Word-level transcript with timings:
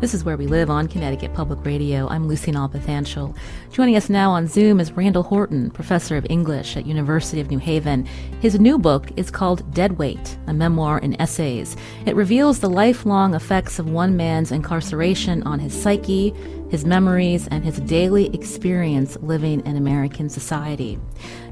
This 0.00 0.14
is 0.14 0.22
Where 0.22 0.36
We 0.36 0.46
Live 0.46 0.70
on 0.70 0.86
Connecticut 0.86 1.34
Public 1.34 1.64
Radio. 1.66 2.06
I'm 2.06 2.28
Lucy 2.28 2.52
Nalpathanchel. 2.52 3.34
Joining 3.72 3.96
us 3.96 4.08
now 4.08 4.30
on 4.30 4.46
Zoom 4.46 4.78
is 4.78 4.92
Randall 4.92 5.24
Horton, 5.24 5.72
professor 5.72 6.16
of 6.16 6.24
English 6.30 6.76
at 6.76 6.86
University 6.86 7.40
of 7.40 7.50
New 7.50 7.58
Haven. 7.58 8.06
His 8.40 8.60
new 8.60 8.78
book 8.78 9.10
is 9.16 9.32
called 9.32 9.74
Dead 9.74 9.98
Weight, 9.98 10.38
a 10.46 10.54
memoir 10.54 11.00
in 11.00 11.20
essays. 11.20 11.76
It 12.06 12.14
reveals 12.14 12.60
the 12.60 12.70
lifelong 12.70 13.34
effects 13.34 13.80
of 13.80 13.90
one 13.90 14.16
man's 14.16 14.52
incarceration 14.52 15.42
on 15.42 15.58
his 15.58 15.74
psyche, 15.74 16.32
his 16.70 16.84
memories, 16.84 17.48
and 17.48 17.64
his 17.64 17.80
daily 17.80 18.32
experience 18.32 19.16
living 19.16 19.66
in 19.66 19.74
American 19.74 20.28
society. 20.28 20.96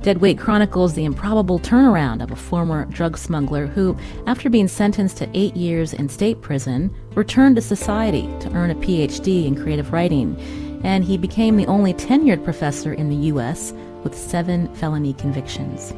Dead 0.02 0.18
Weight 0.18 0.38
chronicles 0.38 0.95
the 0.95 1.04
improbable 1.04 1.59
turnaround 1.59 2.23
of 2.23 2.30
a 2.30 2.37
former 2.37 2.85
drug 2.85 3.18
smuggler 3.18 3.66
who, 3.66 3.96
after 4.29 4.48
being 4.48 4.68
sentenced 4.68 5.16
to 5.16 5.29
eight 5.35 5.57
years 5.57 5.92
in 5.92 6.09
state 6.09 6.40
prison, 6.42 6.95
returned 7.16 7.56
to 7.56 7.62
society 7.62 8.28
to 8.38 8.52
earn 8.52 8.70
a 8.70 8.74
PhD 8.76 9.46
in 9.46 9.56
creative 9.56 9.92
writing. 9.92 10.38
And 10.84 11.04
he 11.04 11.18
became 11.18 11.56
the 11.56 11.66
only 11.66 11.95
tenured 11.95 12.45
professor 12.45 12.92
in 12.92 13.08
the 13.08 13.26
U.S. 13.32 13.73
with 14.04 14.16
seven 14.16 14.73
felony 14.76 15.14
convictions. 15.14 15.92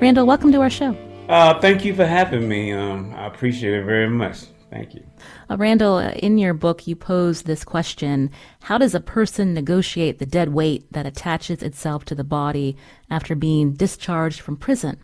Randall, 0.00 0.26
welcome 0.26 0.50
to 0.50 0.60
our 0.62 0.70
show. 0.70 0.96
Uh, 1.28 1.60
thank 1.60 1.84
you 1.84 1.94
for 1.94 2.06
having 2.06 2.48
me. 2.48 2.72
Um, 2.72 3.14
I 3.14 3.26
appreciate 3.26 3.74
it 3.74 3.84
very 3.84 4.08
much. 4.08 4.46
Thank 4.70 4.94
you. 4.94 5.04
Uh, 5.50 5.58
Randall, 5.58 5.96
uh, 5.96 6.10
in 6.12 6.38
your 6.38 6.54
book, 6.54 6.86
you 6.86 6.96
pose 6.96 7.42
this 7.42 7.62
question 7.62 8.30
How 8.62 8.78
does 8.78 8.94
a 8.94 9.00
person 9.00 9.52
negotiate 9.52 10.18
the 10.18 10.26
dead 10.26 10.54
weight 10.54 10.90
that 10.92 11.04
attaches 11.04 11.62
itself 11.62 12.06
to 12.06 12.14
the 12.14 12.24
body 12.24 12.78
after 13.10 13.34
being 13.34 13.74
discharged 13.74 14.40
from 14.40 14.56
prison? 14.56 14.98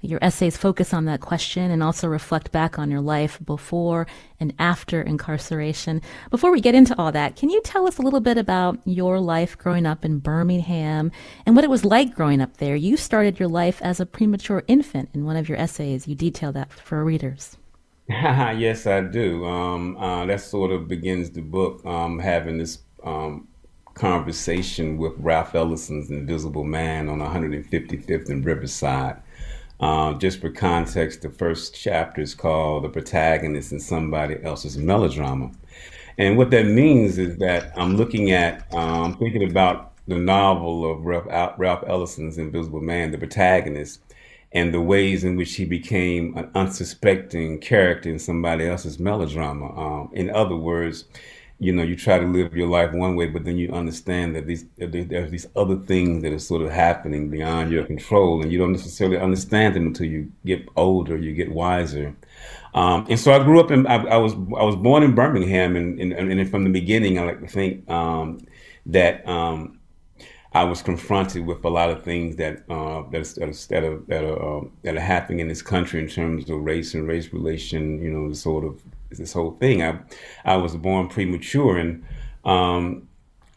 Your 0.00 0.18
essays 0.22 0.56
focus 0.56 0.92
on 0.92 1.04
that 1.04 1.20
question 1.20 1.70
and 1.70 1.82
also 1.82 2.08
reflect 2.08 2.52
back 2.52 2.78
on 2.78 2.90
your 2.90 3.00
life 3.00 3.38
before 3.44 4.06
and 4.40 4.52
after 4.58 5.00
incarceration. 5.00 6.02
Before 6.30 6.50
we 6.50 6.60
get 6.60 6.74
into 6.74 6.98
all 6.98 7.12
that, 7.12 7.36
can 7.36 7.50
you 7.50 7.60
tell 7.62 7.86
us 7.86 7.98
a 7.98 8.02
little 8.02 8.20
bit 8.20 8.38
about 8.38 8.78
your 8.84 9.20
life 9.20 9.56
growing 9.56 9.86
up 9.86 10.04
in 10.04 10.18
Birmingham 10.18 11.12
and 11.46 11.54
what 11.54 11.64
it 11.64 11.70
was 11.70 11.84
like 11.84 12.14
growing 12.14 12.40
up 12.40 12.56
there? 12.56 12.76
You 12.76 12.96
started 12.96 13.38
your 13.38 13.48
life 13.48 13.80
as 13.82 14.00
a 14.00 14.06
premature 14.06 14.64
infant 14.66 15.10
in 15.14 15.24
one 15.24 15.36
of 15.36 15.48
your 15.48 15.58
essays. 15.58 16.08
You 16.08 16.14
detail 16.14 16.52
that 16.52 16.72
for 16.72 17.04
readers. 17.04 17.56
yes, 18.08 18.86
I 18.86 19.00
do. 19.00 19.44
Um, 19.44 19.96
uh, 19.96 20.26
that 20.26 20.40
sort 20.40 20.72
of 20.72 20.88
begins 20.88 21.30
the 21.30 21.40
book, 21.40 21.84
um, 21.86 22.18
having 22.18 22.58
this 22.58 22.80
um, 23.04 23.48
conversation 23.94 24.98
with 24.98 25.12
Ralph 25.18 25.54
Ellison's 25.54 26.10
Invisible 26.10 26.64
Man 26.64 27.08
on 27.08 27.20
155th 27.20 28.28
and 28.28 28.44
Riverside. 28.44 29.22
Uh, 29.82 30.14
just 30.14 30.40
for 30.40 30.48
context, 30.48 31.22
the 31.22 31.28
first 31.28 31.74
chapter 31.74 32.20
is 32.20 32.36
called 32.36 32.84
The 32.84 32.88
Protagonist 32.88 33.72
in 33.72 33.80
Somebody 33.80 34.36
Else's 34.44 34.78
Melodrama. 34.78 35.50
And 36.18 36.38
what 36.38 36.52
that 36.52 36.66
means 36.66 37.18
is 37.18 37.36
that 37.38 37.72
I'm 37.76 37.96
looking 37.96 38.30
at, 38.30 38.72
um, 38.72 39.16
thinking 39.16 39.50
about 39.50 39.92
the 40.06 40.14
novel 40.18 40.88
of 40.88 41.04
Ralph, 41.04 41.54
Ralph 41.58 41.82
Ellison's 41.88 42.38
Invisible 42.38 42.80
Man, 42.80 43.10
the 43.10 43.18
protagonist, 43.18 44.00
and 44.52 44.72
the 44.72 44.80
ways 44.80 45.24
in 45.24 45.34
which 45.34 45.56
he 45.56 45.64
became 45.64 46.36
an 46.36 46.48
unsuspecting 46.54 47.58
character 47.58 48.08
in 48.08 48.20
somebody 48.20 48.68
else's 48.68 49.00
melodrama. 49.00 49.76
Um, 49.76 50.10
in 50.12 50.30
other 50.30 50.56
words, 50.56 51.06
you 51.62 51.72
know, 51.72 51.84
you 51.84 51.94
try 51.94 52.18
to 52.18 52.26
live 52.26 52.56
your 52.56 52.66
life 52.66 52.92
one 52.92 53.14
way, 53.14 53.26
but 53.26 53.44
then 53.44 53.56
you 53.56 53.70
understand 53.72 54.34
that 54.34 54.48
these 54.48 54.64
there's 54.76 55.30
these 55.30 55.46
other 55.54 55.76
things 55.76 56.22
that 56.22 56.32
are 56.32 56.40
sort 56.40 56.60
of 56.60 56.70
happening 56.70 57.30
beyond 57.30 57.70
your 57.70 57.84
control, 57.84 58.42
and 58.42 58.50
you 58.50 58.58
don't 58.58 58.72
necessarily 58.72 59.16
understand 59.16 59.76
them 59.76 59.86
until 59.86 60.06
you 60.06 60.32
get 60.44 60.68
older, 60.74 61.16
you 61.16 61.32
get 61.32 61.52
wiser. 61.52 62.16
Um, 62.74 63.06
and 63.08 63.20
so 63.20 63.30
I 63.32 63.44
grew 63.44 63.60
up 63.60 63.70
in 63.70 63.86
I, 63.86 63.96
I, 64.06 64.16
was 64.16 64.32
I 64.32 64.64
was 64.64 64.74
born 64.74 65.04
in 65.04 65.14
Birmingham, 65.14 65.76
and, 65.76 66.00
and, 66.00 66.12
and 66.12 66.50
from 66.50 66.64
the 66.64 66.70
beginning, 66.70 67.20
I 67.20 67.26
like 67.26 67.40
to 67.40 67.46
think 67.46 67.88
um, 67.88 68.40
that 68.86 69.26
um, 69.28 69.78
I 70.52 70.64
was 70.64 70.82
confronted 70.82 71.46
with 71.46 71.64
a 71.64 71.68
lot 71.68 71.90
of 71.90 72.02
things 72.02 72.34
that 72.36 72.64
uh, 72.68 73.02
that, 73.12 73.24
that, 73.36 73.66
that 73.68 73.84
are 73.84 73.98
that 74.08 74.24
are, 74.24 74.58
uh, 74.58 74.64
that 74.82 74.96
are 74.96 75.00
happening 75.00 75.38
in 75.38 75.46
this 75.46 75.62
country 75.62 76.00
in 76.00 76.08
terms 76.08 76.50
of 76.50 76.58
race 76.58 76.94
and 76.94 77.06
race 77.06 77.32
relation. 77.32 78.02
You 78.02 78.10
know, 78.10 78.32
sort 78.32 78.64
of 78.64 78.82
this 79.18 79.32
whole 79.32 79.52
thing. 79.52 79.82
I 79.82 79.98
I 80.44 80.56
was 80.56 80.76
born 80.76 81.08
premature, 81.08 81.78
and 81.78 82.04
um, 82.44 83.08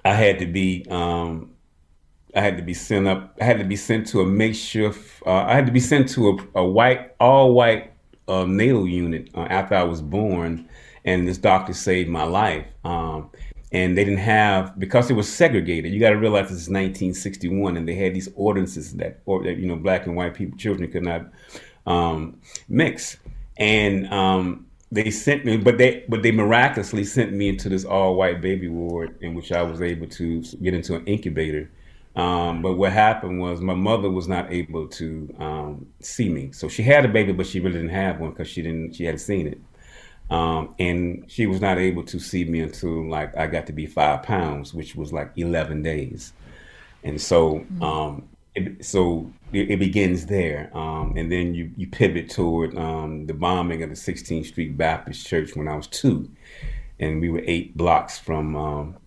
I 0.03 0.13
had 0.13 0.39
to 0.39 0.45
be 0.45 0.85
um, 0.89 1.51
I 2.35 2.41
had 2.41 2.57
to 2.57 2.63
be 2.63 2.73
sent 2.73 3.07
up. 3.07 3.37
I 3.39 3.45
had 3.45 3.59
to 3.59 3.65
be 3.65 3.75
sent 3.75 4.07
to 4.07 4.21
a 4.21 4.25
makeshift. 4.25 5.23
Uh, 5.25 5.45
I 5.45 5.55
had 5.55 5.65
to 5.65 5.71
be 5.71 5.79
sent 5.79 6.09
to 6.09 6.29
a, 6.29 6.59
a 6.59 6.65
white, 6.65 7.15
all 7.19 7.53
white 7.53 7.93
uh, 8.27 8.45
natal 8.45 8.87
unit 8.87 9.29
uh, 9.33 9.47
after 9.49 9.75
I 9.75 9.83
was 9.83 10.01
born, 10.01 10.67
and 11.05 11.27
this 11.27 11.37
doctor 11.37 11.73
saved 11.73 12.09
my 12.09 12.23
life. 12.23 12.65
Um, 12.83 13.29
and 13.71 13.97
they 13.97 14.03
didn't 14.03 14.19
have 14.19 14.77
because 14.79 15.09
it 15.09 15.15
was 15.15 15.31
segregated. 15.31 15.91
You 15.91 15.99
got 15.99 16.11
to 16.11 16.17
realize 16.17 16.49
this 16.49 16.61
is 16.61 16.69
1961, 16.69 17.77
and 17.77 17.87
they 17.87 17.95
had 17.95 18.13
these 18.13 18.29
ordinances 18.35 18.93
that, 18.93 19.21
or 19.25 19.43
that 19.43 19.57
you 19.57 19.67
know, 19.67 19.75
black 19.75 20.05
and 20.05 20.15
white 20.15 20.33
people, 20.33 20.57
children 20.57 20.91
could 20.91 21.03
not 21.03 21.31
um, 21.85 22.39
mix. 22.69 23.17
And 23.57 24.07
um, 24.13 24.67
they 24.95 25.11
sent 25.11 25.43
me, 25.45 25.57
but 25.57 25.77
they 25.77 26.05
but 26.07 26.23
they 26.23 26.31
miraculously 26.31 27.03
sent 27.03 27.33
me 27.33 27.49
into 27.49 27.67
this 27.67 27.83
all 27.83 28.15
white 28.15 28.41
baby 28.41 28.69
ward 28.69 29.17
in 29.21 29.35
which 29.35 29.51
I 29.51 29.61
was 29.61 29.81
able 29.81 30.07
to 30.07 30.41
get 30.41 30.73
into 30.73 30.95
an 30.95 31.05
incubator. 31.05 31.69
Um, 32.15 32.61
but 32.61 32.75
what 32.75 32.93
happened 32.93 33.41
was 33.41 33.59
my 33.59 33.73
mother 33.73 34.09
was 34.09 34.29
not 34.29 34.51
able 34.51 34.87
to 34.87 35.35
um, 35.37 35.85
see 35.99 36.29
me, 36.29 36.53
so 36.53 36.69
she 36.69 36.81
had 36.81 37.03
a 37.03 37.09
baby, 37.09 37.33
but 37.33 37.45
she 37.45 37.59
really 37.59 37.73
didn't 37.73 37.89
have 37.89 38.21
one 38.21 38.29
because 38.29 38.47
she 38.47 38.61
didn't 38.61 38.95
she 38.95 39.03
hadn't 39.03 39.19
seen 39.19 39.47
it. 39.47 39.59
Um, 40.29 40.73
and 40.79 41.25
she 41.27 41.45
was 41.45 41.59
not 41.59 41.77
able 41.77 42.03
to 42.03 42.17
see 42.17 42.45
me 42.45 42.61
until 42.61 43.07
like 43.09 43.35
I 43.35 43.47
got 43.47 43.67
to 43.67 43.73
be 43.73 43.85
five 43.85 44.23
pounds, 44.23 44.73
which 44.73 44.95
was 44.95 45.11
like 45.11 45.31
eleven 45.35 45.83
days. 45.83 46.31
And 47.03 47.21
so, 47.21 47.59
mm-hmm. 47.59 47.83
um, 47.83 48.29
it, 48.55 48.85
so 48.85 49.31
it, 49.51 49.71
it, 49.71 49.79
begins 49.79 50.25
there, 50.25 50.75
um, 50.75 51.13
and 51.17 51.31
then 51.31 51.53
you 51.53 51.71
you 51.77 51.87
pivot 51.87 52.29
toward 52.29 52.77
um, 52.77 53.25
the 53.27 53.33
bombing 53.33 53.83
of 53.83 53.89
the 53.89 53.95
16th 53.95 54.45
Street 54.45 54.77
Baptist 54.77 55.27
Church 55.27 55.55
when 55.55 55.67
I 55.67 55.75
was 55.75 55.87
two, 55.87 56.29
and 56.99 57.21
we 57.21 57.29
were 57.29 57.41
eight 57.45 57.75
blocks 57.75 58.17
from. 58.17 58.55
Um, 58.55 58.97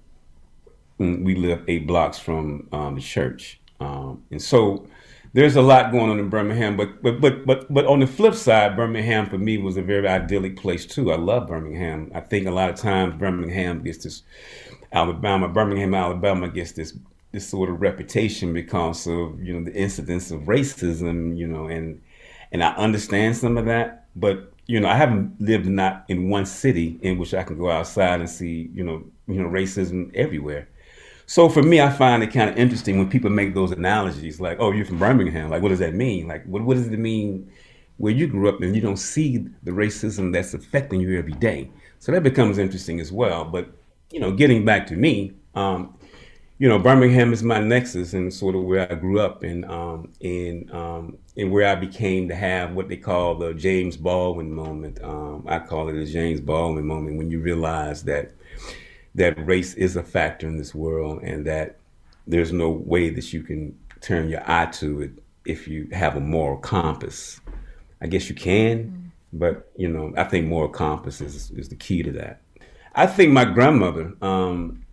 mm, 1.00 1.24
we 1.24 1.34
lived 1.34 1.64
eight 1.68 1.86
blocks 1.86 2.18
from 2.18 2.68
um, 2.72 2.94
the 2.94 3.00
church, 3.00 3.60
and 3.80 4.42
so 4.42 4.86
there's 5.34 5.56
a 5.56 5.62
lot 5.62 5.92
going 5.92 6.10
on 6.10 6.18
in 6.18 6.28
Birmingham, 6.28 6.76
but 6.76 7.02
but 7.02 7.20
but 7.20 7.46
but 7.46 7.72
but 7.72 7.86
on 7.86 8.00
the 8.00 8.06
flip 8.06 8.34
side, 8.34 8.76
Birmingham 8.76 9.28
for 9.28 9.38
me 9.38 9.58
was 9.58 9.76
a 9.76 9.82
very 9.82 10.08
idyllic 10.08 10.56
place 10.56 10.86
too. 10.86 11.12
I 11.12 11.16
love 11.16 11.48
Birmingham. 11.48 12.10
I 12.14 12.20
think 12.20 12.46
a 12.46 12.50
lot 12.50 12.70
of 12.70 12.76
times 12.76 13.14
Birmingham 13.16 13.82
gets 13.82 14.04
this 14.04 14.22
Alabama, 14.92 15.48
Birmingham, 15.48 15.94
Alabama 15.94 16.48
gets 16.48 16.72
this 16.72 16.94
this 17.38 17.48
sort 17.48 17.70
of 17.70 17.80
reputation 17.80 18.52
because 18.52 19.06
of 19.06 19.40
you 19.40 19.52
know 19.54 19.64
the 19.64 19.72
incidents 19.72 20.32
of 20.32 20.40
racism, 20.42 21.36
you 21.36 21.46
know, 21.46 21.66
and 21.68 22.02
and 22.50 22.64
I 22.64 22.74
understand 22.74 23.36
some 23.36 23.56
of 23.56 23.66
that, 23.66 24.06
but 24.16 24.52
you 24.66 24.80
know 24.80 24.88
I 24.88 24.96
haven't 24.96 25.40
lived 25.40 25.66
not 25.66 26.04
in 26.08 26.28
one 26.30 26.46
city 26.46 26.98
in 27.00 27.16
which 27.16 27.32
I 27.34 27.44
can 27.44 27.56
go 27.56 27.70
outside 27.70 28.18
and 28.18 28.28
see 28.28 28.70
you 28.74 28.82
know 28.82 29.04
you 29.28 29.40
know 29.40 29.48
racism 29.48 30.12
everywhere. 30.16 30.68
So 31.26 31.48
for 31.48 31.62
me, 31.62 31.80
I 31.80 31.90
find 31.90 32.22
it 32.24 32.32
kind 32.32 32.50
of 32.50 32.56
interesting 32.56 32.98
when 32.98 33.08
people 33.08 33.30
make 33.30 33.54
those 33.54 33.70
analogies, 33.70 34.40
like, 34.40 34.58
"Oh, 34.58 34.72
you're 34.72 34.86
from 34.86 34.98
Birmingham. 34.98 35.48
Like, 35.48 35.62
what 35.62 35.68
does 35.68 35.78
that 35.78 35.94
mean? 35.94 36.26
Like, 36.26 36.44
what 36.46 36.62
what 36.62 36.76
does 36.76 36.88
it 36.88 36.98
mean 36.98 37.48
where 37.98 38.12
you 38.12 38.26
grew 38.26 38.48
up 38.48 38.60
and 38.62 38.74
you 38.74 38.82
don't 38.82 39.02
see 39.14 39.46
the 39.62 39.70
racism 39.70 40.32
that's 40.32 40.54
affecting 40.54 41.00
you 41.00 41.16
every 41.16 41.38
day?" 41.50 41.70
So 42.00 42.10
that 42.10 42.24
becomes 42.24 42.58
interesting 42.58 42.98
as 42.98 43.12
well. 43.12 43.44
But 43.44 43.70
you 44.10 44.18
know, 44.18 44.32
getting 44.32 44.64
back 44.64 44.88
to 44.88 44.96
me, 44.96 45.34
um, 45.54 45.94
you 46.58 46.68
know, 46.68 46.78
Birmingham 46.78 47.32
is 47.32 47.42
my 47.44 47.60
nexus 47.60 48.14
and 48.14 48.34
sort 48.34 48.56
of 48.56 48.64
where 48.64 48.90
I 48.90 48.96
grew 48.96 49.20
up 49.20 49.44
and 49.44 49.64
um, 49.66 50.12
and 50.20 50.70
um, 50.72 51.16
and 51.36 51.52
where 51.52 51.68
I 51.68 51.76
became 51.76 52.28
to 52.28 52.34
have 52.34 52.72
what 52.72 52.88
they 52.88 52.96
call 52.96 53.36
the 53.36 53.54
James 53.54 53.96
Baldwin 53.96 54.52
moment. 54.52 55.02
Um, 55.02 55.44
I 55.46 55.60
call 55.60 55.88
it 55.88 55.94
a 55.94 56.04
James 56.04 56.40
Baldwin 56.40 56.84
moment 56.84 57.16
when 57.16 57.30
you 57.30 57.40
realize 57.40 58.02
that 58.04 58.32
that 59.14 59.46
race 59.46 59.74
is 59.74 59.94
a 59.94 60.02
factor 60.02 60.48
in 60.48 60.56
this 60.56 60.74
world 60.74 61.22
and 61.22 61.46
that 61.46 61.78
there's 62.26 62.52
no 62.52 62.70
way 62.70 63.08
that 63.10 63.32
you 63.32 63.42
can 63.42 63.78
turn 64.00 64.28
your 64.28 64.42
eye 64.50 64.66
to 64.66 65.02
it 65.02 65.10
if 65.44 65.68
you 65.68 65.88
have 65.92 66.16
a 66.16 66.20
moral 66.20 66.58
compass. 66.58 67.40
I 68.00 68.08
guess 68.08 68.28
you 68.28 68.34
can, 68.34 68.84
mm. 68.84 69.10
but 69.32 69.70
you 69.76 69.88
know, 69.88 70.12
I 70.16 70.24
think 70.24 70.46
moral 70.46 70.68
compass 70.68 71.20
is, 71.20 71.52
is 71.52 71.68
the 71.68 71.76
key 71.76 72.02
to 72.02 72.12
that. 72.12 72.40
I 72.94 73.06
think 73.06 73.32
my 73.32 73.44
grandmother 73.44 74.12
um, 74.22 74.84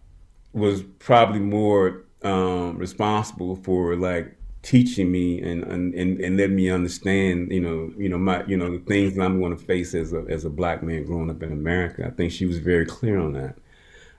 was 0.56 0.84
probably 1.00 1.40
more 1.40 2.06
um, 2.24 2.78
responsible 2.78 3.58
for 3.58 3.96
like 3.96 4.36
teaching 4.62 5.12
me 5.12 5.42
and, 5.42 5.64
and, 5.64 5.94
and, 5.94 6.20
and 6.20 6.38
letting 6.38 6.56
me 6.56 6.70
understand, 6.70 7.52
you 7.52 7.60
know, 7.60 7.92
you 7.98 8.10
know, 8.10 8.18
my, 8.18 8.44
you 8.46 8.58
know, 8.58 8.72
the 8.72 8.84
things 8.86 9.16
that 9.16 9.22
I'm 9.22 9.40
going 9.40 9.56
to 9.56 9.64
face 9.64 9.94
as 9.94 10.14
a, 10.14 10.26
as 10.28 10.44
a 10.44 10.50
black 10.50 10.82
man 10.82 11.06
growing 11.06 11.30
up 11.30 11.44
in 11.44 11.52
America. 11.52 12.08
I 12.08 12.10
think 12.10 12.32
she 12.32 12.46
was 12.46 12.58
very 12.58 12.86
clear 12.86 13.20
on 13.20 13.34
that. 13.34 13.58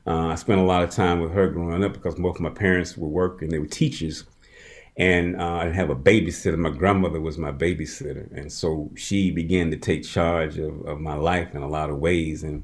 Uh, 0.07 0.29
I 0.29 0.35
spent 0.37 0.61
a 0.61 0.65
lot 0.65 0.85
of 0.85 0.91
time 0.91 1.21
with 1.21 1.33
her 1.33 1.49
growing 1.49 1.83
up 1.83 1.95
because 1.95 2.15
both 2.15 2.39
my 2.39 2.51
parents 2.51 2.97
were 2.97 3.09
working; 3.09 3.49
they 3.49 3.59
were 3.59 3.67
teachers, 3.67 4.23
and 4.97 5.41
uh, 5.41 5.55
I 5.55 5.71
have 5.71 5.91
a 5.91 5.97
babysitter. 5.97 6.57
My 6.57 6.71
grandmother 6.71 7.21
was 7.21 7.39
my 7.39 7.51
babysitter, 7.51 8.31
and 8.33 8.53
so 8.53 8.89
she 8.95 9.33
began 9.33 9.73
to 9.73 9.77
take 9.77 10.05
charge 10.05 10.59
of, 10.59 10.81
of 10.87 11.01
my 11.01 11.15
life 11.15 11.57
in 11.57 11.63
a 11.63 11.69
lot 11.69 11.91
of 11.91 11.99
ways, 11.99 12.45
and 12.45 12.63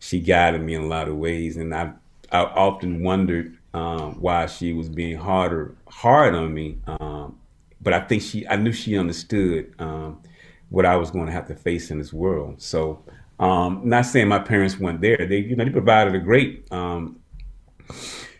she 0.00 0.18
guided 0.18 0.62
me 0.62 0.74
in 0.74 0.82
a 0.82 0.88
lot 0.88 1.06
of 1.06 1.14
ways. 1.16 1.56
And 1.56 1.72
I 1.72 1.92
I 2.32 2.42
often 2.44 3.02
wondered 3.02 3.58
um, 3.74 4.20
why 4.20 4.46
she 4.46 4.72
was 4.72 4.88
being 4.88 5.18
harder 5.18 5.76
hard 5.88 6.34
on 6.34 6.52
me, 6.52 6.78
um, 6.86 7.38
but 7.80 7.92
I 7.92 8.00
think 8.00 8.22
she 8.22 8.46
I 8.48 8.56
knew 8.56 8.72
she 8.72 8.98
understood 8.98 9.74
um, 9.78 10.22
what 10.70 10.86
I 10.86 10.96
was 10.96 11.10
going 11.10 11.26
to 11.26 11.32
have 11.32 11.46
to 11.48 11.54
face 11.54 11.90
in 11.90 11.98
this 11.98 12.12
world. 12.12 12.60
So 12.62 13.04
um, 13.38 13.80
not 13.84 14.06
saying 14.06 14.28
my 14.28 14.38
parents 14.38 14.78
weren't 14.78 15.00
there. 15.00 15.26
They, 15.28 15.38
you 15.38 15.56
know, 15.56 15.64
they 15.64 15.70
provided 15.70 16.14
a 16.14 16.20
great, 16.20 16.66
um, 16.70 17.18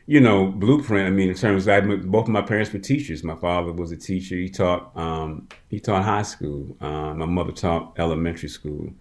you 0.06 0.20
know, 0.20 0.46
blueprint. 0.46 1.08
I 1.08 1.10
mean, 1.10 1.28
in 1.28 1.34
terms 1.34 1.66
of 1.66 1.74
I, 1.74 1.80
both 1.80 2.24
of 2.24 2.30
my 2.30 2.42
parents 2.42 2.72
were 2.72 2.78
teachers. 2.78 3.24
My 3.24 3.34
father 3.36 3.72
was 3.72 3.90
a 3.90 3.96
teacher. 3.96 4.36
He 4.36 4.48
taught, 4.48 4.96
um, 4.96 5.48
he 5.68 5.80
taught 5.80 6.04
high 6.04 6.22
school. 6.22 6.76
Uh, 6.80 7.14
my 7.14 7.26
mother 7.26 7.52
taught 7.52 7.94
elementary 7.98 8.48
school. 8.48 8.92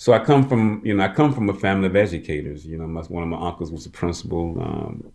So 0.00 0.14
I 0.14 0.18
come 0.18 0.48
from, 0.48 0.80
you 0.82 0.94
know, 0.94 1.04
I 1.04 1.08
come 1.08 1.30
from 1.30 1.50
a 1.50 1.52
family 1.52 1.86
of 1.86 1.94
educators. 1.94 2.64
You 2.64 2.78
know, 2.78 2.86
my, 2.86 3.02
one 3.02 3.22
of 3.22 3.28
my 3.28 3.36
uncles 3.48 3.70
was 3.70 3.84
a 3.84 3.90
principal, 3.90 4.58
um, 4.58 5.12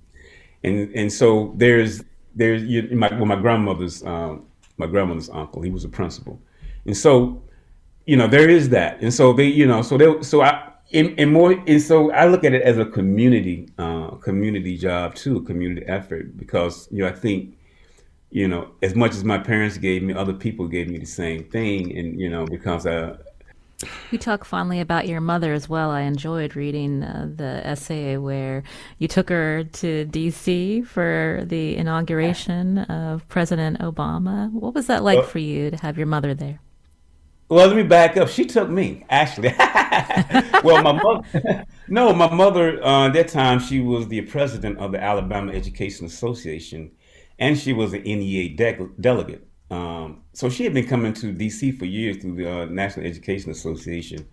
and 0.63 0.93
and 0.93 1.11
so 1.11 1.55
there's 1.57 2.03
there's 2.35 2.61
you, 2.61 2.83
my 2.91 3.09
well, 3.13 3.25
my 3.25 3.35
grandmother's 3.35 4.03
um, 4.03 4.45
my 4.77 4.85
grandmother's 4.85 5.27
uncle. 5.31 5.63
He 5.63 5.71
was 5.71 5.85
a 5.85 5.89
principal, 5.89 6.39
and 6.85 6.95
so 6.95 7.41
you 8.05 8.15
know, 8.15 8.27
there 8.27 8.47
is 8.47 8.69
that, 8.69 9.01
and 9.01 9.11
so 9.11 9.33
they, 9.33 9.47
you 9.47 9.65
know, 9.65 9.81
so 9.81 9.97
they, 9.97 10.21
so 10.21 10.43
I, 10.43 10.73
in, 10.91 11.15
in 11.15 11.33
more, 11.33 11.53
and 11.65 11.81
so 11.81 12.11
I 12.11 12.27
look 12.27 12.43
at 12.43 12.53
it 12.53 12.61
as 12.61 12.77
a 12.77 12.85
community, 12.85 13.67
uh, 13.79 14.09
community 14.17 14.77
job 14.77 15.15
too, 15.15 15.41
community 15.41 15.83
effort, 15.87 16.37
because 16.37 16.87
you 16.91 17.01
know, 17.01 17.09
I 17.09 17.13
think, 17.13 17.57
you 18.29 18.47
know, 18.47 18.69
as 18.83 18.93
much 18.93 19.15
as 19.15 19.23
my 19.23 19.39
parents 19.39 19.79
gave 19.79 20.03
me, 20.03 20.13
other 20.13 20.33
people 20.33 20.67
gave 20.67 20.91
me 20.91 20.99
the 20.99 21.07
same 21.07 21.45
thing, 21.45 21.97
and 21.97 22.19
you 22.19 22.29
know, 22.29 22.45
because 22.45 22.85
I. 22.85 23.15
You 24.09 24.17
talk 24.17 24.45
fondly 24.45 24.79
about 24.79 25.07
your 25.07 25.19
mother 25.19 25.51
as 25.51 25.67
well. 25.67 25.91
I 25.91 26.01
enjoyed 26.01 26.55
reading 26.55 27.03
uh, 27.03 27.29
the 27.35 27.61
essay 27.65 28.15
where 28.17 28.63
you 28.99 29.07
took 29.07 29.29
her 29.29 29.65
to 29.65 30.05
D.C. 30.05 30.83
for 30.83 31.43
the 31.45 31.75
inauguration 31.75 32.79
of 32.79 33.27
President 33.27 33.79
Obama. 33.79 34.49
What 34.51 34.73
was 34.73 34.87
that 34.87 35.03
like 35.03 35.25
for 35.25 35.39
you 35.39 35.71
to 35.71 35.77
have 35.77 35.97
your 35.97 36.07
mother 36.07 36.33
there? 36.33 36.59
Well, 37.47 37.67
let 37.67 37.75
me 37.75 37.83
back 37.83 38.17
up. 38.17 38.29
She 38.29 38.45
took 38.45 38.69
me, 38.69 39.05
actually. 39.09 39.53
well, 40.63 40.81
my 40.81 40.93
mother, 40.93 41.65
no, 41.87 42.11
my 42.11 42.33
mother, 42.33 42.83
uh, 42.83 43.07
at 43.07 43.13
that 43.13 43.27
time, 43.27 43.59
she 43.59 43.81
was 43.81 44.07
the 44.07 44.21
president 44.21 44.79
of 44.79 44.93
the 44.93 45.03
Alabama 45.03 45.51
Education 45.51 46.07
Association, 46.07 46.91
and 47.37 47.55
she 47.55 47.71
was 47.71 47.93
an 47.93 48.01
NEA 48.01 48.55
de- 48.55 48.89
delegate. 48.99 49.47
Um, 49.71 50.21
so 50.33 50.49
she 50.49 50.63
had 50.63 50.73
been 50.73 50.87
coming 50.87 51.13
to 51.13 51.33
DC 51.33 51.77
for 51.77 51.85
years 51.85 52.17
through 52.17 52.35
the 52.35 52.61
uh, 52.61 52.65
National 52.65 53.05
Education 53.05 53.51
Association. 53.51 54.27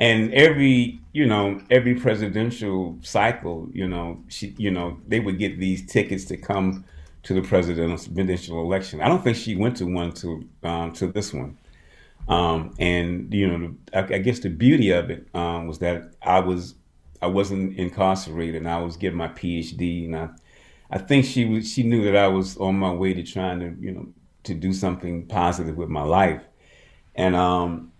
And 0.00 0.32
every, 0.34 1.00
you 1.12 1.26
know, 1.26 1.60
every 1.70 1.94
presidential 1.94 2.98
cycle, 3.02 3.68
you 3.72 3.86
know, 3.86 4.22
she, 4.28 4.54
you 4.58 4.70
know, 4.70 4.98
they 5.06 5.20
would 5.20 5.38
get 5.38 5.60
these 5.60 5.86
tickets 5.86 6.24
to 6.26 6.36
come 6.36 6.84
to 7.24 7.34
the 7.34 7.42
presidential 7.42 8.60
election. 8.60 9.00
I 9.00 9.08
don't 9.08 9.22
think 9.22 9.36
she 9.36 9.54
went 9.54 9.76
to 9.76 9.86
one 9.86 10.12
to 10.14 10.48
um, 10.64 10.92
to 10.94 11.06
this 11.06 11.32
one. 11.32 11.56
Um, 12.28 12.74
and 12.78 13.32
you 13.32 13.46
know, 13.46 13.74
I, 13.92 14.14
I, 14.14 14.18
guess 14.18 14.38
the 14.38 14.48
beauty 14.48 14.90
of 14.90 15.10
it 15.10 15.26
um, 15.34 15.66
was 15.66 15.80
that 15.80 16.14
I 16.22 16.38
was 16.40 16.74
I 17.20 17.26
wasn't 17.26 17.76
incarcerated, 17.78 18.56
and 18.56 18.68
I 18.68 18.80
was 18.80 18.96
getting 18.96 19.18
my 19.18 19.28
PhD, 19.28 20.06
and 20.06 20.16
I 20.16 20.28
I 20.90 20.98
think 20.98 21.24
she 21.24 21.44
was 21.44 21.72
she 21.72 21.82
knew 21.82 22.04
that 22.04 22.16
I 22.16 22.28
was 22.28 22.56
on 22.58 22.76
my 22.76 22.92
way 22.92 23.12
to 23.14 23.22
trying 23.24 23.60
to 23.60 23.74
you 23.80 23.92
know 23.92 24.06
to 24.44 24.54
do 24.54 24.72
something 24.72 25.26
positive 25.26 25.76
with 25.76 25.88
my 25.88 26.02
life, 26.02 26.42
and 27.14 27.34
um, 27.36 27.92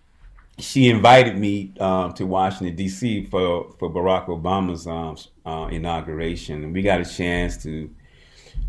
she 0.58 0.88
invited 0.88 1.38
me 1.38 1.72
um, 1.80 2.12
to 2.14 2.26
Washington 2.26 2.76
D.C. 2.76 3.24
for 3.24 3.72
for 3.78 3.90
Barack 3.90 4.26
Obama's 4.26 4.86
um, 4.86 5.16
uh, 5.44 5.68
inauguration, 5.68 6.62
and 6.64 6.72
we 6.72 6.82
got 6.82 7.00
a 7.00 7.04
chance 7.04 7.62
to 7.62 7.90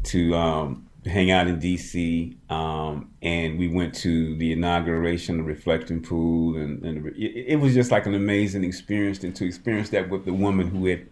to 0.03 0.35
um, 0.35 0.89
hang 1.05 1.31
out 1.31 1.47
in 1.47 1.59
DC, 1.59 2.35
um, 2.49 3.11
and 3.21 3.57
we 3.59 3.67
went 3.67 3.93
to 3.93 4.35
the 4.37 4.51
inauguration 4.51 5.39
of 5.39 5.45
Reflecting 5.45 6.01
Pool, 6.01 6.57
and, 6.57 6.83
and 6.83 7.07
it, 7.07 7.45
it, 7.47 7.55
was 7.57 7.73
just 7.73 7.91
like 7.91 8.05
an 8.05 8.13
amazing 8.13 8.63
experience. 8.63 9.23
And 9.23 9.35
to 9.35 9.45
experience 9.45 9.89
that 9.89 10.09
with 10.09 10.25
the 10.25 10.33
woman 10.33 10.69
who 10.69 10.85
had, 10.87 11.07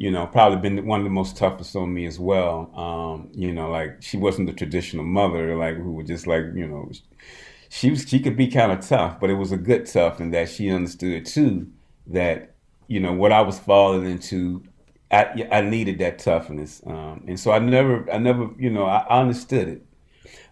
you 0.00 0.10
know, 0.10 0.26
probably 0.26 0.56
been 0.58 0.86
one 0.86 1.00
of 1.00 1.04
the 1.04 1.10
most 1.10 1.36
toughest 1.36 1.76
on 1.76 1.92
me 1.92 2.06
as 2.06 2.18
well. 2.18 2.72
Um, 2.74 3.28
you 3.34 3.52
know, 3.52 3.68
like 3.68 4.00
she 4.00 4.16
wasn't 4.16 4.46
the 4.46 4.54
traditional 4.54 5.04
mother, 5.04 5.54
like 5.58 5.76
who 5.76 5.92
would 5.92 6.06
just 6.06 6.26
like, 6.26 6.44
you 6.54 6.66
know, 6.66 6.90
she 7.68 7.90
was 7.90 8.08
she 8.08 8.18
could 8.18 8.34
be 8.34 8.48
kind 8.48 8.72
of 8.72 8.80
tough, 8.80 9.20
but 9.20 9.28
it 9.28 9.34
was 9.34 9.52
a 9.52 9.58
good 9.58 9.84
tough, 9.84 10.18
and 10.18 10.32
that 10.32 10.48
she 10.48 10.70
understood 10.70 11.26
too 11.26 11.70
that 12.06 12.54
you 12.88 12.98
know 12.98 13.12
what 13.12 13.30
I 13.30 13.42
was 13.42 13.58
falling 13.58 14.06
into 14.06 14.62
I, 15.10 15.46
I 15.52 15.60
needed 15.60 15.98
that 15.98 16.18
toughness, 16.18 16.80
um, 16.86 17.24
and 17.28 17.38
so 17.38 17.52
I 17.52 17.58
never, 17.58 18.10
I 18.10 18.16
never, 18.16 18.48
you 18.58 18.70
know, 18.70 18.86
I, 18.86 19.00
I 19.00 19.20
understood 19.20 19.68
it, 19.68 19.84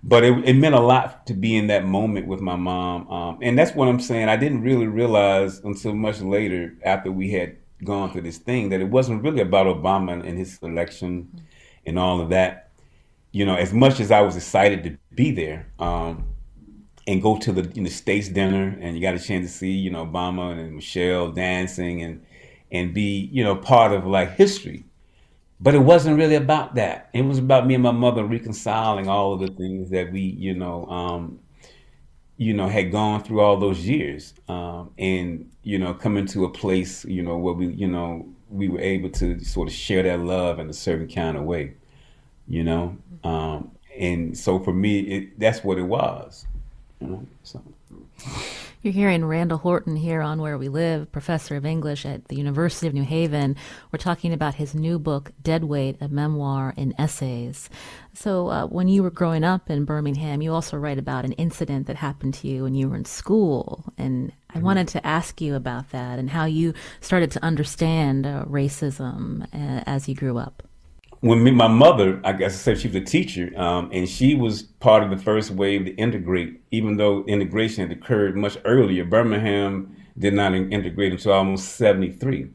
but 0.03 0.25
it, 0.25 0.47
it, 0.47 0.55
meant 0.55 0.75
a 0.75 0.81
lot 0.81 1.27
to 1.29 1.33
be 1.33 1.57
in 1.57 1.69
that 1.69 1.87
moment 1.87 2.27
with 2.27 2.41
my 2.41 2.57
mom, 2.57 3.09
um, 3.09 3.39
and 3.41 3.59
that's 3.59 3.75
what 3.75 3.89
I'm 3.89 4.01
saying. 4.01 4.29
I 4.29 4.37
didn't 4.37 4.61
really 4.61 4.89
realize 4.89 5.61
until 5.61 5.95
much 5.95 6.21
later, 6.21 6.75
after 6.85 7.11
we 7.11 7.31
had 7.31 7.57
gone 7.85 8.13
through 8.13 8.23
this 8.23 8.39
thing, 8.39 8.71
that 8.71 8.81
it 8.81 8.89
wasn't 8.89 9.23
really 9.23 9.41
about 9.41 9.67
Obama 9.67 10.27
and 10.27 10.39
his 10.39 10.59
election 10.63 11.43
and 11.87 11.99
all 11.99 12.21
of 12.21 12.31
that. 12.31 12.71
You 13.33 13.45
know, 13.45 13.55
as 13.55 13.73
much 13.73 14.01
as 14.01 14.11
I 14.11 14.23
was 14.23 14.37
excited 14.37 14.83
to 14.85 14.99
be 15.15 15.31
there 15.31 15.67
um, 15.79 16.27
and 17.07 17.23
go 17.23 17.39
to 17.39 17.53
the 17.53 17.71
you 17.75 17.83
know, 17.83 17.89
states 17.89 18.29
dinner, 18.29 18.77
and 18.81 18.97
you 18.97 19.03
got 19.03 19.15
a 19.15 19.19
chance 19.19 19.47
to 19.47 19.53
see, 19.53 19.73
you 19.73 19.91
know, 19.91 20.07
Obama 20.07 20.59
and 20.59 20.75
Michelle 20.75 21.31
dancing 21.31 22.03
and 22.03 22.25
and 22.71 22.93
be, 22.93 23.29
you 23.33 23.43
know, 23.45 23.57
part 23.57 23.93
of 23.93 24.07
like 24.07 24.33
history. 24.35 24.85
But 25.61 25.75
it 25.75 25.81
wasn't 25.81 26.19
really 26.19 26.37
about 26.37 26.77
that. 26.77 27.11
It 27.13 27.23
was 27.23 27.39
about 27.39 27.67
me 27.67 27.75
and 27.75 27.83
my 27.83 27.91
mother 27.91 28.25
reconciling 28.25 29.09
all 29.09 29.35
of 29.35 29.41
the 29.41 29.49
things 29.49 29.91
that 29.91 30.13
we, 30.13 30.21
you 30.21 30.55
know, 30.55 30.87
um, 30.87 31.41
you 32.39 32.55
know, 32.55 32.69
had 32.69 32.91
gone 32.91 33.23
through 33.23 33.41
all 33.41 33.59
those 33.59 33.81
years, 33.81 34.33
um, 34.49 34.91
and 34.99 35.51
you 35.63 35.79
know, 35.79 35.93
coming 35.93 36.25
to 36.27 36.45
a 36.45 36.49
place, 36.49 37.05
you 37.05 37.23
know, 37.23 37.37
where 37.37 37.53
we, 37.53 37.67
you 37.67 37.89
know, 37.89 38.27
we 38.49 38.69
were 38.69 38.81
able 38.81 39.11
to 39.11 39.39
sort 39.41 39.69
of 39.69 39.75
share 39.75 40.03
that 40.05 40.21
love 40.21 40.59
in 40.59 40.71
a 40.71 40.73
certain 40.73 41.09
kind 41.09 41.37
of 41.37 41.45
way, 41.45 41.75
you 42.47 42.65
know, 42.65 42.97
um, 43.25 43.71
and 43.99 44.39
so 44.39 44.59
for 44.59 44.73
me, 44.73 45.01
it, 45.01 45.39
that's 45.39 45.63
what 45.65 45.79
it 45.79 45.83
was, 45.83 46.47
you 47.01 47.09
know. 47.09 47.27
So. 47.43 47.63
You're 48.81 48.93
hearing 48.93 49.25
Randall 49.25 49.59
Horton 49.59 49.97
here 49.97 50.23
on 50.23 50.41
Where 50.41 50.57
We 50.57 50.69
Live, 50.69 51.11
professor 51.11 51.57
of 51.57 51.67
English 51.67 52.07
at 52.07 52.29
the 52.29 52.37
University 52.37 52.87
of 52.87 52.95
New 52.95 53.03
Haven. 53.03 53.57
We're 53.91 53.99
talking 53.99 54.33
about 54.33 54.55
his 54.55 54.73
new 54.73 55.01
book, 55.01 55.33
Deadweight, 55.43 55.97
a 56.01 56.07
memoir 56.07 56.75
in 56.77 56.95
essays. 56.97 57.69
So, 58.15 58.49
uh, 58.49 58.67
when 58.67 58.87
you 58.87 59.03
were 59.03 59.11
growing 59.11 59.43
up 59.43 59.69
in 59.69 59.85
Birmingham, 59.85 60.43
you 60.43 60.53
also 60.53 60.77
write 60.77 60.99
about 60.99 61.25
an 61.25 61.33
incident 61.33 61.89
that 61.89 61.97
happened 61.97 62.35
to 62.35 62.47
you 62.47 62.63
when 62.63 62.77
you 62.77 62.89
were 62.89 62.95
in 62.95 63.05
school. 63.05 63.85
And 63.99 64.31
I 64.49 64.55
mm-hmm. 64.55 64.67
wanted 64.67 64.89
to 64.89 65.05
ask 65.05 65.41
you 65.41 65.57
about 65.57 65.91
that 65.91 66.21
and 66.21 66.31
how 66.31 66.45
you 66.45 66.73
started 67.01 67.33
to 67.33 67.43
understand 67.43 68.29
uh, 68.29 68.45
racism 68.45 69.43
uh, 69.53 69.83
as 69.87 70.09
you 70.09 70.15
grew 70.15 70.39
up 70.39 70.68
when 71.21 71.43
me, 71.43 71.51
my 71.51 71.69
mother, 71.69 72.21
I 72.25 72.33
guess 72.33 72.55
I 72.55 72.57
said 72.57 72.81
she 72.81 72.89
was 72.89 72.97
a 72.97 73.01
teacher, 73.01 73.53
um, 73.57 73.91
and 73.93 74.09
she 74.09 74.35
was 74.35 74.63
part 74.63 75.03
of 75.03 75.11
the 75.11 75.17
first 75.17 75.51
wave 75.51 75.85
to 75.87 75.95
integrate, 75.97 76.61
even 76.71 76.97
though 76.97 77.25
integration 77.25 77.89
had 77.89 77.97
occurred 77.97 78.37
much 78.37 78.57
earlier. 78.65 79.05
Birmingham 79.05 79.97
did 80.17 80.35
not 80.35 80.55
integrate 80.55 81.13
until 81.13 81.33
almost 81.33 81.77
73. 81.77 82.51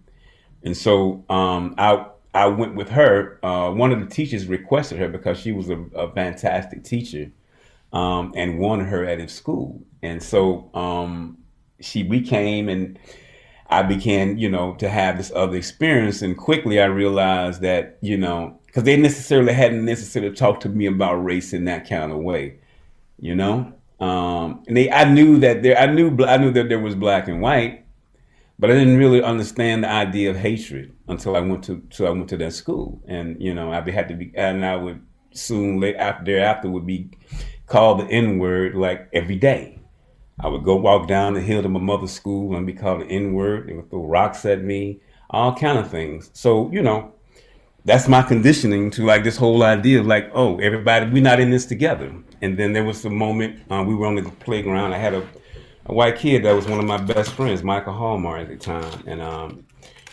And 0.63 0.77
so 0.77 1.25
um, 1.29 1.75
I, 1.77 2.05
I 2.33 2.47
went 2.47 2.75
with 2.75 2.89
her. 2.89 3.39
Uh, 3.43 3.71
one 3.71 3.91
of 3.91 3.99
the 3.99 4.05
teachers 4.05 4.47
requested 4.47 4.97
her 4.99 5.09
because 5.09 5.39
she 5.39 5.51
was 5.51 5.69
a, 5.69 5.79
a 5.95 6.11
fantastic 6.13 6.83
teacher 6.83 7.31
um, 7.91 8.33
and 8.35 8.59
wanted 8.59 8.87
her 8.87 9.05
at 9.05 9.19
his 9.19 9.33
school. 9.33 9.81
And 10.01 10.23
so 10.23 10.69
um, 10.73 11.37
she, 11.81 12.03
we 12.03 12.21
came 12.21 12.69
and 12.69 12.97
I 13.73 13.81
began, 13.81 14.37
you 14.37 14.49
know, 14.49 14.75
to 14.75 14.87
have 14.87 15.17
this 15.17 15.31
other 15.35 15.57
experience, 15.57 16.21
and 16.21 16.37
quickly 16.37 16.79
I 16.79 16.85
realized 16.85 17.61
that, 17.61 17.97
you 18.01 18.17
know, 18.17 18.59
because 18.65 18.83
they 18.83 18.97
necessarily 18.97 19.53
hadn't 19.53 19.85
necessarily 19.85 20.33
talked 20.35 20.61
to 20.63 20.69
me 20.69 20.85
about 20.85 21.15
race 21.23 21.53
in 21.53 21.65
that 21.65 21.89
kind 21.89 22.11
of 22.11 22.19
way, 22.19 22.59
you 23.19 23.35
know. 23.35 23.73
Um, 23.99 24.63
and 24.67 24.77
they, 24.77 24.91
I 24.91 25.05
knew 25.05 25.39
that 25.39 25.63
there, 25.63 25.77
I 25.77 25.87
knew, 25.87 26.15
I 26.23 26.37
knew 26.37 26.51
that 26.51 26.69
there 26.69 26.79
was 26.79 26.93
black 26.93 27.27
and 27.27 27.41
white, 27.41 27.85
but 28.59 28.69
I 28.69 28.73
didn't 28.73 28.97
really 28.97 29.23
understand 29.23 29.83
the 29.83 29.89
idea 29.89 30.29
of 30.29 30.37
hatred 30.37 30.93
until 31.07 31.35
I 31.35 31.39
went 31.39 31.63
to, 31.65 31.73
until 31.73 32.07
I 32.07 32.11
went 32.11 32.29
to 32.29 32.37
that 32.37 32.53
school, 32.53 33.01
and 33.07 33.41
you 33.41 33.53
know, 33.53 33.71
I 33.71 33.89
had 33.89 34.07
to 34.09 34.15
be, 34.15 34.31
and 34.35 34.63
I 34.65 34.75
would 34.75 35.01
soon 35.33 35.79
late 35.79 35.95
after 35.95 36.25
thereafter 36.25 36.69
would 36.69 36.85
be 36.85 37.09
called 37.65 38.01
the 38.01 38.05
N 38.05 38.37
word 38.37 38.75
like 38.75 39.09
every 39.13 39.35
day 39.35 39.82
I 40.39 40.47
would 40.47 40.63
go 40.63 40.75
walk 40.75 41.07
down 41.07 41.33
the 41.33 41.41
hill 41.41 41.61
to 41.61 41.69
my 41.69 41.79
mother's 41.79 42.11
school 42.11 42.55
and 42.55 42.65
be 42.65 42.73
called 42.73 43.01
an 43.01 43.07
N 43.09 43.33
word. 43.33 43.67
They 43.67 43.73
would 43.73 43.89
throw 43.89 44.05
rocks 44.05 44.45
at 44.45 44.63
me, 44.63 44.99
all 45.29 45.55
kind 45.55 45.77
of 45.77 45.89
things. 45.89 46.31
So, 46.33 46.71
you 46.71 46.81
know, 46.81 47.13
that's 47.85 48.07
my 48.07 48.21
conditioning 48.21 48.89
to 48.91 49.05
like 49.05 49.23
this 49.23 49.37
whole 49.37 49.63
idea 49.63 49.99
of 49.99 50.07
like, 50.07 50.31
oh, 50.33 50.57
everybody, 50.59 51.09
we're 51.11 51.21
not 51.21 51.39
in 51.39 51.49
this 51.49 51.65
together. 51.65 52.13
And 52.41 52.57
then 52.57 52.73
there 52.73 52.83
was 52.83 53.03
a 53.05 53.09
moment 53.09 53.61
uh, 53.69 53.83
we 53.85 53.95
were 53.95 54.07
on 54.07 54.15
the 54.15 54.23
playground. 54.23 54.93
I 54.93 54.97
had 54.97 55.13
a, 55.13 55.27
a, 55.85 55.93
white 55.93 56.17
kid 56.17 56.43
that 56.43 56.53
was 56.53 56.67
one 56.67 56.79
of 56.79 56.85
my 56.85 56.97
best 56.97 57.33
friends, 57.33 57.63
Michael 57.63 57.93
Hallmar 57.93 58.41
at 58.41 58.47
the 58.47 58.55
time, 58.55 59.03
and 59.05 59.21
um, 59.21 59.65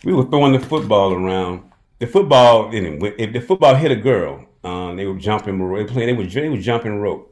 we 0.04 0.12
were 0.12 0.24
throwing 0.24 0.52
the 0.52 0.60
football 0.60 1.12
around. 1.12 1.70
The 1.98 2.06
football, 2.06 2.70
if 2.72 3.32
the 3.32 3.40
football 3.40 3.74
hit 3.74 3.90
a 3.90 3.96
girl, 3.96 4.46
um, 4.64 4.96
they 4.96 5.06
were 5.06 5.18
jumping, 5.18 5.58
they 5.58 5.64
were 5.64 5.84
playing, 5.84 6.16
they 6.16 6.22
were, 6.22 6.28
they 6.28 6.48
were 6.48 6.56
jumping 6.56 6.98
rope. 6.98 7.29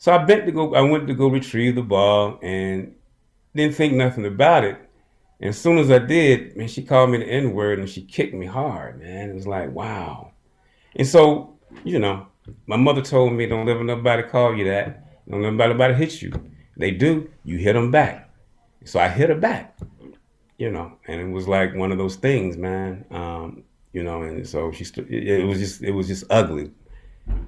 So 0.00 0.14
I 0.14 0.24
bent 0.24 0.46
to 0.46 0.52
go. 0.52 0.74
I 0.74 0.80
went 0.80 1.06
to 1.08 1.14
go 1.14 1.28
retrieve 1.28 1.74
the 1.74 1.82
ball 1.82 2.38
and 2.42 2.94
didn't 3.54 3.74
think 3.74 3.92
nothing 3.92 4.24
about 4.24 4.64
it. 4.64 4.78
And 5.40 5.50
as 5.50 5.58
soon 5.58 5.76
as 5.76 5.90
I 5.90 5.98
did, 5.98 6.56
man, 6.56 6.68
she 6.68 6.82
called 6.82 7.10
me 7.10 7.18
the 7.18 7.26
N 7.26 7.52
word 7.52 7.78
and 7.78 7.88
she 7.88 8.00
kicked 8.00 8.32
me 8.32 8.46
hard, 8.46 8.98
man. 8.98 9.28
It 9.28 9.34
was 9.34 9.46
like, 9.46 9.70
wow. 9.72 10.32
And 10.96 11.06
so, 11.06 11.58
you 11.84 11.98
know, 11.98 12.26
my 12.66 12.76
mother 12.76 13.02
told 13.02 13.34
me, 13.34 13.44
don't 13.44 13.66
let 13.66 13.78
nobody 13.78 14.22
call 14.22 14.56
you 14.56 14.64
that. 14.64 15.28
Don't 15.28 15.42
let 15.42 15.52
nobody 15.52 15.92
hit 15.92 16.22
you. 16.22 16.32
They 16.78 16.92
do, 16.92 17.30
you 17.44 17.58
hit 17.58 17.74
them 17.74 17.90
back. 17.90 18.30
So 18.86 18.98
I 19.00 19.08
hit 19.08 19.28
her 19.28 19.34
back, 19.34 19.78
you 20.56 20.70
know, 20.70 20.96
and 21.08 21.20
it 21.20 21.30
was 21.30 21.46
like 21.46 21.74
one 21.74 21.92
of 21.92 21.98
those 21.98 22.16
things, 22.16 22.56
man. 22.56 23.04
Um, 23.10 23.64
you 23.92 24.02
know, 24.02 24.22
and 24.22 24.48
so 24.48 24.72
she, 24.72 24.84
st- 24.84 25.10
it, 25.10 25.40
it 25.40 25.44
was 25.44 25.58
just, 25.58 25.82
it 25.82 25.90
was 25.90 26.06
just 26.06 26.24
ugly, 26.30 26.70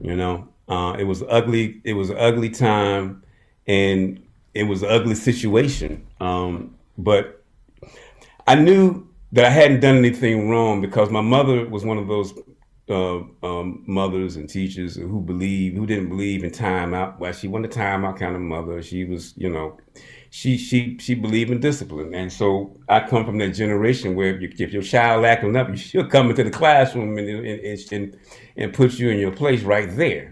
you 0.03 0.17
know. 0.17 0.52
Uh, 0.69 0.97
it 0.99 1.05
was 1.05 1.23
ugly. 1.29 1.81
It 1.85 1.95
was 1.95 2.11
an 2.11 2.19
ugly 2.19 2.51
time, 2.51 3.23
and 3.67 4.23
it 4.55 4.65
was 4.65 4.83
an 4.83 4.91
ugly 4.91 5.15
situation. 5.15 6.07
Um, 6.21 6.77
but 6.99 7.45
I 8.47 8.55
knew 8.55 9.09
that 9.33 9.45
I 9.45 9.51
hadn't 9.51 9.81
done 9.81 9.97
anything 9.97 10.49
wrong 10.51 10.81
because 10.81 11.11
my 11.11 11.21
mother 11.21 11.69
was 11.69 11.85
one 11.85 11.99
of 11.99 12.09
those 12.09 12.35
uh, 12.89 13.21
um, 13.43 13.83
mothers 13.87 14.37
and 14.37 14.49
teachers 14.49 14.97
who 14.97 15.21
believe 15.21 15.75
who 15.75 15.87
didn't 15.87 16.09
believe 16.09 16.45
in 16.45 16.51
timeout. 16.51 17.19
Well, 17.19 17.33
she 17.33 17.49
wasn't 17.49 17.75
a 17.75 17.79
timeout 17.79 18.19
kind 18.19 18.35
of 18.35 18.43
mother. 18.43 18.83
She 18.83 19.05
was, 19.05 19.35
you 19.37 19.49
know, 19.49 19.79
she 20.31 20.59
she 20.59 20.99
she 20.99 21.15
believed 21.15 21.51
in 21.51 21.61
discipline, 21.61 22.15
and 22.15 22.33
so 22.33 22.77
I 22.89 23.01
come 23.01 23.25
from 23.25 23.39
that 23.39 23.51
generation 23.51 24.15
where 24.15 24.39
if, 24.41 24.61
if 24.61 24.73
your 24.73 24.83
child 24.83 25.25
acting 25.25 25.57
up, 25.57 25.75
she'll 25.77 26.07
come 26.07 26.31
into 26.31 26.45
the 26.45 26.51
classroom 26.51 27.17
and 27.19 27.29
and, 27.29 27.93
and 27.93 28.17
and 28.57 28.75
put 28.75 28.95
you 28.99 29.11
in 29.11 29.19
your 29.19 29.33
place 29.33 29.63
right 29.63 29.95
there. 29.97 30.32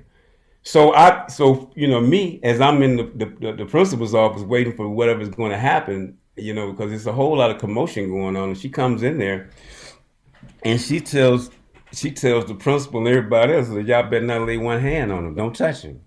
So 0.63 0.95
I, 0.95 1.27
so 1.29 1.71
you 1.75 1.89
know, 1.89 2.01
me 2.01 2.41
as 2.43 2.61
I'm 2.61 2.83
in 2.83 2.97
the, 2.97 3.05
the, 3.41 3.53
the 3.53 3.67
principal's 3.67 4.15
office 4.15 4.43
waiting 4.43 4.77
for 4.77 4.89
whatever's 4.89 5.31
going 5.31 5.53
to 5.53 5.59
happen, 5.59 6.19
you 6.37 6.53
know, 6.53 6.73
because 6.73 6.91
there's 6.91 7.07
a 7.07 7.13
whole 7.13 7.37
lot 7.37 7.51
of 7.51 7.59
commotion 7.59 8.11
going 8.11 8.37
on. 8.37 8.51
And 8.51 8.59
she 8.59 8.69
comes 8.69 9.03
in 9.03 9.19
there, 9.19 9.51
and 10.65 10.81
she 10.81 11.01
tells 11.01 11.51
she 11.93 12.11
tells 12.11 12.47
the 12.47 12.55
principal 12.55 13.01
and 13.01 13.09
everybody 13.09 13.55
else 13.55 13.69
that 13.69 13.87
y'all 13.87 14.09
better 14.09 14.25
not 14.25 14.47
lay 14.47 14.59
one 14.59 14.81
hand 14.81 15.11
on 15.11 15.27
him, 15.27 15.35
don't 15.35 15.57
touch 15.57 15.83
him. 15.83 16.01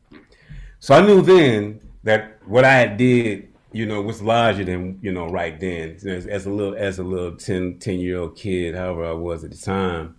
So 0.79 0.93
I 0.95 1.05
knew 1.05 1.21
then 1.21 1.81
that 2.03 2.39
what 2.45 2.63
I 2.63 2.87
did, 2.87 3.49
you 3.71 3.85
know, 3.85 4.01
was 4.01 4.21
larger 4.21 4.63
than 4.63 4.99
you 5.01 5.11
know 5.11 5.27
right 5.27 5.59
then. 5.59 5.97
As, 6.05 6.27
as 6.27 6.45
a 6.45 6.51
little 6.51 6.75
as 6.75 6.99
a 6.99 7.03
little 7.03 7.35
10, 7.35 7.79
10 7.79 7.99
year 7.99 8.19
old 8.19 8.35
kid, 8.35 8.75
however 8.75 9.05
I 9.05 9.13
was 9.13 9.43
at 9.43 9.51
the 9.51 9.57
time, 9.57 10.15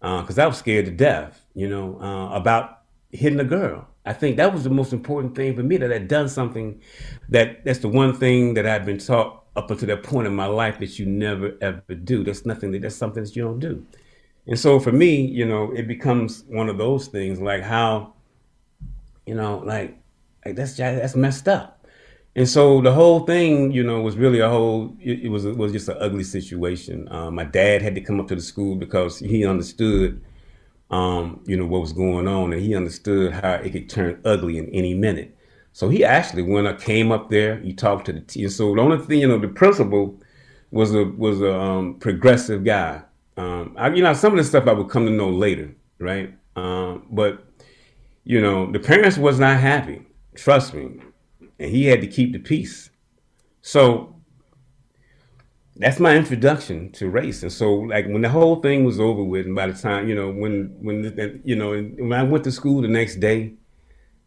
because 0.00 0.38
uh, 0.38 0.44
I 0.44 0.46
was 0.46 0.58
scared 0.58 0.86
to 0.86 0.92
death, 0.92 1.44
you 1.54 1.68
know, 1.68 2.00
uh, 2.00 2.36
about 2.36 2.75
hitting 3.16 3.40
a 3.40 3.44
girl. 3.44 3.86
I 4.04 4.12
think 4.12 4.36
that 4.36 4.52
was 4.52 4.64
the 4.64 4.70
most 4.70 4.92
important 4.92 5.34
thing 5.34 5.56
for 5.56 5.62
me 5.62 5.76
that 5.78 5.92
I'd 5.92 6.08
done 6.08 6.28
something 6.28 6.80
that 7.28 7.64
that's 7.64 7.80
the 7.80 7.88
one 7.88 8.14
thing 8.14 8.54
that 8.54 8.66
I've 8.66 8.86
been 8.86 8.98
taught 8.98 9.42
up 9.56 9.70
until 9.70 9.88
that 9.88 10.02
point 10.02 10.26
in 10.26 10.34
my 10.34 10.46
life 10.46 10.78
that 10.78 10.98
you 10.98 11.06
never 11.06 11.56
ever 11.60 11.94
do. 11.94 12.22
That's 12.22 12.46
nothing 12.46 12.70
that 12.72 12.82
that's 12.82 12.94
something 12.94 13.24
that 13.24 13.34
you 13.34 13.42
don't 13.42 13.58
do. 13.58 13.84
And 14.46 14.58
so 14.58 14.78
for 14.78 14.92
me, 14.92 15.20
you 15.22 15.44
know, 15.44 15.72
it 15.72 15.88
becomes 15.88 16.44
one 16.46 16.68
of 16.68 16.78
those 16.78 17.08
things 17.08 17.40
like 17.40 17.62
how, 17.62 18.14
you 19.26 19.34
know, 19.34 19.58
like, 19.58 19.98
like 20.44 20.54
that's 20.54 20.76
that's 20.76 21.16
messed 21.16 21.48
up. 21.48 21.76
And 22.36 22.48
so 22.48 22.82
the 22.82 22.92
whole 22.92 23.20
thing, 23.20 23.72
you 23.72 23.82
know, 23.82 24.00
was 24.02 24.16
really 24.16 24.40
a 24.40 24.48
whole. 24.48 24.94
It, 25.00 25.24
it 25.24 25.28
was 25.30 25.46
it 25.46 25.56
was 25.56 25.72
just 25.72 25.88
an 25.88 25.96
ugly 25.98 26.22
situation. 26.22 27.08
Um, 27.10 27.34
my 27.34 27.44
dad 27.44 27.82
had 27.82 27.94
to 27.94 28.00
come 28.00 28.20
up 28.20 28.28
to 28.28 28.36
the 28.36 28.42
school 28.42 28.76
because 28.76 29.18
he 29.18 29.46
understood 29.46 30.22
um, 30.90 31.40
you 31.46 31.56
know, 31.56 31.66
what 31.66 31.80
was 31.80 31.92
going 31.92 32.28
on, 32.28 32.52
and 32.52 32.62
he 32.62 32.74
understood 32.74 33.32
how 33.32 33.54
it 33.54 33.70
could 33.70 33.88
turn 33.88 34.20
ugly 34.24 34.58
in 34.58 34.68
any 34.70 34.94
minute. 34.94 35.36
So 35.72 35.88
he 35.88 36.04
actually 36.04 36.42
went 36.42 36.66
up, 36.66 36.80
came 36.80 37.12
up 37.12 37.28
there, 37.28 37.58
he 37.58 37.72
talked 37.72 38.06
to 38.06 38.12
the. 38.12 38.48
So 38.48 38.74
the 38.74 38.80
only 38.80 38.98
thing, 39.04 39.20
you 39.20 39.28
know, 39.28 39.38
the 39.38 39.48
principal 39.48 40.20
was 40.70 40.94
a 40.94 41.04
was 41.04 41.40
a 41.40 41.54
um, 41.54 41.94
progressive 41.96 42.64
guy. 42.64 43.02
Um, 43.36 43.74
I, 43.76 43.90
you 43.90 44.02
know, 44.02 44.14
some 44.14 44.32
of 44.32 44.38
the 44.38 44.44
stuff 44.44 44.66
I 44.66 44.72
would 44.72 44.88
come 44.88 45.06
to 45.06 45.12
know 45.12 45.28
later, 45.28 45.74
right? 45.98 46.32
Um, 46.54 47.06
but 47.10 47.44
you 48.24 48.40
know, 48.40 48.70
the 48.72 48.80
parents 48.80 49.18
was 49.18 49.38
not 49.38 49.60
happy. 49.60 50.06
Trust 50.34 50.74
me, 50.74 51.00
and 51.58 51.70
he 51.70 51.86
had 51.86 52.00
to 52.00 52.06
keep 52.06 52.32
the 52.32 52.38
peace. 52.38 52.90
So 53.62 54.15
that's 55.78 56.00
my 56.00 56.16
introduction 56.16 56.90
to 56.92 57.08
race. 57.10 57.42
And 57.42 57.52
so, 57.52 57.74
like 57.74 58.06
when 58.06 58.22
the 58.22 58.28
whole 58.28 58.56
thing 58.56 58.84
was 58.84 58.98
over 58.98 59.22
with, 59.22 59.46
and 59.46 59.54
by 59.54 59.66
the 59.66 59.78
time 59.78 60.08
you 60.08 60.14
know, 60.14 60.30
when 60.30 60.74
when 60.80 61.40
you 61.44 61.56
know, 61.56 61.82
when 61.82 62.12
I 62.12 62.22
went 62.22 62.44
to 62.44 62.52
school 62.52 62.80
the 62.82 62.88
next 62.88 63.16
day, 63.16 63.54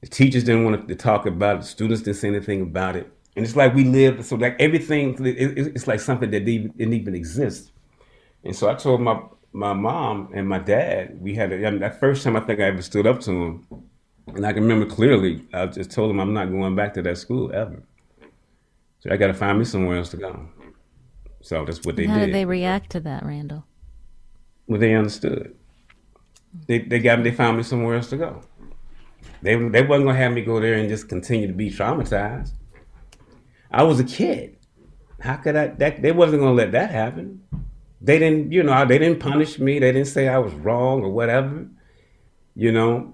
the 0.02 0.08
teachers 0.08 0.44
didn't 0.44 0.64
want 0.64 0.88
to 0.88 0.96
talk 0.96 1.26
about 1.26 1.58
it. 1.58 1.62
The 1.62 1.68
students 1.68 2.02
didn't 2.04 2.18
say 2.18 2.28
anything 2.28 2.62
about 2.62 2.96
it. 2.96 3.12
And 3.36 3.46
it's 3.46 3.56
like 3.56 3.74
we 3.74 3.84
lived. 3.84 4.26
So 4.26 4.36
like 4.36 4.56
everything, 4.60 5.18
it's 5.20 5.88
like 5.88 6.00
something 6.00 6.30
that 6.32 6.46
didn't 6.46 6.94
even 6.94 7.16
exist. 7.16 7.72
And 8.44 8.56
so 8.56 8.70
I 8.70 8.76
told 8.76 9.02
my 9.02 9.22
my 9.52 9.74
mom 9.74 10.30
and 10.34 10.48
my 10.48 10.60
dad. 10.60 11.20
We 11.20 11.34
had 11.36 11.52
a, 11.52 11.68
I 11.68 11.72
mean, 11.72 11.80
that 11.80 12.00
first 12.00 12.24
time 12.24 12.36
I 12.36 12.42
think 12.42 12.60
I 12.60 12.66
ever 12.66 12.82
stood 12.82 13.08
up 13.08 13.20
to 13.22 13.32
him, 13.32 13.68
and 14.28 14.46
I 14.46 14.54
can 14.54 14.64
remember 14.64 14.86
clearly. 14.86 15.46
I 15.54 15.66
just 15.66 15.92
told 15.92 16.12
him 16.12 16.20
I'm 16.20 16.34
not 16.34 16.52
going 16.52 16.76
back 16.76 16.94
to 16.96 17.02
that 17.02 17.18
school 17.18 17.52
ever. 17.54 17.82
So 19.00 19.10
I 19.10 19.18
got 19.18 19.28
to 19.28 19.34
find 19.34 19.58
me 19.58 19.66
somewhere 19.66 19.98
else 19.98 20.10
to 20.10 20.18
go. 20.18 20.50
So 21.42 21.66
that's 21.66 21.86
what 21.86 21.96
they 21.96 22.06
How 22.06 22.16
did. 22.16 22.20
How 22.20 22.26
did 22.26 22.36
they 22.36 22.46
react 22.46 22.92
to 22.92 23.00
that, 23.02 23.26
Randall? 23.26 23.66
Well, 24.68 24.80
they 24.80 24.94
understood. 24.94 25.56
They 26.68 26.80
they 26.80 27.00
got 27.00 27.20
me. 27.20 27.30
they 27.30 27.36
found 27.36 27.58
me 27.58 27.64
somewhere 27.64 27.96
else 27.96 28.10
to 28.10 28.18
go. 28.18 28.42
They 29.42 29.56
they 29.56 29.84
wasn't 29.84 30.08
gonna 30.08 30.18
have 30.18 30.34
me 30.34 30.42
go 30.42 30.60
there 30.60 30.76
and 30.76 30.90
just 30.90 31.08
continue 31.08 31.48
to 31.48 31.54
be 31.54 31.70
traumatized. 31.70 32.54
I 33.72 33.84
was 33.84 34.00
a 34.00 34.04
kid. 34.04 34.58
How 35.20 35.36
could 35.36 35.56
I? 35.56 35.68
That 35.68 36.02
they 36.02 36.12
wasn't 36.12 36.42
gonna 36.42 36.54
let 36.54 36.72
that 36.72 36.92
happen. 36.92 37.44
They 38.02 38.18
didn't, 38.18 38.52
you 38.52 38.64
know, 38.64 38.86
they 38.86 38.98
didn't 38.98 39.20
punish 39.20 39.60
me. 39.60 39.80
They 39.80 39.92
didn't 39.92 40.08
say 40.08 40.30
I 40.30 40.38
was 40.38 40.54
wrong 40.54 41.04
or 41.04 41.10
whatever. 41.10 41.68
You 42.56 42.72
know, 42.72 43.14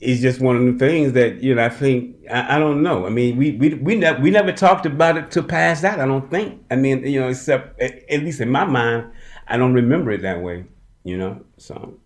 it's 0.00 0.20
just 0.20 0.40
one 0.40 0.56
of 0.56 0.64
the 0.64 0.78
things 0.78 1.12
that 1.12 1.42
you 1.42 1.54
know. 1.54 1.64
I 1.64 1.68
think 1.68 2.13
I, 2.30 2.56
I 2.56 2.58
don't 2.58 2.82
know. 2.82 3.06
I 3.06 3.10
mean, 3.10 3.36
we 3.36 3.52
we 3.52 3.74
we 3.74 3.96
never 3.96 4.20
we 4.20 4.30
never 4.30 4.52
talked 4.52 4.86
about 4.86 5.16
it 5.16 5.30
to 5.32 5.42
pass 5.42 5.80
that. 5.82 6.00
I 6.00 6.06
don't 6.06 6.30
think. 6.30 6.62
I 6.70 6.76
mean, 6.76 7.04
you 7.06 7.20
know, 7.20 7.28
except 7.28 7.80
at, 7.80 8.08
at 8.10 8.22
least 8.22 8.40
in 8.40 8.50
my 8.50 8.64
mind, 8.64 9.10
I 9.46 9.56
don't 9.56 9.74
remember 9.74 10.10
it 10.10 10.22
that 10.22 10.42
way. 10.42 10.64
You 11.04 11.18
know, 11.18 11.44
so. 11.58 11.98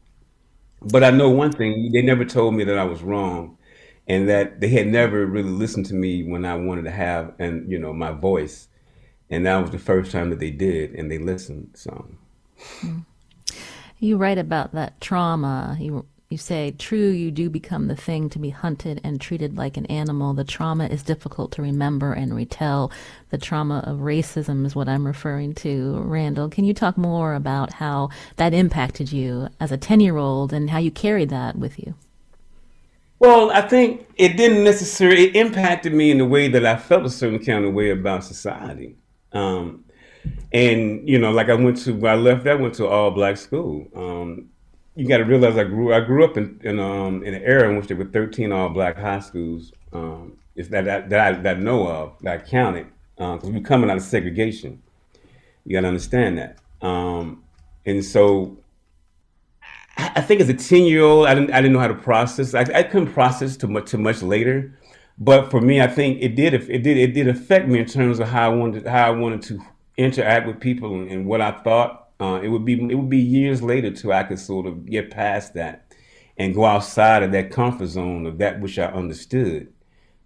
But 0.80 1.02
I 1.02 1.10
know 1.10 1.30
one 1.30 1.52
thing: 1.52 1.90
they 1.92 2.02
never 2.02 2.24
told 2.24 2.54
me 2.54 2.64
that 2.64 2.78
I 2.78 2.84
was 2.84 3.02
wrong, 3.02 3.58
and 4.06 4.28
that 4.28 4.60
they 4.60 4.68
had 4.68 4.86
never 4.86 5.26
really 5.26 5.50
listened 5.50 5.86
to 5.86 5.94
me 5.94 6.22
when 6.22 6.44
I 6.44 6.54
wanted 6.54 6.84
to 6.84 6.90
have 6.90 7.34
and 7.38 7.70
you 7.70 7.78
know 7.78 7.92
my 7.92 8.12
voice, 8.12 8.68
and 9.30 9.46
that 9.46 9.56
was 9.56 9.70
the 9.70 9.78
first 9.78 10.12
time 10.12 10.30
that 10.30 10.38
they 10.38 10.50
did, 10.50 10.94
and 10.94 11.10
they 11.10 11.18
listened. 11.18 11.70
So. 11.74 12.08
Hmm. 12.80 12.98
You 14.00 14.16
write 14.16 14.38
about 14.38 14.72
that 14.74 15.00
trauma. 15.00 15.76
You 15.80 16.06
you 16.30 16.36
say, 16.36 16.74
true, 16.78 17.08
you 17.08 17.30
do 17.30 17.48
become 17.48 17.88
the 17.88 17.96
thing 17.96 18.28
to 18.28 18.38
be 18.38 18.50
hunted 18.50 19.00
and 19.02 19.18
treated 19.18 19.56
like 19.56 19.78
an 19.78 19.86
animal. 19.86 20.34
The 20.34 20.44
trauma 20.44 20.86
is 20.86 21.02
difficult 21.02 21.52
to 21.52 21.62
remember 21.62 22.12
and 22.12 22.36
retell. 22.36 22.92
The 23.30 23.38
trauma 23.38 23.82
of 23.86 24.00
racism 24.00 24.66
is 24.66 24.76
what 24.76 24.90
I'm 24.90 25.06
referring 25.06 25.54
to. 25.54 25.98
Randall, 26.00 26.50
can 26.50 26.66
you 26.66 26.74
talk 26.74 26.98
more 26.98 27.32
about 27.32 27.72
how 27.74 28.10
that 28.36 28.52
impacted 28.52 29.10
you 29.10 29.48
as 29.58 29.72
a 29.72 29.78
10 29.78 30.00
year 30.00 30.18
old 30.18 30.52
and 30.52 30.68
how 30.68 30.78
you 30.78 30.90
carried 30.90 31.30
that 31.30 31.56
with 31.56 31.78
you? 31.78 31.94
Well, 33.20 33.50
I 33.50 33.62
think 33.62 34.06
it 34.16 34.36
didn't 34.36 34.64
necessarily, 34.64 35.28
it 35.28 35.36
impacted 35.36 35.94
me 35.94 36.10
in 36.10 36.18
the 36.18 36.26
way 36.26 36.48
that 36.48 36.66
I 36.66 36.76
felt 36.76 37.06
a 37.06 37.10
certain 37.10 37.42
kind 37.42 37.64
of 37.64 37.72
way 37.72 37.88
about 37.88 38.22
society. 38.22 38.96
Um, 39.32 39.84
and 40.52 41.08
you 41.08 41.18
know, 41.18 41.30
like 41.30 41.48
I 41.48 41.54
went 41.54 41.78
to 41.84 42.06
I 42.06 42.16
left, 42.16 42.46
I 42.46 42.54
went 42.54 42.74
to 42.74 42.86
all 42.86 43.10
black 43.10 43.38
school. 43.38 43.88
Um, 43.94 44.50
you 44.98 45.06
got 45.06 45.18
to 45.18 45.24
realize 45.24 45.56
I 45.56 45.64
grew 45.64 45.94
I 45.94 46.00
grew 46.00 46.24
up 46.24 46.36
in 46.36 46.60
in, 46.64 46.80
um, 46.80 47.22
in 47.22 47.34
an 47.34 47.42
era 47.42 47.70
in 47.70 47.76
which 47.76 47.86
there 47.86 47.96
were 47.96 48.04
13 48.04 48.52
all 48.52 48.68
black 48.68 48.96
high 48.98 49.20
schools. 49.20 49.72
Um, 49.92 50.36
that, 50.56 50.84
that 50.84 51.08
that 51.08 51.20
I 51.20 51.32
that 51.40 51.56
I 51.56 51.60
know 51.60 51.86
of 51.86 52.14
that 52.22 52.40
I 52.40 52.44
counted 52.44 52.88
because 53.16 53.44
uh, 53.44 53.50
we're 53.50 53.60
coming 53.60 53.90
out 53.90 53.96
of 53.96 54.02
segregation. 54.02 54.82
You 55.64 55.76
got 55.76 55.82
to 55.82 55.88
understand 55.88 56.38
that. 56.38 56.58
Um, 56.84 57.44
and 57.86 58.04
so 58.04 58.58
I 59.98 60.20
think 60.20 60.40
as 60.40 60.48
a 60.48 60.54
10 60.54 60.84
year 60.84 61.02
old, 61.02 61.26
I 61.26 61.34
didn't, 61.34 61.52
I 61.52 61.60
didn't 61.60 61.72
know 61.72 61.80
how 61.80 61.88
to 61.88 61.94
process. 61.94 62.54
I, 62.54 62.60
I 62.60 62.84
couldn't 62.84 63.12
process 63.12 63.56
too 63.56 63.66
much, 63.66 63.90
too 63.90 63.98
much 63.98 64.22
later. 64.22 64.78
But 65.18 65.50
for 65.50 65.60
me, 65.60 65.80
I 65.80 65.88
think 65.88 66.22
it 66.22 66.36
did, 66.36 66.54
it 66.54 66.82
did, 66.82 66.96
it 66.96 67.14
did 67.14 67.26
affect 67.26 67.66
me 67.66 67.80
in 67.80 67.86
terms 67.86 68.20
of 68.20 68.28
how 68.28 68.52
I 68.52 68.54
wanted, 68.54 68.86
how 68.86 69.08
I 69.08 69.10
wanted 69.10 69.42
to 69.42 69.60
interact 69.96 70.46
with 70.46 70.60
people 70.60 70.94
and, 70.94 71.10
and 71.10 71.26
what 71.26 71.40
I 71.40 71.50
thought. 71.50 72.07
Uh, 72.20 72.40
it 72.42 72.48
would 72.48 72.64
be, 72.64 72.74
it 72.74 72.94
would 72.94 73.08
be 73.08 73.18
years 73.18 73.62
later 73.62 73.90
till 73.90 74.12
I 74.12 74.24
could 74.24 74.38
sort 74.38 74.66
of 74.66 74.86
get 74.86 75.10
past 75.10 75.54
that 75.54 75.94
and 76.36 76.54
go 76.54 76.64
outside 76.64 77.22
of 77.22 77.32
that 77.32 77.50
comfort 77.50 77.86
zone 77.86 78.26
of 78.26 78.38
that 78.38 78.60
which 78.60 78.78
I 78.78 78.86
understood. 78.86 79.72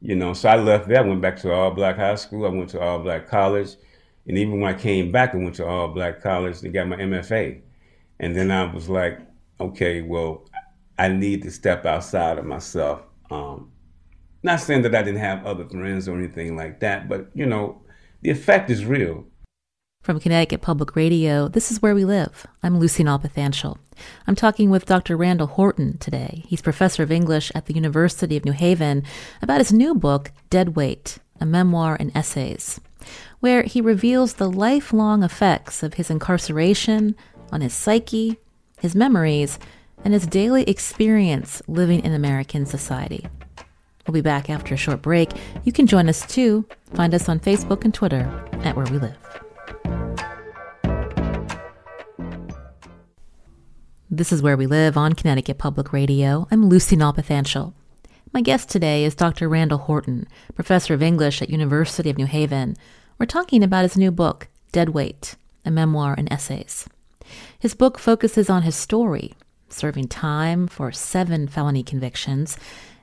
You 0.00 0.16
know, 0.16 0.32
so 0.34 0.48
I 0.48 0.56
left 0.56 0.88
there, 0.88 1.04
went 1.04 1.20
back 1.20 1.36
to 1.38 1.52
all 1.52 1.70
black 1.70 1.96
high 1.96 2.16
school. 2.16 2.46
I 2.46 2.48
went 2.48 2.70
to 2.70 2.80
all 2.80 2.98
black 2.98 3.28
college. 3.28 3.76
And 4.26 4.38
even 4.38 4.60
when 4.60 4.74
I 4.74 4.78
came 4.78 5.12
back, 5.12 5.34
I 5.34 5.38
went 5.38 5.54
to 5.56 5.66
all 5.66 5.88
black 5.88 6.20
college 6.22 6.62
and 6.62 6.72
got 6.72 6.88
my 6.88 6.96
MFA. 6.96 7.60
And 8.20 8.36
then 8.36 8.50
I 8.50 8.72
was 8.72 8.88
like, 8.88 9.20
okay, 9.60 10.02
well, 10.02 10.48
I 10.98 11.08
need 11.08 11.42
to 11.42 11.50
step 11.50 11.86
outside 11.86 12.38
of 12.38 12.44
myself. 12.44 13.02
Um, 13.30 13.70
not 14.42 14.60
saying 14.60 14.82
that 14.82 14.94
I 14.94 15.02
didn't 15.02 15.20
have 15.20 15.46
other 15.46 15.64
friends 15.68 16.08
or 16.08 16.16
anything 16.18 16.56
like 16.56 16.80
that, 16.80 17.08
but 17.08 17.28
you 17.34 17.46
know, 17.46 17.82
the 18.22 18.30
effect 18.30 18.70
is 18.70 18.84
real. 18.84 19.24
From 20.02 20.18
Connecticut 20.18 20.62
Public 20.62 20.96
Radio, 20.96 21.46
this 21.46 21.70
is 21.70 21.80
Where 21.80 21.94
We 21.94 22.04
Live. 22.04 22.44
I'm 22.60 22.80
Lucy 22.80 23.04
Nalpathanchel. 23.04 23.78
I'm 24.26 24.34
talking 24.34 24.68
with 24.68 24.84
Dr. 24.84 25.16
Randall 25.16 25.46
Horton 25.46 25.96
today. 25.98 26.42
He's 26.48 26.60
professor 26.60 27.04
of 27.04 27.12
English 27.12 27.52
at 27.54 27.66
the 27.66 27.74
University 27.74 28.36
of 28.36 28.44
New 28.44 28.50
Haven 28.50 29.04
about 29.40 29.58
his 29.60 29.72
new 29.72 29.94
book, 29.94 30.32
Dead 30.50 30.74
Weight, 30.74 31.18
a 31.40 31.46
memoir 31.46 31.96
and 32.00 32.10
essays, 32.16 32.80
where 33.38 33.62
he 33.62 33.80
reveals 33.80 34.34
the 34.34 34.50
lifelong 34.50 35.22
effects 35.22 35.84
of 35.84 35.94
his 35.94 36.10
incarceration 36.10 37.14
on 37.52 37.60
his 37.60 37.72
psyche, 37.72 38.38
his 38.80 38.96
memories, 38.96 39.60
and 40.04 40.12
his 40.12 40.26
daily 40.26 40.64
experience 40.64 41.62
living 41.68 42.02
in 42.02 42.12
American 42.12 42.66
society. 42.66 43.24
We'll 44.04 44.14
be 44.14 44.20
back 44.20 44.50
after 44.50 44.74
a 44.74 44.76
short 44.76 45.00
break. 45.00 45.30
You 45.62 45.70
can 45.70 45.86
join 45.86 46.08
us 46.08 46.26
too. 46.26 46.66
Find 46.92 47.14
us 47.14 47.28
on 47.28 47.38
Facebook 47.38 47.84
and 47.84 47.94
Twitter 47.94 48.28
at 48.64 48.74
Where 48.74 48.86
We 48.86 48.98
Live. 48.98 49.31
This 54.14 54.30
is 54.30 54.42
Where 54.42 54.58
We 54.58 54.66
Live 54.66 54.98
on 54.98 55.14
Connecticut 55.14 55.56
Public 55.56 55.90
Radio. 55.90 56.46
I'm 56.50 56.68
Lucy 56.68 56.96
Nalpathanchel. 56.98 57.72
My 58.34 58.42
guest 58.42 58.68
today 58.68 59.06
is 59.06 59.14
Dr. 59.14 59.48
Randall 59.48 59.78
Horton, 59.78 60.28
professor 60.54 60.92
of 60.92 61.02
English 61.02 61.40
at 61.40 61.48
University 61.48 62.10
of 62.10 62.18
New 62.18 62.26
Haven. 62.26 62.76
We're 63.18 63.24
talking 63.24 63.64
about 63.64 63.84
his 63.84 63.96
new 63.96 64.10
book, 64.10 64.48
Dead 64.70 64.90
Weight, 64.90 65.36
a 65.64 65.70
memoir 65.70 66.14
and 66.18 66.30
essays. 66.30 66.86
His 67.58 67.72
book 67.72 67.98
focuses 67.98 68.50
on 68.50 68.64
his 68.64 68.76
story, 68.76 69.32
serving 69.70 70.08
time 70.08 70.66
for 70.66 70.92
seven 70.92 71.48
felony 71.48 71.82
convictions, 71.82 72.58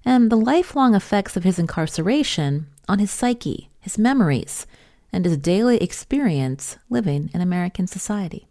and 0.05 0.31
the 0.31 0.35
lifelong 0.35 0.93
effects 0.93 1.35
of 1.35 1.43
his 1.43 1.57
incarceration 1.57 2.67
on 2.87 2.99
his 2.99 3.09
psyche, 3.09 3.71
his 3.79 3.97
memories, 3.97 4.67
and 5.11 5.25
his 5.25 5.37
daily 5.37 5.77
experience 5.81 6.77
living 6.87 7.31
in 7.33 7.41
American 7.41 7.87
society. 7.87 8.48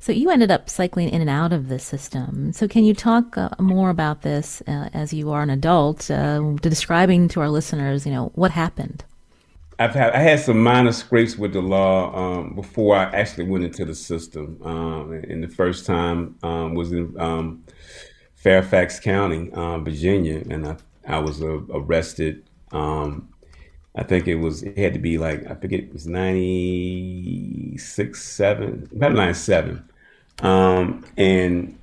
So 0.00 0.12
you 0.12 0.30
ended 0.30 0.50
up 0.50 0.68
cycling 0.68 1.08
in 1.08 1.20
and 1.20 1.30
out 1.30 1.52
of 1.52 1.68
the 1.68 1.78
system. 1.78 2.52
So 2.52 2.68
can 2.68 2.84
you 2.84 2.94
talk 2.94 3.36
uh, 3.36 3.50
more 3.58 3.90
about 3.90 4.22
this 4.22 4.62
uh, 4.66 4.88
as 4.92 5.12
you 5.12 5.30
are 5.30 5.42
an 5.42 5.50
adult, 5.50 6.10
uh, 6.10 6.40
describing 6.60 7.28
to 7.28 7.40
our 7.40 7.48
listeners, 7.48 8.06
you 8.06 8.12
know, 8.12 8.30
what 8.34 8.50
happened? 8.50 9.04
I've 9.78 9.94
had 9.94 10.12
I 10.12 10.20
had 10.20 10.40
some 10.40 10.62
minor 10.62 10.92
scrapes 10.92 11.36
with 11.36 11.52
the 11.52 11.60
law 11.60 12.14
um, 12.16 12.54
before 12.54 12.96
I 12.96 13.04
actually 13.12 13.44
went 13.44 13.64
into 13.64 13.84
the 13.84 13.94
system. 13.94 14.58
Um, 14.62 15.12
and 15.12 15.42
the 15.42 15.48
first 15.48 15.84
time 15.84 16.36
um, 16.42 16.74
was 16.74 16.92
in 16.92 17.14
um, 17.20 17.62
Fairfax 18.36 18.98
County, 19.00 19.50
um, 19.52 19.84
Virginia, 19.84 20.42
and 20.48 20.66
I 20.66 20.76
I 21.06 21.18
was 21.18 21.42
uh, 21.42 21.60
arrested. 21.70 22.48
Um, 22.72 23.28
I 23.96 24.02
think 24.02 24.28
it 24.28 24.36
was 24.36 24.62
it 24.62 24.76
had 24.76 24.92
to 24.92 24.98
be 24.98 25.18
like 25.18 25.50
I 25.50 25.54
forget 25.54 25.80
it 25.80 25.92
was 25.92 26.06
ninety 26.06 27.76
six 27.78 28.22
seven 28.24 28.88
about 28.94 29.14
ninety 29.14 29.34
seven, 29.34 29.82
and 31.16 31.78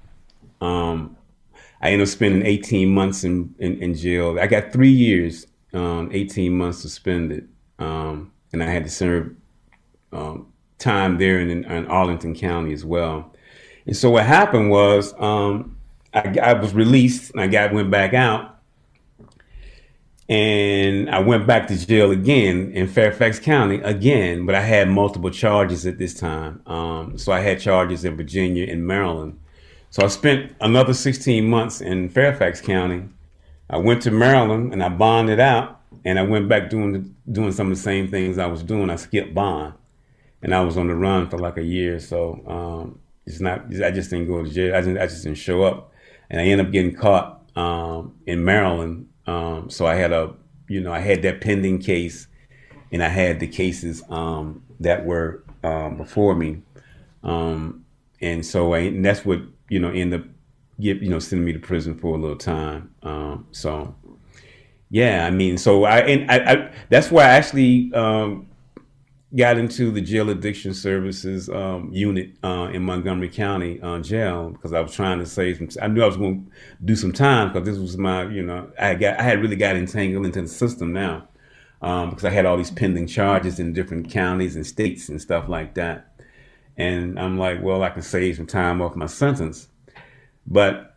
I 1.81 1.89
ended 1.89 2.07
up 2.07 2.07
spending 2.07 2.45
eighteen 2.45 2.93
months 2.93 3.23
in, 3.23 3.53
in, 3.59 3.81
in 3.81 3.95
jail. 3.95 4.37
I 4.39 4.47
got 4.47 4.71
three 4.71 4.91
years, 4.91 5.47
eighteen 5.73 6.57
months 6.57 6.79
suspended 6.79 7.49
um, 7.79 8.31
and 8.51 8.63
I 8.63 8.67
had 8.67 8.83
to 8.83 8.89
serve 8.89 9.35
um, 10.11 10.47
time 10.77 11.17
there 11.17 11.39
in, 11.39 11.49
in, 11.49 11.87
Arlington 11.87 12.35
County 12.35 12.73
as 12.73 12.85
well. 12.85 13.33
And 13.85 13.95
so 13.95 14.11
what 14.11 14.25
happened 14.25 14.69
was 14.69 15.13
um, 15.19 15.77
I, 16.13 16.37
I, 16.41 16.53
was 16.53 16.73
released 16.73 17.31
and 17.31 17.41
I 17.41 17.47
got 17.47 17.73
went 17.73 17.89
back 17.89 18.13
out, 18.13 18.52
and 20.29 21.09
I 21.09 21.19
went 21.19 21.45
back 21.45 21.67
to 21.67 21.85
jail 21.85 22.11
again 22.11 22.71
in 22.71 22.87
Fairfax 22.87 23.39
County 23.39 23.75
again, 23.81 24.45
but 24.45 24.55
I 24.55 24.61
had 24.61 24.89
multiple 24.89 25.29
charges 25.29 25.85
at 25.85 25.97
this 25.97 26.13
time. 26.13 26.61
Um, 26.65 27.17
so 27.17 27.31
I 27.31 27.41
had 27.41 27.59
charges 27.59 28.05
in 28.05 28.15
Virginia 28.15 28.65
and 28.71 28.87
Maryland. 28.87 29.39
So 29.89 30.03
I 30.03 30.07
spent 30.07 30.55
another 30.61 30.93
16 30.93 31.47
months 31.47 31.81
in 31.81 32.09
Fairfax 32.09 32.61
County. 32.61 33.03
I 33.69 33.77
went 33.77 34.01
to 34.03 34.11
Maryland 34.11 34.73
and 34.73 34.81
I 34.83 34.89
bonded 34.89 35.39
out 35.39 35.81
and 36.05 36.19
I 36.19 36.23
went 36.23 36.49
back 36.49 36.69
doing 36.69 37.15
doing 37.31 37.51
some 37.51 37.71
of 37.71 37.77
the 37.77 37.81
same 37.81 38.07
things 38.07 38.37
I 38.37 38.47
was 38.47 38.63
doing. 38.63 38.89
I 38.89 38.95
skipped 38.95 39.33
bond, 39.33 39.73
and 40.41 40.53
I 40.53 40.61
was 40.61 40.77
on 40.77 40.87
the 40.87 40.95
run 40.95 41.29
for 41.29 41.37
like 41.37 41.57
a 41.57 41.63
year. 41.63 41.99
So 41.99 42.43
um, 42.47 42.99
it's 43.25 43.39
not. 43.39 43.65
I 43.83 43.91
just 43.91 44.09
didn't 44.09 44.27
go 44.27 44.43
to 44.43 44.49
jail. 44.49 44.75
I 44.75 44.81
just, 44.81 44.99
I 44.99 45.07
just 45.07 45.23
didn't 45.23 45.37
show 45.37 45.63
up, 45.63 45.91
and 46.29 46.41
I 46.41 46.45
ended 46.45 46.67
up 46.67 46.71
getting 46.71 46.95
caught 46.95 47.41
um, 47.55 48.15
in 48.25 48.43
Maryland. 48.43 49.09
Um, 49.27 49.69
so 49.69 49.85
I 49.85 49.95
had 49.95 50.11
a, 50.11 50.33
you 50.67 50.81
know, 50.81 50.91
I 50.91 50.99
had 50.99 51.21
that 51.23 51.41
pending 51.41 51.79
case, 51.79 52.27
and 52.91 53.03
I 53.03 53.09
had 53.09 53.39
the 53.39 53.47
cases 53.47 54.03
um, 54.09 54.63
that 54.79 55.05
were 55.05 55.43
um, 55.63 55.97
before 55.97 56.35
me, 56.35 56.61
um, 57.23 57.85
and 58.21 58.45
so 58.45 58.73
I, 58.73 58.79
and 58.79 59.05
that's 59.05 59.25
what 59.25 59.41
you 59.69 59.79
know 59.79 59.89
ended 59.89 60.21
up, 60.21 60.27
get 60.79 60.97
you 60.97 61.09
know, 61.09 61.19
sending 61.19 61.45
me 61.45 61.53
to 61.53 61.59
prison 61.59 61.97
for 61.97 62.15
a 62.15 62.19
little 62.19 62.37
time. 62.37 62.93
so 63.51 63.95
yeah, 64.89 65.25
I 65.25 65.31
mean, 65.31 65.57
so 65.57 65.85
I 65.85 65.99
and 66.01 66.29
I, 66.29 66.53
I 66.53 66.71
that's 66.89 67.09
why 67.09 67.23
I 67.23 67.29
actually 67.29 67.91
um, 67.93 68.47
got 69.35 69.57
into 69.57 69.91
the 69.91 70.01
jail 70.01 70.29
addiction 70.29 70.73
services 70.73 71.49
um, 71.49 71.89
unit 71.91 72.31
uh, 72.43 72.69
in 72.71 72.83
Montgomery 72.83 73.29
County 73.29 73.81
uh, 73.81 73.99
jail 73.99 74.49
because 74.51 74.73
I 74.73 74.79
was 74.79 74.93
trying 74.93 75.19
to 75.19 75.25
save 75.25 75.57
some. 75.57 75.69
I 75.81 75.87
knew 75.87 76.03
I 76.03 76.07
was 76.07 76.17
going 76.17 76.45
to 76.45 76.51
do 76.85 76.95
some 76.95 77.11
time 77.11 77.51
because 77.51 77.67
this 77.67 77.79
was 77.79 77.97
my, 77.97 78.23
you 78.25 78.43
know, 78.43 78.71
I 78.79 78.95
got 78.95 79.19
I 79.19 79.23
had 79.23 79.41
really 79.41 79.55
got 79.55 79.75
entangled 79.75 80.25
into 80.25 80.41
the 80.41 80.47
system 80.47 80.93
now 80.93 81.27
um, 81.81 82.11
because 82.11 82.25
I 82.25 82.29
had 82.29 82.45
all 82.45 82.57
these 82.57 82.71
pending 82.71 83.07
charges 83.07 83.59
in 83.59 83.73
different 83.73 84.09
counties 84.09 84.55
and 84.55 84.65
states 84.65 85.09
and 85.09 85.21
stuff 85.21 85.49
like 85.49 85.73
that. 85.75 86.09
And 86.77 87.19
I'm 87.19 87.37
like, 87.37 87.61
well, 87.61 87.83
I 87.83 87.89
can 87.89 88.01
save 88.01 88.37
some 88.37 88.47
time 88.47 88.81
off 88.81 88.95
my 88.95 89.05
sentence, 89.05 89.67
but 90.47 90.92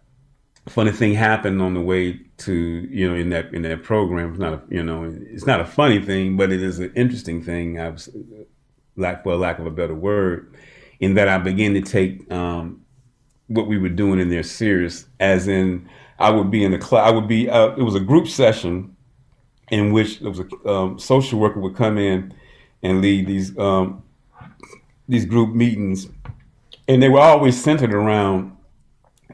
funny 0.69 0.91
thing 0.91 1.15
happened 1.15 1.63
on 1.63 1.75
the 1.75 1.81
way 1.81 2.21
to 2.39 2.53
you 2.53 3.09
know 3.09 3.15
in 3.15 3.31
that 3.31 3.53
in 3.55 3.63
that 3.63 3.83
program. 3.83 4.31
It's 4.31 4.39
not 4.39 4.55
a, 4.55 4.63
you 4.69 4.83
know 4.83 5.05
it's 5.05 5.47
not 5.47 5.61
a 5.61 5.65
funny 5.65 6.03
thing, 6.03 6.37
but 6.37 6.53
it 6.53 6.63
is 6.63 6.79
an 6.79 6.93
interesting 6.95 7.43
thing. 7.43 7.81
I 7.81 7.91
was 7.91 8.09
lack 8.97 9.23
for 9.23 9.37
lack 9.37 9.59
of 9.59 9.67
a 9.67 9.71
better 9.71 9.95
word, 9.95 10.55
in 11.01 11.15
that 11.15 11.29
I 11.29 11.39
began 11.39 11.75
to 11.75 11.83
take 11.83 12.31
um, 12.33 12.83
what 13.47 13.67
we 13.67 13.79
were 13.79 13.89
doing 13.89 14.19
in 14.19 14.29
there 14.29 14.43
serious. 14.43 15.07
As 15.21 15.49
in, 15.49 15.89
I 16.19 16.31
would 16.31 16.51
be 16.51 16.65
in 16.65 16.73
the 16.73 16.79
class. 16.79 17.07
I 17.07 17.11
would 17.11 17.29
be. 17.29 17.49
Uh, 17.49 17.69
it 17.77 17.83
was 17.83 17.95
a 17.95 18.01
group 18.01 18.29
session 18.29 18.97
in 19.71 19.93
which 19.93 20.21
there 20.21 20.31
was 20.31 20.41
a 20.41 20.69
um, 20.69 20.99
social 20.99 21.39
worker 21.39 21.61
would 21.61 21.77
come 21.77 21.99
in 21.99 22.33
and 22.83 23.01
lead 23.01 23.27
these 23.27 23.57
um, 23.59 24.03
these 25.09 25.25
group 25.25 25.55
meetings, 25.55 26.09
and 26.89 27.03
they 27.03 27.09
were 27.09 27.21
always 27.21 27.63
centered 27.63 27.95
around 27.95 28.56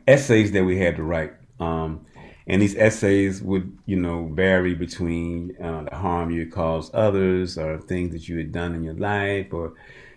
essays 0.06 0.52
that 0.52 0.64
we 0.64 0.78
had 0.78 0.96
to 0.96 1.02
write. 1.02 1.32
Um, 1.60 2.06
and 2.46 2.60
these 2.60 2.74
essays 2.76 3.40
would, 3.42 3.76
you 3.86 3.96
know, 3.96 4.28
vary 4.32 4.74
between 4.74 5.56
uh, 5.62 5.84
the 5.84 5.96
harm 5.96 6.30
you 6.30 6.40
had 6.40 6.52
caused 6.52 6.94
others 6.94 7.56
or 7.56 7.78
things 7.78 8.12
that 8.12 8.28
you 8.28 8.36
had 8.38 8.52
done 8.52 8.74
in 8.74 8.82
your 8.82 8.94
life, 8.94 9.52
or 9.52 9.74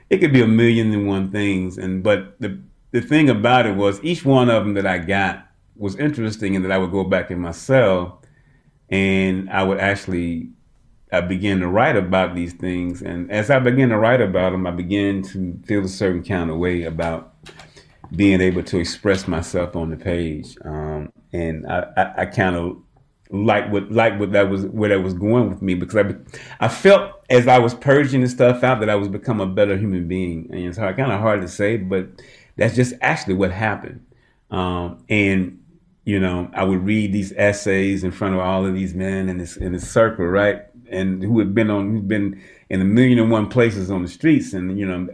it 0.10 0.18
could 0.18 0.34
be 0.34 0.42
a 0.42 0.48
million 0.48 0.92
and 0.92 1.08
one 1.08 1.32
things. 1.32 1.78
And 1.78 2.04
but 2.04 2.40
the 2.40 2.60
the 2.92 3.02
thing 3.02 3.30
about 3.30 3.66
it 3.66 3.76
was 3.76 4.04
each 4.04 4.26
one 4.26 4.50
of 4.50 4.64
them 4.64 4.74
that 4.74 4.88
I 4.88 4.98
got 4.98 5.48
was 5.76 5.96
interesting, 5.98 6.56
and 6.56 6.66
that 6.66 6.72
I 6.72 6.78
would 6.78 6.92
go 6.92 7.04
back 7.04 7.30
in 7.30 7.40
my 7.40 7.52
cell, 7.52 8.22
and 8.90 9.50
I 9.50 9.64
would 9.64 9.80
actually 9.80 10.50
I 11.12 11.22
began 11.22 11.60
to 11.60 11.68
write 11.68 11.96
about 11.96 12.34
these 12.34 12.54
things, 12.54 13.04
and 13.04 13.32
as 13.32 13.52
I 13.52 13.60
began 13.60 13.90
to 13.90 13.98
write 13.98 14.22
about 14.22 14.52
them, 14.52 14.66
I 14.66 14.72
began 14.72 15.22
to 15.24 15.60
feel 15.66 15.86
a 15.86 15.88
certain 15.88 16.24
kind 16.24 16.50
of 16.50 16.58
way 16.58 16.84
about 16.84 17.36
being 18.14 18.42
able 18.42 18.64
to 18.64 18.78
express 18.78 19.28
myself 19.28 19.76
on 19.76 19.90
the 19.90 19.98
page. 19.98 20.58
Um, 20.64 21.12
and 21.34 21.66
I, 21.68 21.86
I, 21.98 22.14
I 22.22 22.26
kind 22.26 22.56
of 22.56 22.78
like 23.32 23.72
what 23.72 23.92
like 23.92 24.20
what 24.20 24.32
that 24.34 24.50
was 24.50 24.66
where 24.68 24.90
that 24.90 25.02
was 25.02 25.14
going 25.14 25.50
with 25.50 25.62
me 25.62 25.74
because 25.74 25.96
I 25.96 26.66
I 26.66 26.68
felt 26.68 27.12
as 27.30 27.48
I 27.48 27.58
was 27.60 27.74
purging 27.74 28.22
the 28.22 28.30
stuff 28.30 28.64
out 28.64 28.80
that 28.82 28.90
I 28.90 28.96
was 28.96 29.08
become 29.08 29.42
a 29.42 29.48
better 29.48 29.78
human 29.78 30.08
being. 30.08 30.48
And 30.52 30.66
it's 30.66 30.78
hard, 30.78 30.98
kind 30.98 31.12
of 31.12 31.20
hard 31.20 31.42
to 31.42 31.48
say, 31.48 31.78
but 31.78 32.08
that's 32.56 32.76
just 32.76 32.94
actually 33.02 33.34
what 33.34 33.52
happened. 33.52 34.06
Um, 34.52 35.04
and 35.10 35.60
you 36.06 36.20
know, 36.20 36.52
I 36.54 36.64
would 36.64 36.86
read 36.86 37.12
these 37.14 37.34
essays 37.36 38.04
in 38.04 38.12
front 38.12 38.36
of 38.36 38.40
all 38.40 38.66
of 38.66 38.76
these 38.76 38.94
men 38.94 39.28
in 39.28 39.38
this 39.38 39.58
in 39.58 39.74
this 39.74 39.90
circle, 39.90 40.26
right? 40.26 40.64
And 40.90 41.24
who 41.24 41.40
had 41.40 41.56
been 41.56 41.72
on 41.72 41.92
who'd 41.92 42.08
been 42.08 42.42
in 42.70 42.82
a 42.82 42.86
million 42.86 43.20
and 43.20 43.32
one 43.32 43.48
places 43.48 43.92
on 43.92 44.02
the 44.02 44.08
streets, 44.08 44.54
and 44.54 44.78
you 44.78 44.86
know, 44.86 45.08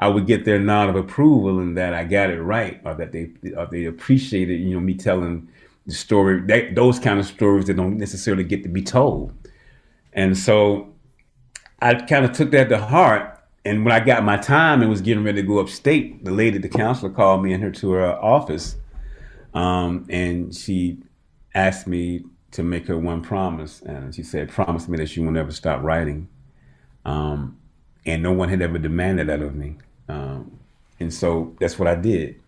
I 0.00 0.08
would 0.08 0.26
get 0.26 0.44
their 0.44 0.58
nod 0.58 0.88
of 0.88 0.96
approval 0.96 1.58
and 1.58 1.76
that 1.76 1.94
I 1.94 2.04
got 2.04 2.30
it 2.30 2.40
right, 2.40 2.80
or 2.84 2.94
that 2.94 3.12
they 3.12 3.30
or 3.56 3.66
they 3.66 3.84
appreciated, 3.86 4.60
you 4.60 4.74
know, 4.74 4.80
me 4.80 4.94
telling 4.94 5.48
the 5.86 5.94
story, 5.94 6.40
that, 6.42 6.74
those 6.74 6.98
kind 6.98 7.18
of 7.18 7.26
stories 7.26 7.66
that 7.66 7.74
don't 7.74 7.98
necessarily 7.98 8.44
get 8.44 8.62
to 8.62 8.68
be 8.68 8.82
told. 8.82 9.32
And 10.12 10.36
so 10.38 10.94
I 11.80 11.94
kind 11.94 12.24
of 12.24 12.32
took 12.32 12.52
that 12.52 12.68
to 12.68 12.78
heart. 12.78 13.40
And 13.64 13.84
when 13.84 13.92
I 13.92 14.00
got 14.00 14.24
my 14.24 14.36
time 14.36 14.80
and 14.80 14.90
was 14.90 15.00
getting 15.00 15.24
ready 15.24 15.42
to 15.42 15.46
go 15.46 15.58
upstate, 15.58 16.24
the 16.24 16.32
lady, 16.32 16.58
the 16.58 16.68
counselor, 16.68 17.10
called 17.10 17.42
me 17.42 17.52
in 17.52 17.60
her 17.60 17.70
to 17.70 17.90
her 17.92 18.12
office, 18.22 18.76
um, 19.54 20.06
and 20.08 20.54
she 20.54 20.98
asked 21.54 21.86
me 21.86 22.24
to 22.52 22.62
make 22.62 22.86
her 22.86 22.98
one 22.98 23.22
promise, 23.22 23.80
and 23.82 24.14
she 24.14 24.22
said, 24.22 24.50
"Promise 24.50 24.88
me 24.88 24.98
that 24.98 25.08
she 25.08 25.20
will 25.20 25.30
never 25.30 25.52
stop 25.52 25.82
writing." 25.82 26.28
Um, 27.04 27.58
and 28.04 28.22
no 28.22 28.32
one 28.32 28.48
had 28.48 28.62
ever 28.62 28.78
demanded 28.78 29.28
that 29.28 29.42
of 29.42 29.54
me, 29.54 29.76
um, 30.08 30.58
and 31.00 31.12
so 31.12 31.54
that's 31.60 31.78
what 31.78 31.88
I 31.88 31.94
did. 31.94 32.40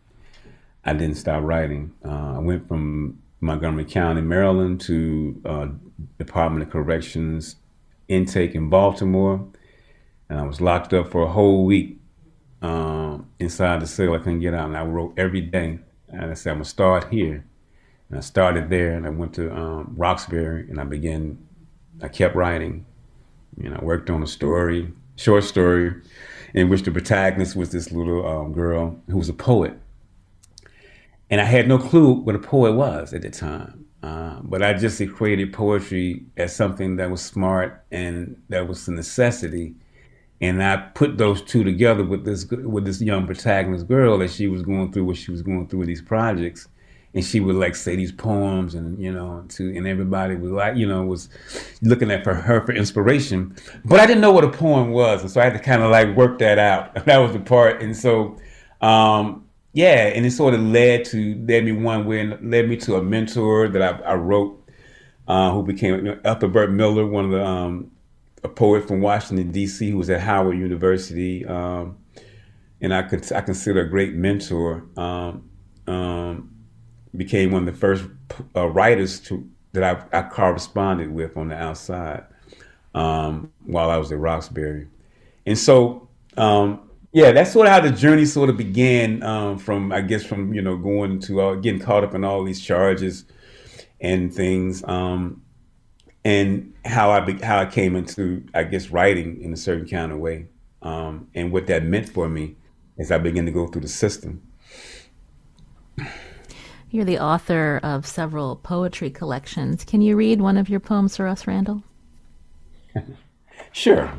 I 0.85 0.93
didn't 0.93 1.17
stop 1.17 1.43
writing. 1.43 1.93
Uh, 2.05 2.37
I 2.37 2.39
went 2.39 2.69
from 2.69 3.23
Montgomery 3.41 3.85
County, 3.85 4.21
Maryland, 4.21 4.81
to 4.83 5.41
uh, 5.45 5.69
Department 6.19 6.63
of 6.63 6.71
Corrections 6.71 7.57
intake 8.09 8.55
in 8.55 8.69
Baltimore, 8.69 9.47
and 10.29 10.39
I 10.39 10.43
was 10.43 10.61
locked 10.61 10.93
up 10.93 11.11
for 11.11 11.23
a 11.23 11.29
whole 11.29 11.65
week 11.65 11.99
um, 12.63 13.29
inside 13.39 13.81
the 13.81 13.87
cell. 13.87 14.15
I 14.15 14.19
couldn't 14.19 14.41
get 14.41 14.55
out, 14.55 14.67
and 14.69 14.77
I 14.77 14.85
wrote 14.85 15.15
every 15.17 15.41
day. 15.41 15.79
And 16.09 16.31
I 16.31 16.35
said, 16.35 16.51
I'm 16.51 16.57
gonna 16.57 16.65
start 16.65 17.13
here, 17.13 17.45
and 18.09 18.19
I 18.19 18.21
started 18.21 18.71
there, 18.71 18.93
and 18.93 19.07
I 19.07 19.11
went 19.11 19.35
to 19.35 19.55
um, 19.55 19.95
Roxbury, 19.97 20.69
and 20.69 20.81
I 20.81 20.85
began. 20.85 21.39
I 22.03 22.09
kept 22.09 22.35
writing. 22.35 22.87
You 23.57 23.71
know, 23.71 23.79
I 23.81 23.85
worked 23.85 24.11
on 24.11 24.23
a 24.23 24.27
story, 24.27 24.93
short 25.17 25.45
story, 25.45 25.95
in 26.55 26.69
which 26.69 26.83
the 26.83 26.91
protagonist 26.91 27.57
was 27.57 27.71
this 27.71 27.93
little 27.93 28.27
um, 28.27 28.53
girl 28.53 29.01
who 29.09 29.19
was 29.19 29.29
a 29.29 29.35
poet 29.35 29.79
and 31.31 31.41
I 31.41 31.45
had 31.45 31.67
no 31.67 31.79
clue 31.79 32.13
what 32.13 32.35
a 32.35 32.39
poet 32.39 32.75
was 32.75 33.13
at 33.13 33.23
the 33.23 33.31
time. 33.31 33.87
Uh, 34.03 34.39
but 34.43 34.63
I 34.63 34.75
just 34.75 35.01
equated 35.01 35.53
poetry 35.53 36.25
as 36.37 36.55
something 36.55 36.97
that 36.97 37.11
was 37.11 37.23
smart 37.23 37.85
and 37.91 38.41
that 38.51 38.69
was 38.69 38.87
a 38.87 38.93
necessity. 38.93 39.75
And 40.41 40.63
I 40.63 40.77
put 40.77 41.17
those 41.17 41.41
two 41.41 41.65
together 41.65 42.05
with 42.05 42.25
this 42.25 42.45
with 42.51 42.85
this 42.85 43.01
young 43.01 43.27
protagonist 43.27 43.89
girl 43.89 44.19
that 44.19 44.31
she 44.31 44.47
was 44.47 44.63
going 44.63 44.93
through 44.93 45.07
what 45.07 45.17
she 45.17 45.31
was 45.31 45.41
going 45.41 45.67
through 45.67 45.79
with 45.79 45.89
these 45.89 46.03
projects, 46.03 46.69
and 47.15 47.25
she 47.25 47.39
would 47.39 47.55
like 47.55 47.77
say 47.77 47.95
these 47.95 48.11
poems, 48.11 48.75
and 48.75 48.99
you 48.99 49.13
know, 49.13 49.45
to 49.51 49.77
and 49.77 49.87
everybody 49.87 50.35
was 50.35 50.51
like, 50.51 50.77
you 50.77 50.87
know, 50.87 51.05
was 51.05 51.29
looking 51.81 52.11
at 52.11 52.25
for 52.25 52.35
her 52.35 52.61
for 52.67 52.73
inspiration. 52.73 53.57
But 53.85 54.01
I 54.01 54.07
didn't 54.07 54.21
know 54.21 54.33
what 54.33 54.45
a 54.45 54.51
poem 54.51 54.91
was, 54.91 55.23
and 55.23 55.31
so 55.31 55.41
I 55.41 55.45
had 55.45 55.53
to 55.53 55.61
kind 55.61 55.83
of 55.83 55.91
like 55.91 56.17
work 56.17 56.39
that 56.41 56.59
out. 56.59 56.95
that 57.07 57.19
was 57.19 57.33
the 57.33 57.41
part, 57.41 57.81
and 57.83 57.97
so 57.97 58.37
um, 58.81 59.47
yeah, 59.73 60.09
and 60.09 60.27
it 60.27 60.33
sort 60.33 60.55
of 60.55 60.61
led 60.61 61.05
to 61.07 61.37
led 61.47 61.65
me 61.65 61.73
one 61.73 62.05
way 62.05 62.21
and 62.21 62.51
led 62.51 62.69
me 62.69 62.77
to 62.79 62.97
a 62.97 63.03
mentor 63.03 63.69
that 63.69 63.83
I, 63.83 64.11
I 64.11 64.15
wrote, 64.15 64.61
uh, 65.29 65.53
who 65.53 65.63
became 65.63 65.95
you 65.95 66.03
know, 66.03 66.21
Ethelbert 66.25 66.73
Miller, 66.73 67.07
one 67.07 67.27
of 67.27 67.31
the 67.31 67.45
um, 67.45 67.93
a 68.43 68.49
poet 68.49 68.89
from 68.89 69.01
Washington 69.01 69.53
D.C. 69.53 69.89
who 69.89 69.99
was 69.99 70.11
at 70.11 70.21
Howard 70.21 70.59
University, 70.59 71.47
um, 71.47 71.97
and 72.81 72.93
I 72.93 73.03
could 73.03 73.33
I 73.33 73.41
consider 73.41 73.83
a 73.83 73.89
great 73.89 74.15
mentor. 74.15 74.85
Um, 74.97 75.49
um 75.87 76.54
became 77.17 77.53
one 77.53 77.67
of 77.67 77.75
the 77.75 77.79
first 77.79 78.05
uh, 78.57 78.67
writers 78.67 79.21
to 79.21 79.49
that 79.73 80.09
I, 80.13 80.19
I, 80.19 80.23
corresponded 80.23 81.13
with 81.13 81.37
on 81.37 81.49
the 81.49 81.57
outside 81.57 82.25
um, 82.95 83.53
while 83.65 83.91
I 83.91 83.97
was 83.97 84.13
at 84.13 84.19
Roxbury, 84.19 84.89
and 85.47 85.59
so 85.59 86.09
um, 86.37 86.91
yeah, 87.13 87.31
that's 87.31 87.53
sort 87.53 87.69
of 87.69 87.73
how 87.73 87.81
the 87.81 87.91
journey 87.91 88.25
sort 88.25 88.51
of 88.51 88.57
began. 88.57 89.23
Um, 89.23 89.59
from 89.59 89.93
I 89.93 90.01
guess 90.01 90.25
from 90.25 90.53
you 90.53 90.63
know 90.63 90.77
going 90.77 91.21
to 91.21 91.41
uh, 91.41 91.55
getting 91.55 91.81
caught 91.81 92.05
up 92.05 92.15
in 92.15 92.25
all 92.25 92.43
these 92.45 92.61
charges 92.61 93.25
and 94.01 94.35
things, 94.35 94.83
um, 94.85 95.43
and 96.25 96.75
how 96.85 97.11
I 97.11 97.21
be, 97.21 97.35
how 97.35 97.61
I 97.61 97.67
came 97.67 97.95
into 97.97 98.45
I 98.55 98.65
guess 98.65 98.91
writing 98.91 99.41
in 99.43 99.53
a 99.53 99.57
certain 99.57 99.89
kind 99.89 100.13
of 100.13 100.19
way, 100.19 100.47
um, 100.83 101.29
and 101.35 101.53
what 101.53 101.69
that 101.69 101.85
meant 101.85 102.09
for 102.09 102.29
me 102.29 102.57
as 102.99 103.11
I 103.11 103.19
began 103.19 103.47
to 103.47 103.53
go 103.53 103.67
through 103.69 103.83
the 103.83 103.89
system. 103.89 104.43
You're 106.95 107.05
the 107.05 107.19
author 107.19 107.81
of 107.83 108.07
several 108.07 108.55
poetry 108.55 109.11
collections. 109.11 109.85
Can 109.85 110.01
you 110.01 110.15
read 110.15 110.41
one 110.41 110.57
of 110.57 110.69
your 110.69 110.79
poems 110.79 111.17
for 111.17 111.27
us, 111.27 111.45
Randall? 111.45 111.83
Sure. 113.73 114.13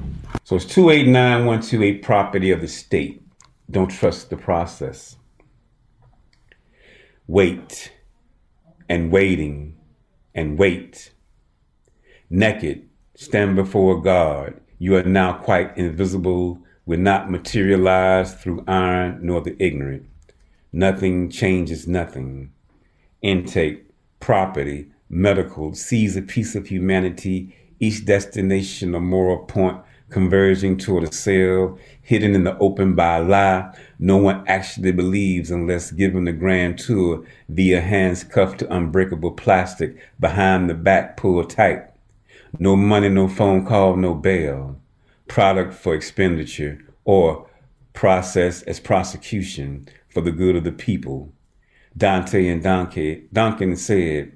So 0.43 0.57
it's 0.57 0.65
289128 0.65 2.03
property 2.03 2.51
of 2.51 2.59
the 2.59 2.67
state. 2.67 3.21
Don't 3.71 3.89
trust 3.89 4.29
the 4.29 4.35
process. 4.35 5.15
Wait 7.27 7.93
and 8.89 9.11
waiting 9.11 9.77
and 10.33 10.57
wait. 10.57 11.13
Naked, 12.29 12.89
stand 13.15 13.55
before 13.55 14.01
God. 14.01 14.59
You 14.79 14.97
are 14.97 15.03
now 15.03 15.33
quite 15.33 15.77
invisible, 15.77 16.59
will 16.85 16.99
not 16.99 17.31
materialize 17.31 18.33
through 18.35 18.65
iron 18.67 19.19
nor 19.21 19.39
the 19.39 19.55
ignorant. 19.63 20.07
Nothing 20.73 21.29
changes 21.29 21.87
nothing. 21.87 22.51
Intake, 23.25 23.83
property, 24.19 24.85
medical, 25.09 25.73
seize 25.73 26.15
a 26.15 26.21
piece 26.21 26.53
of 26.53 26.67
humanity 26.67 27.55
each 27.79 28.05
destination 28.05 28.93
a 28.93 28.99
moral 28.99 29.39
point 29.39 29.79
converging 30.11 30.77
toward 30.77 31.03
a 31.03 31.11
cell 31.11 31.75
hidden 32.03 32.35
in 32.35 32.43
the 32.43 32.55
open 32.59 32.93
by 32.93 33.17
a 33.17 33.23
lie 33.23 33.75
no 33.97 34.15
one 34.15 34.43
actually 34.47 34.91
believes 34.91 35.49
unless 35.49 35.89
given 35.89 36.25
the 36.25 36.31
grand 36.31 36.77
tour 36.77 37.25
via 37.49 37.81
hands 37.81 38.23
cuffed 38.23 38.59
to 38.59 38.71
unbreakable 38.71 39.31
plastic 39.31 39.97
behind 40.19 40.69
the 40.69 40.75
back 40.75 41.17
pulled 41.17 41.49
tight. 41.49 41.83
No 42.59 42.75
money, 42.75 43.09
no 43.09 43.27
phone 43.27 43.65
call, 43.65 43.95
no 43.95 44.13
bail. 44.13 44.79
Product 45.27 45.73
for 45.73 45.95
expenditure 45.95 46.77
or 47.05 47.49
process 47.93 48.61
as 48.63 48.79
prosecution 48.79 49.87
for 50.09 50.21
the 50.21 50.31
good 50.31 50.55
of 50.55 50.63
the 50.63 50.71
people. 50.71 51.33
Dante 51.97 52.47
and 52.47 52.61
Duncan, 52.61 53.27
Duncan 53.31 53.75
said, 53.75 54.33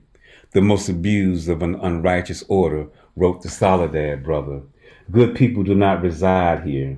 the 0.51 0.61
most 0.61 0.89
abused 0.89 1.49
of 1.49 1.61
an 1.61 1.75
unrighteous 1.75 2.43
order 2.47 2.87
wrote 3.15 3.41
the 3.41 3.49
Soledad 3.49 4.23
brother. 4.23 4.61
Good 5.11 5.35
people 5.35 5.63
do 5.63 5.75
not 5.75 6.01
reside 6.01 6.63
here. 6.63 6.97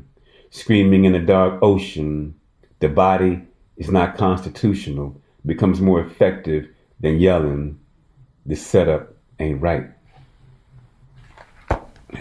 Screaming 0.52 1.06
in 1.06 1.14
the 1.14 1.20
dark 1.20 1.60
ocean, 1.62 2.36
the 2.80 2.90
body 2.90 3.42
is 3.78 3.90
not 3.90 4.18
constitutional, 4.18 5.20
becomes 5.46 5.82
more 5.82 6.02
effective 6.02 6.68
than 7.00 7.20
yelling, 7.20 7.80
the 8.46 8.56
setup 8.56 9.16
ain't 9.40 9.62
right. 9.62 9.88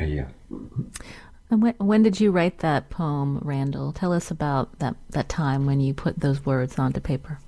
Yeah. 0.00 0.28
And 1.50 1.62
when, 1.62 1.74
when 1.78 2.02
did 2.02 2.20
you 2.20 2.30
write 2.30 2.58
that 2.60 2.90
poem, 2.90 3.38
Randall? 3.42 3.92
Tell 3.92 4.12
us 4.12 4.30
about 4.30 4.78
that, 4.78 4.96
that 5.10 5.28
time 5.28 5.66
when 5.66 5.80
you 5.80 5.92
put 5.92 6.20
those 6.20 6.46
words 6.46 6.78
onto 6.78 7.00
paper. 7.00 7.38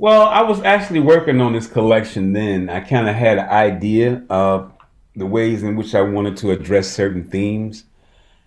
Well, 0.00 0.28
I 0.28 0.42
was 0.42 0.62
actually 0.62 1.00
working 1.00 1.40
on 1.40 1.54
this 1.54 1.66
collection 1.66 2.32
then. 2.32 2.70
I 2.70 2.78
kind 2.80 3.08
of 3.08 3.16
had 3.16 3.38
an 3.38 3.48
idea 3.48 4.22
of 4.30 4.72
the 5.16 5.26
ways 5.26 5.64
in 5.64 5.74
which 5.74 5.92
I 5.92 6.02
wanted 6.02 6.36
to 6.38 6.52
address 6.52 6.88
certain 6.88 7.24
themes. 7.24 7.82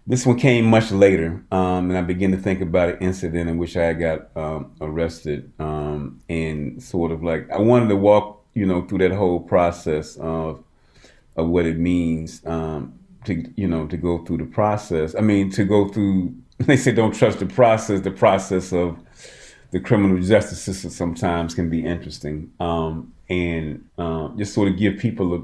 This 0.08 0.26
one 0.26 0.40
came 0.40 0.66
much 0.66 0.92
later, 0.94 1.44
um, 1.52 1.90
and 1.90 1.98
I 1.98 2.02
began 2.04 2.32
to 2.32 2.38
think 2.38 2.62
about 2.62 2.90
an 2.90 3.00
incident 3.00 3.50
in 3.50 3.58
which 3.58 3.76
I 3.76 3.92
got 3.92 4.36
um, 4.38 4.72
arrested, 4.80 5.52
um, 5.60 6.22
and 6.30 6.82
sort 6.82 7.12
of 7.12 7.22
like 7.22 7.52
I 7.52 7.60
wanted 7.60 7.90
to 7.90 7.98
walk, 7.98 8.46
you 8.54 8.66
know, 8.66 8.84
through 8.88 9.00
that 9.00 9.12
whole 9.12 9.42
process 9.42 10.16
of 10.16 10.64
of 11.36 11.50
what 11.50 11.66
it 11.66 11.78
means 11.78 12.46
um, 12.46 12.98
to, 13.26 13.44
you 13.56 13.68
know, 13.68 13.88
to 13.88 13.98
go 13.98 14.24
through 14.24 14.38
the 14.38 14.46
process. 14.46 15.16
I 15.16 15.22
mean, 15.22 15.50
to 15.52 15.66
go 15.66 15.90
through. 15.90 16.34
They 16.62 16.78
say 16.78 16.92
don't 16.92 17.16
trust 17.16 17.40
the 17.40 17.48
process. 17.48 18.02
The 18.02 18.12
process 18.12 18.72
of 18.72 19.00
the 19.72 19.80
criminal 19.80 20.22
justice 20.22 20.62
system 20.62 20.90
sometimes 20.90 21.56
can 21.56 21.70
be 21.70 21.86
interesting, 21.86 22.52
um, 22.60 23.14
and 23.30 23.84
uh, 23.98 24.30
just 24.38 24.54
sort 24.54 24.68
of 24.68 24.78
give 24.78 24.98
people 24.98 25.34
a 25.36 25.42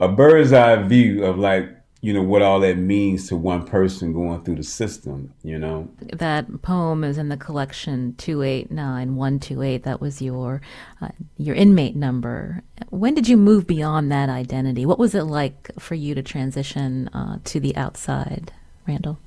a 0.00 0.08
bird's 0.08 0.52
eye 0.52 0.76
view 0.82 1.24
of 1.24 1.38
like 1.38 1.70
you 2.02 2.12
know 2.12 2.22
what 2.22 2.42
all 2.42 2.60
that 2.60 2.76
means 2.76 3.28
to 3.28 3.36
one 3.36 3.66
person 3.66 4.12
going 4.12 4.42
through 4.44 4.54
the 4.54 4.62
system 4.62 5.32
you 5.42 5.58
know? 5.58 5.88
That 6.12 6.62
poem 6.62 7.02
is 7.02 7.18
in 7.18 7.30
the 7.30 7.36
collection 7.36 8.14
289128 8.18 9.82
that 9.84 10.00
was 10.00 10.20
your 10.20 10.60
uh, 11.00 11.08
your 11.38 11.54
inmate 11.54 11.96
number. 11.96 12.62
When 12.90 13.14
did 13.14 13.28
you 13.28 13.36
move 13.36 13.66
beyond 13.66 14.12
that 14.12 14.28
identity? 14.28 14.84
What 14.84 14.98
was 14.98 15.14
it 15.14 15.24
like 15.24 15.70
for 15.78 15.94
you 15.94 16.14
to 16.14 16.22
transition 16.22 17.08
uh, 17.08 17.38
to 17.44 17.60
the 17.60 17.74
outside 17.76 18.52
randall 18.86 19.18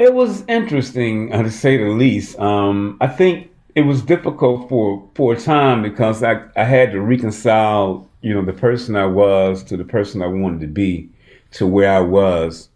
it 0.00 0.14
was 0.14 0.44
interesting 0.48 1.32
uh, 1.32 1.42
to 1.42 1.50
say 1.50 1.76
the 1.76 1.90
least 1.90 2.38
um, 2.38 2.96
i 3.00 3.06
think 3.06 3.50
it 3.74 3.82
was 3.82 4.02
difficult 4.02 4.68
for 4.68 5.08
for 5.14 5.34
a 5.34 5.40
time 5.40 5.80
because 5.82 6.22
I, 6.22 6.42
I 6.56 6.64
had 6.64 6.90
to 6.90 7.00
reconcile 7.00 8.10
you 8.22 8.34
know, 8.34 8.44
the 8.44 8.52
person 8.52 8.96
I 8.96 9.06
was 9.06 9.62
to 9.64 9.76
the 9.76 9.84
person 9.84 10.22
I 10.22 10.26
wanted 10.26 10.60
to 10.60 10.66
be 10.66 11.10
to 11.52 11.66
where 11.66 11.92
I 11.92 12.00
was, 12.00 12.68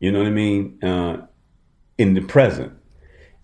you 0.00 0.10
know 0.10 0.18
what 0.18 0.28
I 0.28 0.32
mean, 0.32 0.78
uh, 0.82 1.18
in 1.98 2.14
the 2.14 2.20
present. 2.20 2.72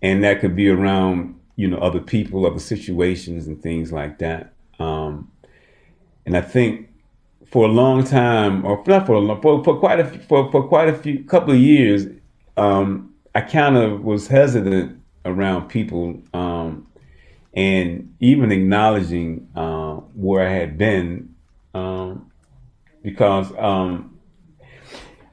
And 0.03 0.25
that 0.25 0.41
could 0.41 0.57
be 0.57 0.69
around, 0.69 1.39
you 1.57 1.69
know, 1.69 1.79
other 1.79 2.01
people, 2.01 2.45
other 2.45 2.59
situations 2.59 3.47
and 3.47 3.63
things 3.63 3.93
like 3.93 4.19
that. 4.19 4.53
Um, 4.81 5.31
and 6.27 6.37
I 6.37 6.41
think 6.41 6.89
for 7.47 7.67
a 7.67 7.71
long 7.71 8.05
time, 8.05 8.65
or 8.65 8.83
not 8.87 9.07
for 9.07 9.15
a 9.15 9.21
long, 9.21 9.41
for, 9.41 9.63
for 9.63 9.79
quite 9.79 10.01
a 10.01 10.05
for, 10.05 10.51
for 10.51 10.67
quite 10.67 10.89
a 10.89 10.95
few 10.95 11.23
couple 11.25 11.55
of 11.55 11.61
years, 11.61 12.07
um, 12.57 13.15
I 13.35 13.41
kind 13.41 13.77
of 13.77 14.03
was 14.03 14.29
hesitant 14.29 15.01
around 15.25 15.69
people 15.69 16.23
um, 16.35 16.87
and 17.55 18.15
even 18.21 18.53
acknowledging 18.53 19.49
uh, 19.55 19.95
where 20.15 20.47
I 20.47 20.51
had 20.51 20.79
been, 20.79 21.35
um, 21.75 22.31
because 23.03 23.53
um, 23.59 24.19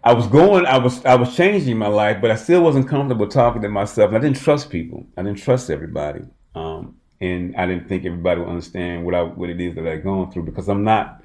I 0.03 0.13
was 0.13 0.27
going, 0.27 0.65
I 0.65 0.77
was, 0.77 1.03
I 1.05 1.15
was 1.15 1.35
changing 1.35 1.77
my 1.77 1.87
life, 1.87 2.19
but 2.21 2.31
I 2.31 2.35
still 2.35 2.61
wasn't 2.61 2.87
comfortable 2.87 3.27
talking 3.27 3.61
to 3.61 3.69
myself. 3.69 4.13
I 4.13 4.19
didn't 4.19 4.37
trust 4.37 4.69
people. 4.69 5.05
I 5.17 5.23
didn't 5.23 5.39
trust 5.39 5.69
everybody, 5.69 6.21
um, 6.55 6.95
and 7.19 7.55
I 7.57 7.65
didn't 7.65 7.87
think 7.89 8.05
everybody 8.05 8.39
would 8.39 8.49
understand 8.49 9.05
what 9.05 9.13
I, 9.13 9.23
what 9.23 9.49
it 9.49 9.59
is 9.59 9.75
that 9.75 9.87
I'd 9.87 10.03
gone 10.03 10.31
through 10.31 10.43
because 10.43 10.69
I'm 10.69 10.83
not 10.83 11.21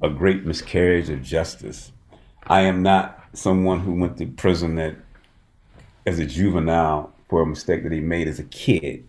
a 0.00 0.08
great 0.08 0.46
miscarriage 0.46 1.10
of 1.10 1.22
justice. 1.22 1.92
I 2.46 2.62
am 2.62 2.82
not 2.82 3.17
someone 3.32 3.80
who 3.80 3.94
went 3.94 4.16
to 4.18 4.26
prison 4.26 4.76
that, 4.76 4.96
as 6.06 6.18
a 6.18 6.26
juvenile, 6.26 7.12
for 7.28 7.42
a 7.42 7.46
mistake 7.46 7.82
that 7.82 7.92
he 7.92 8.00
made 8.00 8.28
as 8.28 8.38
a 8.38 8.44
kid 8.44 9.04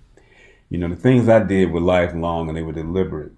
you 0.70 0.78
know, 0.78 0.88
the 0.88 0.96
things 0.96 1.28
I 1.28 1.40
did 1.40 1.72
were 1.72 1.82
lifelong 1.82 2.48
and 2.48 2.58
they 2.58 2.62
were 2.62 2.72
deliberate 2.72 3.32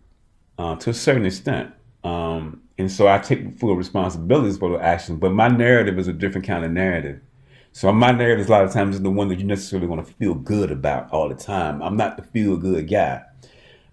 uh, 0.58 0.76
to 0.76 0.89
a 0.89 0.94
certain 0.94 1.26
extent. 1.26 1.74
Um, 2.04 2.62
and 2.78 2.91
so 2.91 3.08
I 3.08 3.20
take 3.20 3.58
full 3.58 3.76
responsibilities 3.76 4.58
for 4.58 4.72
the 4.72 4.84
actions, 4.84 5.20
but 5.20 5.32
my 5.32 5.48
narrative 5.48 5.98
is 5.98 6.08
a 6.08 6.13
different 6.13 6.46
kind 6.46 6.65
of 6.65 6.72
narrative. 6.72 7.22
So 7.74 7.91
my 7.94 8.12
narrative 8.12 8.41
is 8.41 8.48
a 8.48 8.52
lot 8.52 8.65
of 8.65 8.74
times 8.74 8.96
is 8.96 9.02
the 9.02 9.10
one 9.10 9.30
that 9.30 9.39
you 9.39 9.46
necessarily 9.46 9.88
want 9.88 10.06
to 10.06 10.13
feel 10.15 10.34
good 10.34 10.72
about 10.72 11.10
all 11.12 11.30
the 11.30 11.36
time. 11.36 11.82
I'm 11.82 11.96
not 11.96 12.17
the 12.17 12.24
feel 12.24 12.58
good 12.58 12.89
guy, 12.89 13.22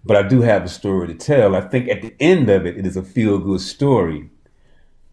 but 0.03 0.17
I 0.17 0.27
do 0.27 0.41
have 0.41 0.65
a 0.65 0.67
story 0.67 1.07
to 1.07 1.13
tell. 1.13 1.55
I 1.55 1.61
think 1.61 1.87
at 1.87 2.01
the 2.01 2.13
end 2.19 2.49
of 2.49 2.65
it, 2.65 2.77
it 2.77 2.85
is 2.85 2.97
a 2.97 3.03
feel 3.03 3.37
good 3.37 3.61
story, 3.61 4.29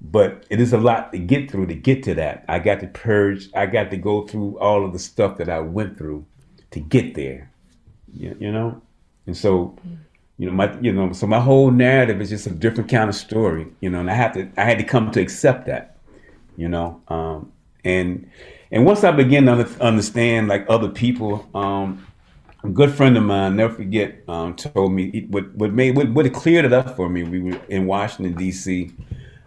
but 0.01 0.45
it 0.51 0.61
is 0.61 0.73
a 0.73 0.79
lot 0.79 1.13
to 1.13 1.19
get 1.19 1.51
through 1.51 1.67
to 1.67 1.75
get 1.75 2.03
to 2.05 2.15
that. 2.15 2.45
I 2.49 2.59
got 2.59 2.81
to 2.81 2.87
purge. 2.87 3.49
I 3.55 3.67
got 3.67 3.91
to 3.91 3.97
go 3.97 4.27
through 4.27 4.59
all 4.59 4.85
of 4.85 4.93
the 4.93 4.99
stuff 4.99 5.37
that 5.39 5.49
I 5.49 5.61
went 5.61 5.99
through 5.99 6.27
to 6.73 6.81
get 6.81 7.15
there 7.15 7.51
you, 8.17 8.37
you 8.41 8.53
know, 8.53 8.81
and 9.27 9.37
so 9.37 9.77
you 10.39 10.47
know 10.47 10.53
my 10.53 10.79
you 10.81 10.93
know 10.93 11.13
so 11.13 11.27
my 11.27 11.41
whole 11.41 11.71
narrative 11.71 12.21
is 12.21 12.31
just 12.31 12.47
a 12.47 12.51
different 12.51 12.91
kind 12.91 13.09
of 13.09 13.15
story, 13.15 13.67
you 13.81 13.91
know, 13.91 14.01
and 14.01 14.11
I 14.11 14.15
had 14.15 14.33
to 14.35 14.51
I 14.57 14.65
had 14.65 14.79
to 14.79 14.85
come 14.85 15.11
to 15.13 15.21
accept 15.21 15.67
that, 15.67 15.99
you 16.57 16.69
know, 16.69 17.01
um, 17.09 17.53
and 17.85 18.29
and 18.71 18.85
once 18.85 19.05
I 19.05 19.13
began 19.13 19.47
to 19.47 19.67
understand 19.81 20.49
like 20.49 20.67
other 20.69 20.89
people, 20.89 21.49
um, 21.55 22.07
a 22.65 22.69
good 22.69 22.91
friend 22.91 23.17
of 23.17 23.23
mine, 23.23 23.57
never 23.57 23.75
forget, 23.75 24.23
um, 24.29 24.57
told 24.57 24.93
me 24.93 25.27
what 25.31 25.55
what 25.55 25.73
made 25.73 25.97
what, 25.97 26.11
what 26.11 26.33
cleared 26.33 26.65
it 26.65 26.73
up 26.73 26.97
for 26.97 27.09
me. 27.09 27.23
We 27.23 27.41
were 27.41 27.61
in 27.69 27.87
Washington 27.87 28.35
D.C. 28.35 28.93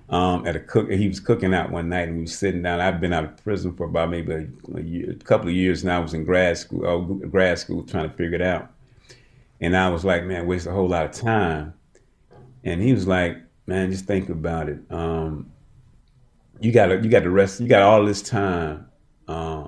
Um, 0.09 0.47
at 0.47 0.55
a 0.55 0.59
cook. 0.59 0.89
He 0.89 1.07
was 1.07 1.19
cooking 1.19 1.53
out 1.53 1.69
one 1.69 1.89
night, 1.89 2.07
and 2.07 2.17
we 2.17 2.23
were 2.23 2.27
sitting 2.27 2.63
down. 2.63 2.79
I've 2.79 2.99
been 2.99 3.13
out 3.13 3.25
of 3.25 3.43
prison 3.43 3.75
for 3.75 3.83
about 3.83 4.09
maybe 4.09 4.33
a, 4.33 4.47
a, 4.75 4.81
year, 4.81 5.11
a 5.11 5.15
couple 5.15 5.49
of 5.49 5.53
years 5.53 5.83
now. 5.83 5.97
I 5.97 5.99
was 5.99 6.15
in 6.15 6.23
grad 6.23 6.57
school, 6.57 6.83
uh, 6.83 7.27
grad 7.27 7.59
school, 7.59 7.83
trying 7.83 8.09
to 8.09 8.15
figure 8.15 8.35
it 8.35 8.41
out. 8.41 8.71
And 9.61 9.77
I 9.77 9.89
was 9.89 10.03
like, 10.03 10.23
man, 10.25 10.47
waste 10.47 10.65
a 10.65 10.71
whole 10.71 10.87
lot 10.87 11.05
of 11.05 11.11
time. 11.11 11.75
And 12.63 12.81
he 12.81 12.91
was 12.91 13.05
like, 13.05 13.37
man, 13.67 13.91
just 13.91 14.05
think 14.05 14.29
about 14.29 14.67
it. 14.67 14.79
Um, 14.89 15.51
you 16.59 16.71
got 16.71 17.03
you 17.03 17.09
got 17.09 17.23
the 17.23 17.29
rest. 17.29 17.59
You 17.59 17.67
got 17.67 17.83
all 17.83 18.03
this 18.03 18.23
time 18.23 18.87
uh, 19.27 19.67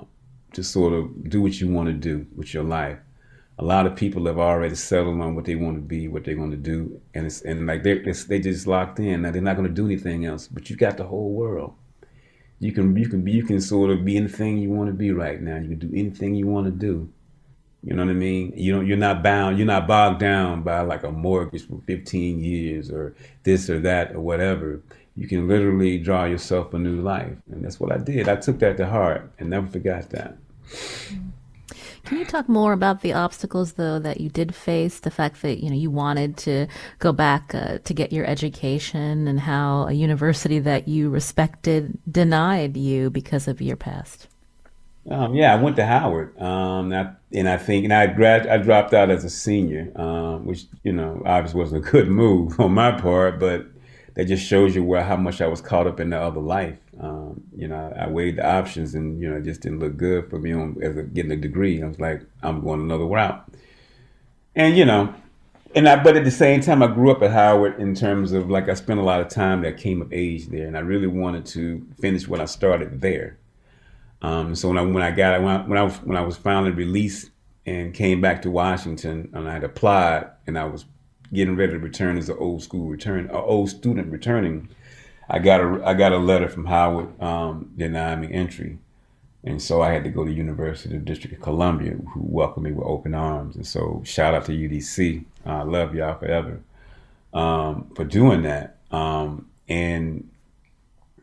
to 0.53 0.63
sort 0.63 0.93
of 0.93 1.29
do 1.29 1.41
what 1.41 1.61
you 1.61 1.67
want 1.67 1.87
to 1.87 1.93
do 1.93 2.25
with 2.35 2.53
your 2.53 2.63
life 2.63 2.97
a 3.61 3.63
lot 3.63 3.85
of 3.85 3.95
people 3.95 4.25
have 4.25 4.39
already 4.39 4.73
settled 4.73 5.21
on 5.21 5.35
what 5.35 5.45
they 5.45 5.53
want 5.53 5.77
to 5.77 5.81
be, 5.81 6.07
what 6.07 6.23
they're 6.23 6.35
going 6.35 6.49
to 6.49 6.57
do, 6.57 6.99
and 7.13 7.27
it's 7.27 7.41
and 7.43 7.67
like 7.67 7.83
they 7.83 7.99
they 7.99 8.39
just 8.39 8.65
locked 8.65 8.99
in. 8.99 9.21
Now 9.21 9.29
they're 9.29 9.41
not 9.41 9.55
going 9.55 9.67
to 9.67 9.73
do 9.73 9.85
anything 9.85 10.25
else. 10.25 10.47
But 10.47 10.69
you 10.69 10.75
got 10.75 10.97
the 10.97 11.05
whole 11.05 11.31
world. 11.31 11.75
You 12.59 12.71
can 12.71 12.95
you 12.97 13.07
can 13.07 13.21
be 13.21 13.33
you 13.33 13.45
can 13.45 13.61
sort 13.61 13.91
of 13.91 14.03
be 14.03 14.17
anything 14.17 14.57
you 14.57 14.71
want 14.71 14.87
to 14.89 14.93
be 14.93 15.11
right 15.11 15.39
now. 15.39 15.57
You 15.57 15.69
can 15.69 15.79
do 15.79 15.91
anything 15.93 16.33
you 16.33 16.47
want 16.47 16.65
to 16.65 16.71
do. 16.71 17.07
You 17.83 17.93
know 17.93 18.03
what 18.03 18.11
I 18.11 18.15
mean? 18.15 18.51
You 18.55 18.73
know 18.73 18.81
you're 18.81 18.97
not 18.97 19.21
bound. 19.21 19.59
You're 19.59 19.67
not 19.67 19.87
bogged 19.87 20.19
down 20.19 20.63
by 20.63 20.81
like 20.81 21.03
a 21.03 21.11
mortgage 21.11 21.67
for 21.67 21.81
15 21.85 22.43
years 22.43 22.89
or 22.89 23.15
this 23.43 23.69
or 23.69 23.79
that 23.81 24.15
or 24.15 24.21
whatever. 24.21 24.81
You 25.15 25.27
can 25.27 25.47
literally 25.47 25.99
draw 25.99 26.25
yourself 26.25 26.73
a 26.73 26.79
new 26.79 27.01
life, 27.01 27.37
and 27.51 27.63
that's 27.63 27.79
what 27.79 27.91
I 27.91 27.97
did. 27.97 28.27
I 28.27 28.37
took 28.37 28.57
that 28.59 28.77
to 28.77 28.87
heart 28.87 29.31
and 29.37 29.51
never 29.51 29.67
forgot 29.67 30.09
that. 30.11 30.37
Mm-hmm. 30.67 31.40
Can 32.05 32.17
you 32.17 32.25
talk 32.25 32.49
more 32.49 32.73
about 32.73 33.01
the 33.01 33.13
obstacles, 33.13 33.73
though, 33.73 33.99
that 33.99 34.19
you 34.19 34.29
did 34.29 34.55
face? 34.55 34.99
The 34.99 35.11
fact 35.11 35.41
that 35.43 35.63
you 35.63 35.69
know 35.69 35.75
you 35.75 35.91
wanted 35.91 36.37
to 36.37 36.67
go 36.99 37.11
back 37.11 37.53
uh, 37.53 37.77
to 37.79 37.93
get 37.93 38.11
your 38.11 38.25
education, 38.25 39.27
and 39.27 39.39
how 39.39 39.87
a 39.87 39.93
university 39.93 40.59
that 40.59 40.87
you 40.87 41.09
respected 41.09 41.97
denied 42.09 42.75
you 42.75 43.09
because 43.09 43.47
of 43.47 43.61
your 43.61 43.77
past. 43.77 44.27
Um, 45.09 45.33
yeah, 45.33 45.53
I 45.53 45.61
went 45.61 45.75
to 45.77 45.85
Howard, 45.85 46.39
um, 46.39 46.91
and 46.91 47.49
I 47.49 47.57
think, 47.57 47.85
and 47.85 47.93
I 47.93 48.05
grad, 48.07 48.45
I 48.45 48.57
dropped 48.57 48.93
out 48.93 49.09
as 49.09 49.23
a 49.23 49.29
senior, 49.29 49.91
um, 49.99 50.45
which 50.45 50.65
you 50.83 50.93
know 50.93 51.23
obviously 51.25 51.59
wasn't 51.59 51.85
a 51.85 51.89
good 51.89 52.07
move 52.09 52.59
on 52.59 52.73
my 52.73 52.91
part, 52.91 53.39
but 53.39 53.65
that 54.13 54.25
just 54.25 54.45
shows 54.45 54.75
you 54.75 54.83
where 54.83 55.03
how 55.03 55.15
much 55.15 55.41
I 55.41 55.47
was 55.47 55.61
caught 55.61 55.87
up 55.87 55.99
in 55.99 56.11
the 56.11 56.19
other 56.19 56.41
life. 56.41 56.77
Um, 57.01 57.41
you 57.55 57.67
know, 57.67 57.93
I 57.97 58.07
weighed 58.07 58.35
the 58.35 58.47
options, 58.47 58.93
and 58.93 59.19
you 59.19 59.29
know, 59.29 59.37
it 59.37 59.43
just 59.43 59.61
didn't 59.61 59.79
look 59.79 59.97
good 59.97 60.29
for 60.29 60.37
me 60.37 60.53
on 60.53 60.77
as 60.83 60.95
a, 60.97 61.03
getting 61.03 61.31
a 61.31 61.35
degree. 61.35 61.81
I 61.81 61.87
was 61.87 61.99
like, 61.99 62.21
I'm 62.43 62.61
going 62.61 62.79
another 62.79 63.05
route, 63.05 63.43
and 64.55 64.77
you 64.77 64.85
know, 64.85 65.13
and 65.73 65.89
I. 65.89 66.01
But 66.01 66.15
at 66.15 66.23
the 66.23 66.31
same 66.31 66.61
time, 66.61 66.83
I 66.83 66.87
grew 66.87 67.09
up 67.09 67.23
at 67.23 67.31
Howard 67.31 67.79
in 67.79 67.95
terms 67.95 68.33
of 68.33 68.51
like 68.51 68.69
I 68.69 68.75
spent 68.75 68.99
a 68.99 69.03
lot 69.03 69.19
of 69.19 69.29
time 69.29 69.63
that 69.63 69.77
came 69.77 69.99
of 70.03 70.13
age 70.13 70.47
there, 70.49 70.67
and 70.67 70.77
I 70.77 70.81
really 70.81 71.07
wanted 71.07 71.47
to 71.47 71.83
finish 71.99 72.27
what 72.27 72.39
I 72.39 72.45
started 72.45 73.01
there. 73.01 73.39
Um, 74.21 74.53
so 74.53 74.67
when 74.67 74.77
I 74.77 74.83
when 74.83 75.01
I 75.01 75.09
got 75.09 75.41
when 75.41 75.55
I, 75.55 75.61
when 75.63 75.77
I 75.79 75.83
was 75.83 75.95
when 76.03 76.17
I 76.17 76.21
was 76.21 76.37
finally 76.37 76.71
released 76.71 77.31
and 77.65 77.95
came 77.95 78.21
back 78.21 78.43
to 78.43 78.51
Washington, 78.51 79.31
and 79.33 79.49
I 79.49 79.53
had 79.53 79.63
applied, 79.63 80.29
and 80.45 80.55
I 80.55 80.65
was 80.65 80.85
getting 81.33 81.55
ready 81.55 81.73
to 81.73 81.79
return 81.79 82.19
as 82.19 82.29
an 82.29 82.37
old 82.37 82.61
school 82.61 82.87
return, 82.87 83.25
an 83.25 83.35
old 83.35 83.71
student 83.71 84.11
returning 84.11 84.69
I 85.31 85.39
got 85.39 85.61
a 85.61 85.81
I 85.85 85.93
got 85.93 86.11
a 86.11 86.17
letter 86.17 86.49
from 86.49 86.65
Howard 86.65 87.19
um, 87.21 87.71
denying 87.77 88.19
me 88.19 88.33
entry, 88.33 88.77
and 89.45 89.61
so 89.61 89.81
I 89.81 89.91
had 89.91 90.03
to 90.03 90.09
go 90.09 90.25
to 90.25 90.31
University 90.31 90.93
of 90.93 91.05
District 91.05 91.33
of 91.33 91.41
Columbia, 91.41 91.93
who 92.13 92.21
welcomed 92.21 92.65
me 92.65 92.73
with 92.73 92.85
open 92.85 93.15
arms. 93.15 93.55
And 93.55 93.65
so 93.65 94.01
shout 94.03 94.33
out 94.33 94.43
to 94.45 94.51
UDC, 94.51 95.23
I 95.45 95.63
love 95.63 95.95
y'all 95.95 96.19
forever 96.19 96.59
um, 97.33 97.89
for 97.95 98.03
doing 98.03 98.41
that. 98.43 98.77
Um, 98.91 99.47
and 99.69 100.29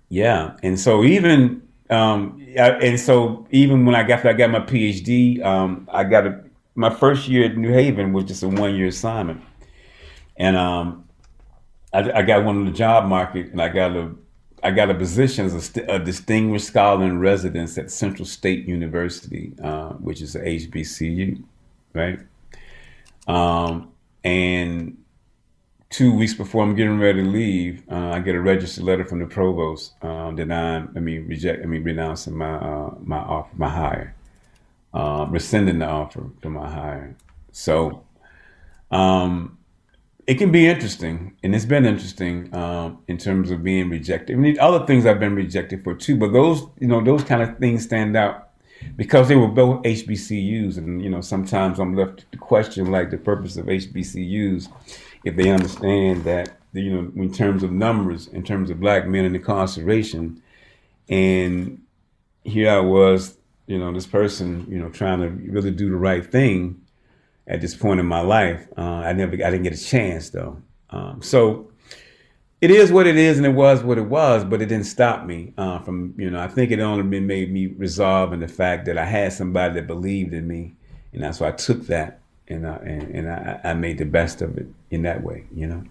yeah, 0.08 0.56
and 0.62 0.80
so 0.80 1.04
even 1.04 1.68
um, 1.90 2.42
and 2.56 2.98
so 2.98 3.46
even 3.50 3.84
when 3.84 3.94
I 3.94 4.04
got 4.04 4.24
I 4.24 4.32
got 4.32 4.50
my 4.50 4.60
PhD, 4.60 5.44
um, 5.44 5.86
I 5.92 6.04
got 6.04 6.26
a 6.26 6.44
my 6.74 6.90
first 6.90 7.28
year 7.28 7.44
at 7.44 7.58
New 7.58 7.72
Haven 7.72 8.14
was 8.14 8.24
just 8.24 8.42
a 8.42 8.48
one 8.48 8.74
year 8.74 8.86
assignment, 8.86 9.42
and 10.38 10.56
um, 10.56 11.07
I, 11.92 12.18
I, 12.18 12.22
got 12.22 12.44
one 12.44 12.56
in 12.56 12.64
the 12.66 12.72
job 12.72 13.06
market, 13.06 13.52
and 13.52 13.60
I 13.60 13.68
got 13.68 13.96
a 13.96 14.10
I 14.62 14.72
got 14.72 14.90
a 14.90 14.94
position 14.94 15.46
as 15.46 15.76
a, 15.76 15.94
a 15.94 15.98
distinguished 15.98 16.66
scholar 16.66 17.04
in 17.04 17.20
residence 17.20 17.78
at 17.78 17.90
Central 17.90 18.26
State 18.26 18.66
University, 18.66 19.52
uh, 19.62 19.90
which 19.90 20.20
is 20.20 20.34
a 20.34 20.40
HBCU, 20.40 21.42
right? 21.94 22.18
Um, 23.28 23.92
and 24.24 24.98
two 25.90 26.12
weeks 26.14 26.34
before 26.34 26.62
I'm 26.62 26.74
getting 26.74 26.98
ready 26.98 27.22
to 27.22 27.28
leave, 27.28 27.82
uh, 27.90 28.10
I 28.10 28.20
get 28.20 28.34
a 28.34 28.40
registered 28.40 28.84
letter 28.84 29.04
from 29.04 29.20
the 29.20 29.26
provost 29.26 29.94
uh, 30.02 30.30
denying, 30.32 30.88
I 30.96 31.00
mean, 31.00 31.26
reject, 31.26 31.62
I 31.62 31.66
mean, 31.66 31.84
renouncing 31.84 32.36
my 32.36 32.54
uh, 32.54 32.94
my 33.00 33.18
offer, 33.18 33.54
my 33.56 33.68
hire, 33.68 34.14
uh, 34.92 35.26
rescinding 35.28 35.78
the 35.78 35.86
offer 35.86 36.30
for 36.40 36.50
my 36.50 36.68
hire. 36.68 37.14
So, 37.52 38.04
um, 38.90 39.57
it 40.28 40.36
can 40.36 40.52
be 40.52 40.66
interesting, 40.66 41.34
and 41.42 41.54
it's 41.54 41.64
been 41.64 41.86
interesting 41.86 42.54
um, 42.54 42.98
in 43.08 43.16
terms 43.16 43.50
of 43.50 43.64
being 43.64 43.88
rejected. 43.88 44.36
I 44.36 44.38
mean, 44.38 44.58
other 44.60 44.84
things 44.84 45.06
I've 45.06 45.18
been 45.18 45.34
rejected 45.34 45.82
for 45.82 45.94
too, 45.94 46.18
but 46.18 46.34
those, 46.34 46.66
you 46.78 46.86
know, 46.86 47.02
those 47.02 47.24
kind 47.24 47.40
of 47.40 47.56
things 47.56 47.84
stand 47.84 48.14
out 48.14 48.50
because 48.94 49.28
they 49.28 49.36
were 49.36 49.48
both 49.48 49.82
HBCUs, 49.84 50.76
and 50.76 51.02
you 51.02 51.08
know, 51.08 51.22
sometimes 51.22 51.78
I'm 51.78 51.96
left 51.96 52.30
to 52.30 52.36
question 52.36 52.90
like 52.90 53.10
the 53.10 53.16
purpose 53.16 53.56
of 53.56 53.66
HBCUs 53.66 54.68
if 55.24 55.34
they 55.34 55.48
understand 55.48 56.24
that, 56.24 56.58
you 56.74 56.92
know, 56.92 57.10
in 57.22 57.32
terms 57.32 57.62
of 57.62 57.72
numbers, 57.72 58.26
in 58.26 58.42
terms 58.42 58.68
of 58.68 58.80
black 58.80 59.06
men 59.06 59.24
in 59.24 59.34
incarceration, 59.34 60.42
and 61.08 61.80
here 62.44 62.70
I 62.70 62.80
was, 62.80 63.38
you 63.66 63.78
know, 63.78 63.94
this 63.94 64.06
person, 64.06 64.66
you 64.68 64.78
know, 64.78 64.90
trying 64.90 65.20
to 65.20 65.30
really 65.50 65.70
do 65.70 65.88
the 65.88 65.96
right 65.96 66.24
thing 66.24 66.82
at 67.48 67.60
this 67.60 67.74
point 67.74 67.98
in 67.98 68.06
my 68.06 68.20
life. 68.20 68.68
Uh, 68.76 68.82
I 68.82 69.12
never, 69.12 69.32
I 69.34 69.50
didn't 69.50 69.64
get 69.64 69.74
a 69.74 69.84
chance 69.84 70.30
though. 70.30 70.62
Um, 70.90 71.20
so 71.22 71.72
it 72.60 72.70
is 72.70 72.92
what 72.92 73.06
it 73.06 73.16
is, 73.16 73.36
and 73.38 73.46
it 73.46 73.54
was 73.54 73.82
what 73.82 73.98
it 73.98 74.06
was. 74.06 74.44
But 74.44 74.62
it 74.62 74.66
didn't 74.66 74.86
stop 74.86 75.26
me 75.26 75.54
uh, 75.58 75.80
from, 75.80 76.14
you 76.16 76.30
know, 76.30 76.40
I 76.40 76.48
think 76.48 76.70
it 76.70 76.80
only 76.80 77.20
made 77.20 77.52
me 77.52 77.66
resolve 77.66 78.32
in 78.32 78.40
the 78.40 78.48
fact 78.48 78.86
that 78.86 78.96
I 78.96 79.04
had 79.04 79.32
somebody 79.32 79.74
that 79.74 79.86
believed 79.86 80.32
in 80.34 80.46
me, 80.46 80.76
and 81.12 81.22
that's 81.22 81.40
why 81.40 81.48
I 81.48 81.52
took 81.52 81.86
that 81.86 82.20
and 82.46 82.64
uh, 82.66 82.78
and, 82.82 83.02
and 83.14 83.30
I, 83.30 83.60
I 83.64 83.74
made 83.74 83.98
the 83.98 84.06
best 84.06 84.42
of 84.42 84.56
it 84.56 84.66
in 84.90 85.02
that 85.02 85.22
way, 85.22 85.46
you 85.54 85.66
know 85.66 85.84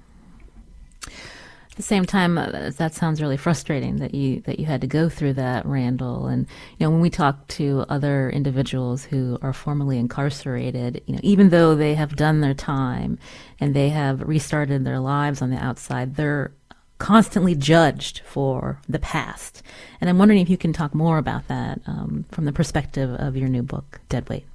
the 1.77 1.83
same 1.83 2.05
time, 2.05 2.37
uh, 2.37 2.71
that 2.77 2.93
sounds 2.93 3.21
really 3.21 3.37
frustrating 3.37 3.97
that 3.97 4.13
you 4.13 4.41
that 4.41 4.59
you 4.59 4.65
had 4.65 4.81
to 4.81 4.87
go 4.87 5.07
through 5.07 5.33
that, 5.33 5.65
Randall. 5.65 6.27
And 6.27 6.47
you 6.77 6.85
know, 6.85 6.91
when 6.91 6.99
we 6.99 7.09
talk 7.09 7.47
to 7.49 7.85
other 7.87 8.29
individuals 8.29 9.05
who 9.05 9.39
are 9.41 9.53
formerly 9.53 9.97
incarcerated, 9.97 11.01
you 11.05 11.13
know, 11.13 11.21
even 11.23 11.49
though 11.49 11.75
they 11.75 11.95
have 11.95 12.15
done 12.15 12.41
their 12.41 12.53
time 12.53 13.17
and 13.59 13.73
they 13.73 13.89
have 13.89 14.21
restarted 14.21 14.83
their 14.83 14.99
lives 14.99 15.41
on 15.41 15.49
the 15.49 15.57
outside, 15.57 16.15
they're 16.15 16.51
constantly 16.97 17.55
judged 17.55 18.21
for 18.25 18.81
the 18.89 18.99
past. 18.99 19.61
And 20.01 20.09
I'm 20.09 20.17
wondering 20.17 20.41
if 20.41 20.49
you 20.49 20.57
can 20.57 20.73
talk 20.73 20.95
more 20.95 21.17
about 21.17 21.47
that 21.47 21.79
um, 21.87 22.25
from 22.31 22.45
the 22.45 22.51
perspective 22.51 23.13
of 23.19 23.37
your 23.37 23.49
new 23.49 23.63
book, 23.63 24.01
Deadweight. 24.09 24.45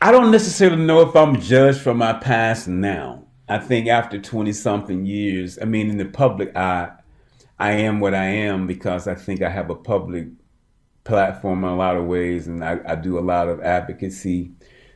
I 0.00 0.10
don't 0.10 0.32
necessarily 0.32 0.82
know 0.82 1.02
if 1.02 1.14
I'm 1.14 1.40
judged 1.40 1.80
for 1.80 1.94
my 1.94 2.12
past 2.12 2.66
now. 2.66 3.22
I 3.52 3.58
think 3.58 3.86
after 3.86 4.18
20 4.18 4.50
something 4.54 5.04
years, 5.04 5.58
I 5.60 5.66
mean, 5.66 5.90
in 5.90 5.98
the 5.98 6.06
public 6.06 6.56
eye, 6.56 6.90
I 7.58 7.72
am 7.72 8.00
what 8.00 8.14
I 8.14 8.24
am 8.24 8.66
because 8.66 9.06
I 9.06 9.14
think 9.14 9.42
I 9.42 9.50
have 9.50 9.68
a 9.68 9.74
public 9.74 10.28
platform 11.04 11.62
in 11.62 11.70
a 11.70 11.76
lot 11.76 11.98
of 11.98 12.06
ways 12.06 12.46
and 12.46 12.64
I, 12.64 12.78
I 12.86 12.94
do 12.94 13.18
a 13.18 13.20
lot 13.20 13.48
of 13.48 13.60
advocacy. 13.60 14.50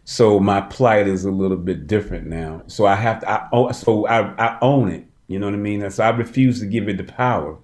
So 0.05 0.41
my 0.41 0.63
plight 0.63 1.07
is 1.07 1.27
a 1.27 1.31
little 1.31 1.59
bit 1.59 1.87
different 1.87 2.29
now. 2.29 2.63
So 2.67 2.87
I 2.87 2.95
have 2.95 3.21
to, 3.21 3.31
I, 3.31 3.73
so 3.73 4.07
I, 4.07 4.33
I 4.43 4.59
own 4.63 4.89
it. 4.89 5.05
You 5.29 5.39
know 5.39 5.49
what 5.49 5.55
I 5.55 5.59
mean? 5.59 5.91
So 5.91 6.03
I 6.03 6.09
refuse 6.09 6.59
to 6.61 6.67
give 6.67 6.89
it 6.89 6.97
the 6.97 7.05
power. 7.05 7.59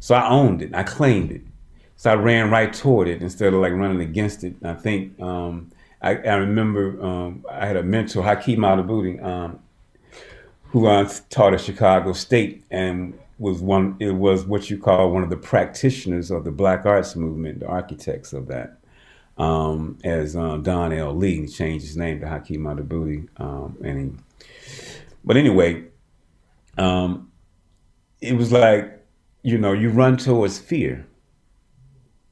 So 0.00 0.16
I 0.16 0.28
owned 0.28 0.60
it. 0.60 0.74
I 0.74 0.82
claimed 0.82 1.30
it. 1.30 1.42
So 1.96 2.10
I 2.10 2.14
ran 2.14 2.50
right 2.50 2.72
toward 2.72 3.06
it 3.06 3.22
instead 3.22 3.54
of 3.54 3.60
like 3.60 3.74
running 3.74 4.00
against 4.00 4.42
it. 4.42 4.56
I 4.64 4.74
think 4.74 5.20
um, 5.20 5.70
I, 6.00 6.16
I, 6.16 6.34
remember 6.34 7.00
um, 7.00 7.46
I 7.48 7.64
had 7.64 7.76
a 7.76 7.84
mentor, 7.84 8.24
Hakeem 8.24 8.58
Madhubuti. 8.58 9.22
Um, 9.22 9.60
who 10.72 10.86
taught 11.28 11.52
at 11.52 11.60
Chicago 11.60 12.14
State 12.14 12.64
and 12.70 13.18
was 13.38 13.60
one. 13.60 13.94
It 14.00 14.12
was 14.12 14.46
what 14.46 14.70
you 14.70 14.78
call 14.78 15.10
one 15.10 15.22
of 15.22 15.28
the 15.28 15.36
practitioners 15.36 16.30
of 16.30 16.44
the 16.44 16.50
Black 16.50 16.86
Arts 16.86 17.14
Movement, 17.14 17.60
the 17.60 17.66
architects 17.66 18.32
of 18.32 18.48
that. 18.48 18.78
Um, 19.36 19.98
as 20.02 20.34
uh, 20.34 20.56
Don 20.58 20.92
L. 20.92 21.14
Lee, 21.14 21.42
he 21.42 21.46
changed 21.46 21.86
his 21.86 21.96
name 21.96 22.20
to 22.20 22.26
Hakeem 22.26 22.62
Madhubuti, 22.62 23.28
um, 23.38 23.76
and 23.84 23.98
he. 23.98 24.46
But 25.24 25.36
anyway, 25.36 25.84
um, 26.78 27.30
it 28.22 28.34
was 28.34 28.50
like 28.50 28.98
you 29.42 29.58
know 29.58 29.72
you 29.72 29.90
run 29.90 30.16
towards 30.16 30.58
fear 30.58 31.06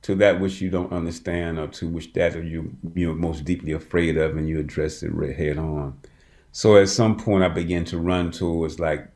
to 0.03 0.15
that 0.15 0.41
which 0.41 0.63
you 0.63 0.71
don't 0.71 0.93
understand 0.93 1.59
or 1.59 1.67
to 1.67 1.87
which 1.89 2.13
that 2.15 2.43
you 2.43 2.75
you're 2.95 3.15
most 3.15 3.45
deeply 3.45 3.73
afraid 3.73 4.17
of 4.17 4.37
and 4.37 4.49
you 4.49 4.59
address 4.59 5.03
it 5.03 5.13
head 5.37 5.59
on 5.59 5.99
so 6.53 6.77
at 6.77 6.89
some 6.89 7.17
point, 7.17 7.45
I 7.45 7.49
began 7.49 7.85
to 7.87 7.99
run 7.99 8.31
towards 8.33 8.81
like 8.81 9.09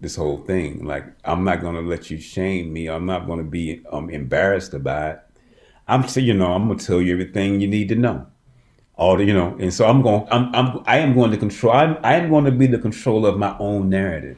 this 0.00 0.16
whole 0.16 0.38
thing. 0.38 0.84
Like 0.84 1.04
I'm 1.24 1.44
not 1.44 1.60
gonna 1.60 1.80
let 1.80 2.10
you 2.10 2.18
shame 2.18 2.72
me. 2.72 2.88
I'm 2.88 3.06
not 3.06 3.26
gonna 3.26 3.44
be 3.44 3.82
um, 3.90 4.10
embarrassed 4.10 4.74
about 4.74 5.12
it. 5.12 5.20
I'm 5.88 6.06
so 6.06 6.20
you 6.20 6.34
know 6.34 6.52
I'm 6.52 6.68
gonna 6.68 6.78
tell 6.78 7.00
you 7.00 7.12
everything 7.12 7.60
you 7.60 7.68
need 7.68 7.88
to 7.88 7.96
know. 7.96 8.26
All 8.94 9.16
the 9.16 9.24
you 9.24 9.34
know, 9.34 9.56
and 9.58 9.72
so 9.72 9.86
I'm 9.86 10.02
going. 10.02 10.26
I'm 10.30 10.54
I'm 10.54 10.82
I 10.86 10.98
am 10.98 11.14
going 11.14 11.30
to 11.30 11.36
control. 11.36 11.72
I'm, 11.72 11.96
I 12.02 12.14
am 12.14 12.30
going 12.30 12.44
to 12.44 12.52
be 12.52 12.66
the 12.66 12.78
controller 12.78 13.28
of 13.28 13.38
my 13.38 13.56
own 13.58 13.88
narrative, 13.88 14.36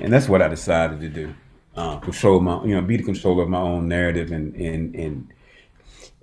and 0.00 0.12
that's 0.12 0.28
what 0.28 0.40
I 0.40 0.48
decided 0.48 1.00
to 1.00 1.08
do. 1.08 1.34
Uh, 1.74 1.98
control 1.98 2.40
my 2.40 2.64
you 2.64 2.74
know 2.74 2.80
be 2.80 2.96
the 2.96 3.02
controller 3.02 3.42
of 3.42 3.48
my 3.48 3.58
own 3.58 3.88
narrative 3.88 4.30
and 4.30 4.54
and 4.54 4.94
and 4.94 5.32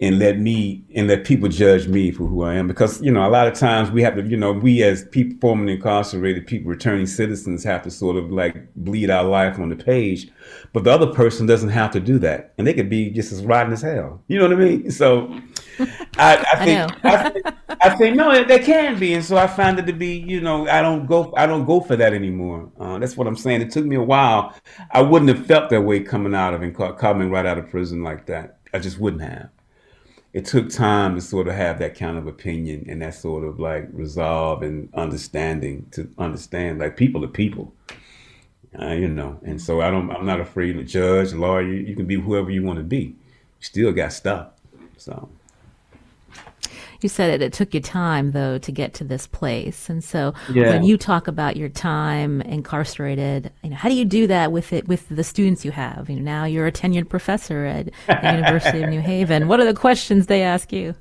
and 0.04 0.20
let 0.20 0.38
me 0.38 0.84
and 0.96 1.08
let 1.08 1.24
people 1.24 1.48
judge 1.48 1.88
me 1.88 2.12
for 2.12 2.28
who 2.28 2.44
I 2.44 2.56
am. 2.56 2.68
Because 2.68 3.02
you 3.02 3.10
know 3.10 3.26
a 3.26 3.32
lot 3.32 3.48
of 3.48 3.54
times 3.54 3.90
we 3.90 4.02
have 4.02 4.16
to 4.16 4.24
you 4.24 4.36
know 4.36 4.52
we 4.52 4.84
as 4.84 5.06
people 5.06 5.38
formerly 5.40 5.76
incarcerated 5.76 6.46
people 6.46 6.70
returning 6.70 7.06
citizens 7.06 7.64
have 7.64 7.84
to 7.84 7.92
sort 7.92 8.18
of 8.18 8.30
like 8.30 8.68
bleed 8.76 9.10
our 9.10 9.24
life 9.24 9.60
on 9.60 9.70
the 9.70 9.78
page. 9.78 10.30
But 10.74 10.84
the 10.84 10.92
other 10.92 11.08
person 11.08 11.46
doesn't 11.46 11.70
have 11.70 11.92
to 11.92 12.02
do 12.02 12.20
that 12.20 12.54
and 12.58 12.68
they 12.68 12.74
could 12.74 12.90
be 12.90 13.12
just 13.12 13.32
as 13.32 13.46
rotten 13.46 13.72
as 13.72 13.82
hell. 13.82 14.22
You 14.28 14.40
know 14.40 14.50
what 14.50 14.58
I 14.58 14.60
mean? 14.60 14.92
So 14.92 15.40
I, 16.18 16.44
I 16.52 16.66
think 16.66 17.06
I, 17.06 17.30
think, 17.30 17.46
I 17.70 17.96
think 17.96 18.16
no 18.18 18.44
they 18.44 18.60
can 18.60 19.00
be 19.00 19.14
and 19.14 19.24
so 19.24 19.38
I 19.38 19.48
find 19.48 19.80
it 19.80 19.86
to 19.86 19.94
be 19.94 20.18
you 20.18 20.42
know 20.42 20.68
I 20.68 20.82
don't 20.82 21.06
go 21.06 21.34
I 21.38 21.46
don't 21.46 21.64
go 21.64 21.80
for 21.80 21.96
that 21.96 22.14
anymore. 22.14 22.70
Uh, 22.78 23.00
that's 23.00 23.16
what 23.16 23.26
I'm 23.26 23.38
saying. 23.38 23.62
It 23.62 23.72
took 23.72 23.86
me 23.86 23.96
a 23.96 24.04
while. 24.04 24.54
I 24.92 25.02
wouldn't 25.02 25.30
have 25.30 25.48
felt 25.48 25.70
that 25.70 25.82
way 25.82 26.02
coming 26.02 26.36
out 26.36 26.54
of 26.54 26.62
and 26.62 26.76
coming 26.76 27.32
right 27.32 27.46
out 27.46 27.58
of 27.58 27.70
prison 27.70 28.04
like 28.04 28.26
that. 28.26 28.58
I 28.74 28.80
just 28.80 29.00
wouldn't 29.00 29.22
have 29.22 29.50
it 30.34 30.46
took 30.46 30.70
time 30.70 31.14
to 31.16 31.22
sort 31.22 31.48
of 31.48 31.54
have 31.54 31.78
that 31.80 31.96
kind 31.96 32.18
of 32.18 32.26
opinion 32.26 32.86
and 32.90 33.02
that 33.02 33.14
sort 33.14 33.44
of 33.44 33.60
like 33.60 33.88
resolve 33.94 34.64
and 34.64 34.90
understanding 34.96 35.86
to 35.92 36.10
understand 36.18 36.80
like 36.80 36.98
people 36.98 37.24
are 37.24 37.30
people 37.30 37.74
uh, 38.80 38.88
you 38.88 39.08
know? 39.08 39.40
And 39.44 39.62
so 39.62 39.82
i 39.82 39.92
don't 39.92 40.10
i'm 40.12 40.26
not 40.26 40.40
afraid 40.40 40.74
to 40.74 40.84
judge 40.84 41.34
lawyer 41.34 41.62
you, 41.62 41.74
you 41.74 41.96
can 41.96 42.06
be 42.06 42.16
whoever 42.16 42.50
you 42.50 42.64
want 42.64 42.78
to 42.78 42.84
be. 42.84 43.16
You 43.60 43.62
still 43.62 43.92
got 43.92 44.14
stuff 44.14 44.50
so 44.98 45.30
you 47.04 47.10
said 47.10 47.30
it, 47.30 47.42
it 47.42 47.54
took 47.54 47.74
you 47.74 47.82
time 47.82 48.32
though 48.32 48.58
to 48.58 48.72
get 48.72 48.94
to 48.96 49.04
this 49.04 49.28
place. 49.28 49.90
And 49.90 50.04
so 50.04 50.34
yeah. 50.52 50.70
when 50.70 50.84
you 50.84 50.98
talk 50.98 51.28
about 51.28 51.58
your 51.58 51.70
time 51.70 52.42
incarcerated 52.42 53.52
you 53.64 53.70
know 53.70 53.76
how 53.76 53.90
do 53.90 53.96
you 53.96 54.06
do 54.06 54.28
that 54.28 54.52
with 54.52 54.74
it 54.74 54.88
with 54.88 55.08
the 55.10 55.24
students 55.24 55.66
you 55.66 55.72
have? 55.72 56.10
You 56.10 56.18
know 56.18 56.24
now 56.24 56.46
you're 56.46 56.68
a 56.68 56.72
tenured 56.72 57.10
professor 57.10 57.66
at 57.66 57.92
the 58.08 58.32
university 58.32 58.84
of 58.84 58.90
new 58.90 59.02
haven. 59.14 59.48
What 59.48 59.60
are 59.60 59.66
the 59.66 59.74
questions 59.74 60.28
they 60.28 60.42
ask 60.42 60.72
you? 60.72 60.96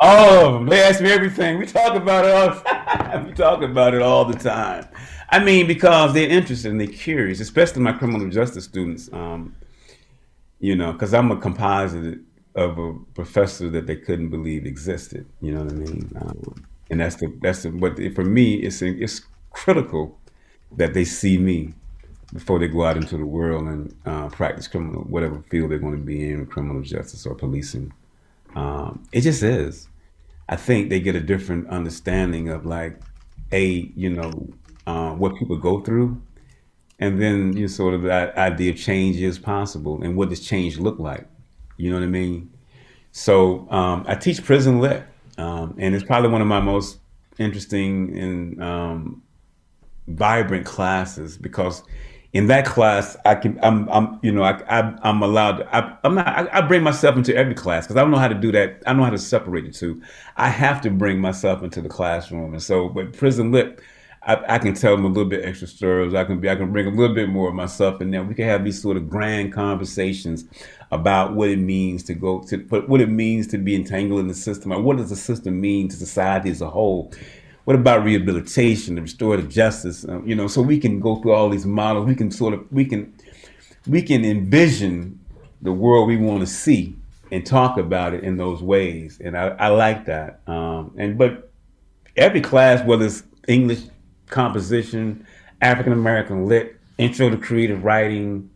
Oh 0.00 0.64
they 0.64 0.82
ask 0.82 1.00
me 1.00 1.10
everything. 1.10 1.58
We 1.58 1.66
talk 1.66 1.96
about 1.96 2.24
it 2.24 2.32
all 2.32 3.22
we 3.24 3.32
talk 3.32 3.62
about 3.62 3.94
it 3.94 4.02
all 4.02 4.24
the 4.24 4.38
time. 4.38 4.86
I 5.30 5.38
mean 5.38 5.66
because 5.66 6.14
they're 6.14 6.28
interested 6.28 6.70
and 6.70 6.80
they're 6.80 6.86
curious 6.86 7.40
especially 7.40 7.82
my 7.82 7.92
criminal 7.92 8.28
justice 8.28 8.64
students 8.64 9.10
um, 9.12 9.54
you 10.60 10.74
know 10.74 10.92
because 10.92 11.14
i'm 11.14 11.30
a 11.30 11.36
composite 11.36 12.18
of 12.54 12.78
a 12.78 12.94
professor 13.14 13.68
that 13.70 13.86
they 13.86 13.96
couldn't 13.96 14.30
believe 14.30 14.66
existed. 14.66 15.26
You 15.40 15.54
know 15.54 15.64
what 15.64 15.72
I 15.72 15.76
mean? 15.76 16.12
Um, 16.20 16.64
and 16.90 17.00
that's 17.00 17.16
the 17.16 17.32
that's 17.40 17.62
the, 17.62 17.70
but 17.70 17.96
for 18.14 18.24
me, 18.24 18.54
it's 18.54 18.82
it's 18.82 19.22
critical 19.50 20.18
that 20.76 20.94
they 20.94 21.04
see 21.04 21.38
me 21.38 21.74
before 22.32 22.58
they 22.58 22.68
go 22.68 22.84
out 22.84 22.96
into 22.96 23.16
the 23.16 23.24
world 23.24 23.66
and 23.66 23.94
uh, 24.04 24.28
practice 24.28 24.68
criminal 24.68 25.02
whatever 25.02 25.42
field 25.50 25.70
they're 25.70 25.78
going 25.78 25.96
to 25.96 26.04
be 26.04 26.30
in, 26.30 26.44
criminal 26.46 26.82
justice 26.82 27.26
or 27.26 27.34
policing. 27.34 27.92
Um, 28.54 29.04
it 29.12 29.22
just 29.22 29.42
is. 29.42 29.88
I 30.48 30.56
think 30.56 30.88
they 30.88 31.00
get 31.00 31.14
a 31.14 31.20
different 31.20 31.68
understanding 31.68 32.48
of 32.48 32.64
like 32.64 33.00
a 33.52 33.90
you 33.94 34.10
know 34.10 34.48
uh, 34.86 35.12
what 35.12 35.36
people 35.36 35.56
go 35.56 35.80
through, 35.80 36.20
and 36.98 37.20
then 37.20 37.56
you 37.56 37.68
sort 37.68 37.94
of 37.94 38.02
that 38.02 38.36
idea 38.36 38.72
of 38.72 38.78
change 38.78 39.16
is 39.16 39.38
possible 39.38 40.02
and 40.02 40.16
what 40.16 40.30
does 40.30 40.40
change 40.40 40.78
look 40.78 40.98
like 40.98 41.28
you 41.78 41.90
know 41.90 41.96
what 41.96 42.02
I 42.02 42.08
mean? 42.08 42.50
So 43.12 43.66
um, 43.70 44.04
I 44.06 44.14
teach 44.14 44.44
prison 44.44 44.80
lit, 44.80 45.04
um, 45.38 45.74
and 45.78 45.94
it's 45.94 46.04
probably 46.04 46.28
one 46.28 46.42
of 46.42 46.46
my 46.46 46.60
most 46.60 46.98
interesting 47.38 48.18
and 48.18 48.62
um, 48.62 49.22
vibrant 50.08 50.66
classes 50.66 51.38
because 51.38 51.82
in 52.32 52.48
that 52.48 52.66
class 52.66 53.16
I 53.24 53.36
can 53.36 53.58
I'm, 53.62 53.88
I'm 53.88 54.18
you 54.22 54.32
know 54.32 54.42
I, 54.42 54.60
I 54.68 55.08
am 55.08 55.22
allowed 55.22 55.58
to, 55.58 55.76
I, 55.76 55.96
am 56.04 56.16
not 56.16 56.26
I, 56.26 56.48
I, 56.58 56.60
bring 56.62 56.82
myself 56.82 57.16
into 57.16 57.34
every 57.34 57.54
class 57.54 57.86
because 57.86 57.96
I 57.96 58.00
don't 58.00 58.10
know 58.10 58.18
how 58.18 58.28
to 58.28 58.34
do 58.34 58.52
that 58.52 58.82
I 58.84 58.90
don't 58.90 58.98
know 58.98 59.04
how 59.04 59.10
to 59.10 59.18
separate 59.18 59.66
the 59.66 59.72
two 59.72 60.02
I 60.36 60.48
have 60.48 60.80
to 60.82 60.90
bring 60.90 61.20
myself 61.20 61.62
into 61.62 61.80
the 61.80 61.88
classroom 61.88 62.52
and 62.52 62.62
so 62.62 62.88
but 62.88 63.12
prison 63.12 63.52
lit 63.52 63.80
I, 64.22 64.56
I, 64.56 64.58
can 64.58 64.74
tell 64.74 64.96
them 64.96 65.04
a 65.04 65.08
little 65.08 65.28
bit 65.28 65.44
extra 65.44 65.68
stories. 65.68 66.12
I 66.12 66.24
can 66.24 66.40
be, 66.40 66.50
I 66.50 66.56
can 66.56 66.72
bring 66.72 66.86
a 66.86 66.90
little 66.90 67.14
bit 67.14 67.28
more 67.28 67.48
of 67.48 67.54
myself 67.54 68.02
in 68.02 68.10
there. 68.10 68.22
We 68.22 68.34
can 68.34 68.46
have 68.46 68.64
these 68.64 68.82
sort 68.82 68.96
of 68.96 69.08
grand 69.08 69.52
conversations 69.52 70.44
about 70.90 71.34
what 71.34 71.48
it 71.48 71.58
means 71.58 72.02
to 72.04 72.14
go 72.14 72.40
to, 72.40 72.58
what 72.86 73.00
it 73.00 73.10
means 73.10 73.46
to 73.48 73.58
be 73.58 73.74
entangled 73.74 74.20
in 74.20 74.28
the 74.28 74.34
system, 74.34 74.72
or 74.72 74.80
what 74.80 74.96
does 74.96 75.10
the 75.10 75.16
system 75.16 75.60
mean 75.60 75.88
to 75.88 75.96
society 75.96 76.50
as 76.50 76.60
a 76.60 76.70
whole. 76.70 77.12
what 77.64 77.76
about 77.76 78.02
rehabilitation, 78.02 78.96
and 78.96 79.04
restorative 79.04 79.50
justice? 79.50 80.06
Uh, 80.08 80.22
you 80.22 80.34
know, 80.34 80.46
so 80.46 80.62
we 80.62 80.78
can 80.78 81.00
go 81.00 81.16
through 81.16 81.32
all 81.32 81.50
these 81.50 81.66
models. 81.66 82.06
We 82.06 82.14
can 82.14 82.30
sort 82.30 82.54
of 82.54 82.64
we 82.72 82.84
can 82.86 83.12
we 83.86 84.02
can 84.02 84.24
envision 84.24 85.20
the 85.60 85.72
world 85.72 86.08
we 86.08 86.16
want 86.16 86.40
to 86.40 86.46
see 86.46 86.96
and 87.30 87.44
talk 87.44 87.76
about 87.76 88.14
it 88.14 88.24
in 88.24 88.36
those 88.36 88.62
ways. 88.62 89.20
And 89.22 89.36
I, 89.36 89.48
I 89.48 89.68
like 89.68 90.06
that. 90.06 90.40
Um, 90.46 90.94
and 90.96 91.18
but 91.18 91.50
every 92.16 92.40
class, 92.40 92.84
whether 92.84 93.04
it's 93.04 93.22
English 93.46 93.80
composition, 94.28 95.26
African 95.60 95.92
American 95.92 96.46
lit, 96.46 96.78
intro 96.98 97.30
to 97.30 97.36
creative 97.36 97.84
writing, 97.84 98.50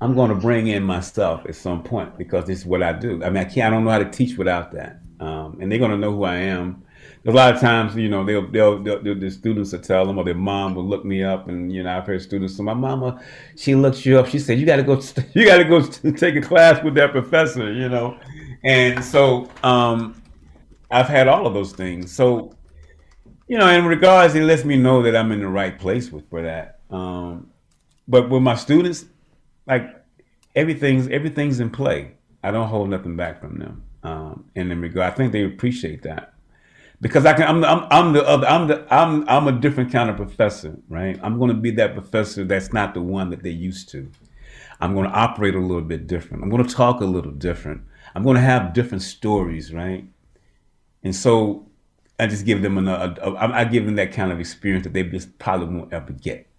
I'm 0.00 0.14
going 0.14 0.30
to 0.30 0.34
bring 0.34 0.68
in 0.68 0.82
my 0.82 1.00
stuff 1.00 1.44
at 1.46 1.54
some 1.54 1.82
point 1.82 2.16
because 2.16 2.46
this 2.46 2.60
is 2.60 2.66
what 2.66 2.82
I 2.82 2.92
do. 2.92 3.22
I 3.22 3.28
mean, 3.30 3.38
I 3.38 3.44
can't. 3.44 3.66
I 3.66 3.70
don't 3.70 3.84
know 3.84 3.90
how 3.90 3.98
to 3.98 4.10
teach 4.10 4.38
without 4.38 4.72
that. 4.72 5.00
Um, 5.20 5.58
and 5.60 5.70
they're 5.70 5.78
going 5.78 5.90
to 5.90 5.98
know 5.98 6.12
who 6.12 6.24
I 6.24 6.36
am 6.36 6.82
a 7.26 7.30
lot 7.30 7.54
of 7.54 7.60
times, 7.60 7.94
you 7.96 8.08
know, 8.08 8.24
they'll, 8.24 8.50
they'll, 8.50 8.82
they'll, 8.82 9.18
the 9.18 9.30
students 9.30 9.72
will 9.72 9.80
tell 9.80 10.06
them, 10.06 10.18
or 10.18 10.24
their 10.24 10.34
mom 10.34 10.74
will 10.74 10.86
look 10.86 11.04
me 11.04 11.22
up, 11.22 11.48
and 11.48 11.72
you 11.72 11.82
know, 11.82 11.96
I've 11.96 12.06
heard 12.06 12.22
students. 12.22 12.56
So 12.56 12.62
my 12.62 12.74
mama, 12.74 13.22
she 13.56 13.74
looks 13.74 14.06
you 14.06 14.18
up. 14.18 14.26
She 14.26 14.38
said, 14.38 14.58
"You 14.58 14.64
got 14.64 14.76
to 14.76 14.82
go, 14.82 14.94
you 15.34 15.44
got 15.44 15.58
to 15.58 15.64
go 15.64 15.82
take 16.16 16.36
a 16.36 16.40
class 16.40 16.82
with 16.82 16.94
that 16.94 17.12
professor," 17.12 17.72
you 17.72 17.88
know. 17.88 18.18
And 18.64 19.04
so, 19.04 19.50
um, 19.62 20.22
I've 20.90 21.08
had 21.08 21.28
all 21.28 21.46
of 21.46 21.52
those 21.52 21.72
things. 21.72 22.12
So, 22.12 22.54
you 23.48 23.58
know, 23.58 23.68
in 23.68 23.84
regards, 23.84 24.34
it 24.34 24.42
lets 24.42 24.64
me 24.64 24.76
know 24.76 25.02
that 25.02 25.14
I'm 25.14 25.30
in 25.32 25.40
the 25.40 25.48
right 25.48 25.78
place 25.78 26.10
with 26.10 26.28
for 26.30 26.42
that. 26.42 26.80
Um, 26.90 27.50
but 28.08 28.30
with 28.30 28.42
my 28.42 28.54
students, 28.54 29.04
like 29.70 30.04
everything's 30.54 31.08
everything's 31.08 31.60
in 31.60 31.70
play. 31.70 32.12
I 32.42 32.50
don't 32.50 32.68
hold 32.68 32.90
nothing 32.90 33.16
back 33.16 33.40
from 33.40 33.58
them. 33.58 33.84
Um, 34.02 34.50
and 34.56 34.72
in 34.72 34.80
regard, 34.80 35.12
I 35.12 35.16
think 35.16 35.32
they 35.32 35.44
appreciate 35.44 36.02
that 36.02 36.34
because 37.00 37.24
I 37.26 37.32
can. 37.32 37.44
I'm. 37.44 37.64
I'm. 37.64 37.86
I'm 37.90 38.12
the 38.12 38.26
other. 38.26 38.46
I'm 38.46 38.68
the. 38.68 38.86
I'm. 38.94 39.28
I'm 39.28 39.48
a 39.48 39.52
different 39.52 39.92
kind 39.92 40.10
of 40.10 40.16
professor, 40.16 40.76
right? 40.88 41.18
I'm 41.22 41.38
going 41.38 41.48
to 41.48 41.54
be 41.54 41.70
that 41.72 41.94
professor 41.94 42.44
that's 42.44 42.72
not 42.72 42.94
the 42.94 43.00
one 43.00 43.30
that 43.30 43.42
they're 43.42 43.52
used 43.52 43.88
to. 43.90 44.10
I'm 44.80 44.94
going 44.94 45.08
to 45.08 45.14
operate 45.14 45.54
a 45.54 45.60
little 45.60 45.82
bit 45.82 46.06
different. 46.06 46.42
I'm 46.42 46.50
going 46.50 46.64
to 46.64 46.74
talk 46.74 47.00
a 47.00 47.04
little 47.06 47.32
different. 47.32 47.82
I'm 48.14 48.22
going 48.22 48.36
to 48.36 48.42
have 48.42 48.72
different 48.72 49.02
stories, 49.02 49.72
right? 49.72 50.04
And 51.02 51.14
so 51.14 51.68
I 52.18 52.26
just 52.26 52.44
give 52.44 52.62
them 52.62 52.78
another. 52.78 53.14
I 53.36 53.64
give 53.64 53.86
them 53.86 53.96
that 53.96 54.12
kind 54.12 54.32
of 54.32 54.40
experience 54.40 54.84
that 54.84 54.94
they 54.94 55.02
just 55.02 55.38
probably 55.38 55.74
won't 55.74 55.92
ever 55.92 56.12
get. 56.12 56.49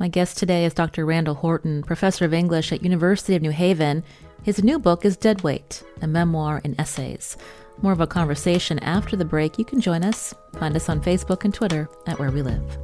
My 0.00 0.06
guest 0.06 0.38
today 0.38 0.64
is 0.64 0.74
Dr. 0.74 1.04
Randall 1.04 1.34
Horton, 1.34 1.82
professor 1.82 2.24
of 2.24 2.32
English 2.32 2.70
at 2.70 2.84
University 2.84 3.34
of 3.34 3.42
New 3.42 3.50
Haven. 3.50 4.04
His 4.44 4.62
new 4.62 4.78
book 4.78 5.04
is 5.04 5.16
Deadweight, 5.16 5.82
a 6.00 6.06
memoir 6.06 6.60
in 6.62 6.80
essays. 6.80 7.36
More 7.82 7.90
of 7.90 8.00
a 8.00 8.06
conversation 8.06 8.78
after 8.78 9.16
the 9.16 9.24
break. 9.24 9.58
You 9.58 9.64
can 9.64 9.80
join 9.80 10.04
us. 10.04 10.32
Find 10.56 10.76
us 10.76 10.88
on 10.88 11.00
Facebook 11.00 11.44
and 11.44 11.52
Twitter 11.52 11.88
at 12.06 12.16
Where 12.20 12.30
We 12.30 12.42
Live. 12.42 12.78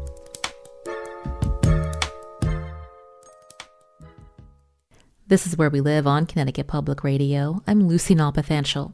This 5.28 5.46
is 5.46 5.56
Where 5.56 5.70
We 5.70 5.80
Live 5.80 6.08
on 6.08 6.26
Connecticut 6.26 6.66
Public 6.66 7.04
Radio. 7.04 7.62
I'm 7.68 7.86
Lucy 7.86 8.16
Nalpathanchel. 8.16 8.92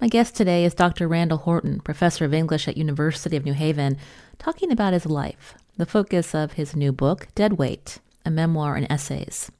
My 0.00 0.08
guest 0.08 0.34
today 0.34 0.64
is 0.64 0.74
Dr. 0.74 1.06
Randall 1.06 1.38
Horton, 1.38 1.80
professor 1.82 2.24
of 2.24 2.34
English 2.34 2.66
at 2.66 2.76
University 2.76 3.36
of 3.36 3.44
New 3.44 3.54
Haven, 3.54 3.96
talking 4.40 4.72
about 4.72 4.92
his 4.92 5.06
life, 5.06 5.54
the 5.80 5.86
focus 5.86 6.34
of 6.34 6.52
his 6.52 6.76
new 6.76 6.92
book, 6.92 7.28
Deadweight, 7.34 8.00
a 8.26 8.30
memoir 8.30 8.76
and 8.76 8.86
essays. 8.90 9.50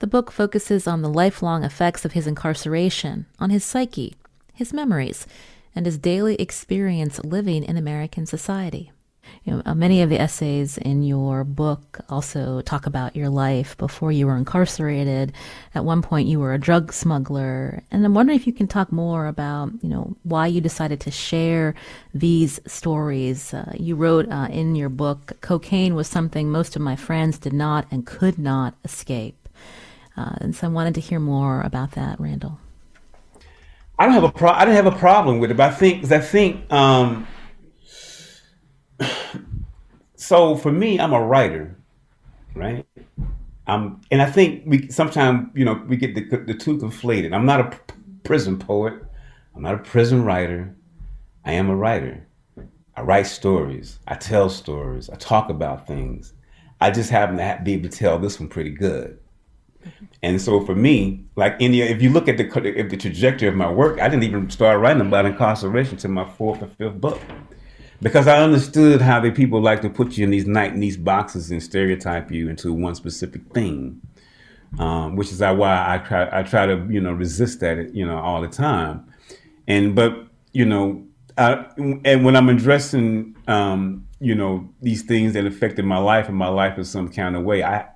The 0.00 0.06
book 0.06 0.32
focuses 0.32 0.88
on 0.88 1.02
the 1.02 1.08
lifelong 1.08 1.62
effects 1.62 2.04
of 2.04 2.12
his 2.12 2.26
incarceration, 2.26 3.26
on 3.38 3.50
his 3.50 3.64
psyche, 3.64 4.16
his 4.52 4.72
memories, 4.72 5.26
and 5.74 5.86
his 5.86 5.98
daily 5.98 6.34
experience 6.34 7.24
living 7.24 7.62
in 7.62 7.76
American 7.76 8.26
society. 8.26 8.91
You 9.44 9.54
know, 9.54 9.62
uh, 9.66 9.74
many 9.74 10.02
of 10.02 10.10
the 10.10 10.20
essays 10.20 10.78
in 10.78 11.02
your 11.02 11.42
book 11.42 12.00
also 12.08 12.60
talk 12.60 12.86
about 12.86 13.16
your 13.16 13.28
life 13.28 13.76
before 13.76 14.12
you 14.12 14.26
were 14.26 14.36
incarcerated. 14.36 15.32
At 15.74 15.84
one 15.84 16.00
point, 16.00 16.28
you 16.28 16.38
were 16.38 16.54
a 16.54 16.60
drug 16.60 16.92
smuggler, 16.92 17.82
and 17.90 18.04
I'm 18.04 18.14
wondering 18.14 18.38
if 18.38 18.46
you 18.46 18.52
can 18.52 18.68
talk 18.68 18.92
more 18.92 19.26
about, 19.26 19.72
you 19.82 19.88
know, 19.88 20.16
why 20.22 20.46
you 20.46 20.60
decided 20.60 21.00
to 21.00 21.10
share 21.10 21.74
these 22.14 22.60
stories. 22.66 23.52
Uh, 23.52 23.72
you 23.76 23.96
wrote 23.96 24.30
uh, 24.30 24.46
in 24.50 24.76
your 24.76 24.88
book, 24.88 25.32
"Cocaine 25.40 25.96
was 25.96 26.06
something 26.06 26.48
most 26.48 26.76
of 26.76 26.82
my 26.82 26.94
friends 26.94 27.38
did 27.38 27.52
not 27.52 27.86
and 27.90 28.06
could 28.06 28.38
not 28.38 28.74
escape," 28.84 29.48
uh, 30.16 30.36
and 30.40 30.54
so 30.54 30.68
I 30.68 30.70
wanted 30.70 30.94
to 30.94 31.00
hear 31.00 31.18
more 31.18 31.62
about 31.62 31.92
that, 31.92 32.20
Randall. 32.20 32.60
I 33.98 34.04
don't 34.04 34.14
have 34.14 34.24
a 34.24 34.30
pro. 34.30 34.50
I 34.50 34.64
didn't 34.64 34.76
have 34.84 34.94
a 34.94 34.98
problem 34.98 35.40
with 35.40 35.50
it, 35.50 35.56
but 35.56 35.72
I 35.72 35.74
think 35.74 36.12
I 36.12 36.20
think. 36.20 36.72
Um, 36.72 37.26
so 40.16 40.56
for 40.56 40.72
me, 40.72 40.98
I'm 40.98 41.12
a 41.12 41.22
writer, 41.22 41.76
right? 42.54 42.86
Um, 43.66 44.00
and 44.10 44.20
I 44.20 44.30
think 44.30 44.64
we 44.66 44.88
sometimes 44.88 45.48
you 45.54 45.64
know 45.64 45.82
we 45.86 45.96
get 45.96 46.14
the 46.14 46.22
the 46.38 46.54
two 46.54 46.78
conflated. 46.78 47.34
I'm 47.34 47.46
not 47.46 47.60
a 47.60 47.78
prison 48.24 48.58
poet. 48.58 48.94
I'm 49.54 49.62
not 49.62 49.74
a 49.74 49.78
prison 49.78 50.24
writer. 50.24 50.74
I 51.44 51.52
am 51.52 51.70
a 51.70 51.76
writer. 51.76 52.26
I 52.96 53.02
write 53.02 53.26
stories. 53.26 53.98
I 54.06 54.14
tell 54.14 54.48
stories. 54.48 55.08
I 55.10 55.16
talk 55.16 55.48
about 55.48 55.86
things. 55.86 56.34
I 56.80 56.90
just 56.90 57.10
happen 57.10 57.36
to 57.36 57.60
be 57.62 57.74
able 57.74 57.88
to 57.88 57.96
tell 57.96 58.18
this 58.18 58.38
one 58.38 58.48
pretty 58.48 58.70
good. 58.70 59.18
And 60.22 60.40
so 60.40 60.64
for 60.64 60.74
me, 60.74 61.24
like 61.36 61.56
any, 61.60 61.80
if 61.80 62.02
you 62.02 62.10
look 62.10 62.28
at 62.28 62.36
the 62.36 62.44
if 62.76 62.90
the 62.90 62.96
trajectory 62.96 63.48
of 63.48 63.54
my 63.54 63.70
work, 63.70 64.00
I 64.00 64.08
didn't 64.08 64.24
even 64.24 64.48
start 64.50 64.80
writing 64.80 65.00
about 65.00 65.26
incarceration 65.26 65.96
to 65.98 66.08
my 66.08 66.28
fourth 66.28 66.62
or 66.62 66.68
fifth 66.68 67.00
book, 67.00 67.20
because 68.02 68.26
I 68.26 68.42
understood 68.42 69.00
how 69.00 69.20
the 69.20 69.30
people 69.30 69.62
like 69.62 69.80
to 69.82 69.88
put 69.88 70.18
you 70.18 70.24
in 70.24 70.30
these 70.30 70.46
night 70.46 70.72
in 70.74 70.80
these 70.80 70.96
boxes 70.96 71.50
and 71.50 71.62
stereotype 71.62 72.30
you 72.32 72.48
into 72.48 72.72
one 72.72 72.96
specific 72.96 73.42
thing, 73.52 74.00
um, 74.78 75.14
which 75.14 75.30
is 75.30 75.40
why 75.40 75.94
I 75.94 75.98
try 75.98 76.40
I 76.40 76.42
try 76.42 76.66
to 76.66 76.84
you 76.90 77.00
know 77.00 77.12
resist 77.12 77.60
that 77.60 77.94
you 77.94 78.04
know 78.04 78.18
all 78.18 78.42
the 78.42 78.48
time, 78.48 79.06
and 79.68 79.94
but 79.94 80.26
you 80.52 80.66
know, 80.66 81.04
I, 81.38 81.64
and 82.04 82.24
when 82.24 82.36
I'm 82.36 82.48
addressing 82.48 83.36
um, 83.46 84.06
you 84.20 84.34
know 84.34 84.68
these 84.82 85.02
things 85.02 85.32
that 85.34 85.46
affected 85.46 85.84
my 85.84 85.98
life 85.98 86.28
and 86.28 86.36
my 86.36 86.48
life 86.48 86.76
in 86.78 86.84
some 86.84 87.08
kind 87.08 87.36
of 87.36 87.44
way, 87.44 87.62
I 87.62 87.86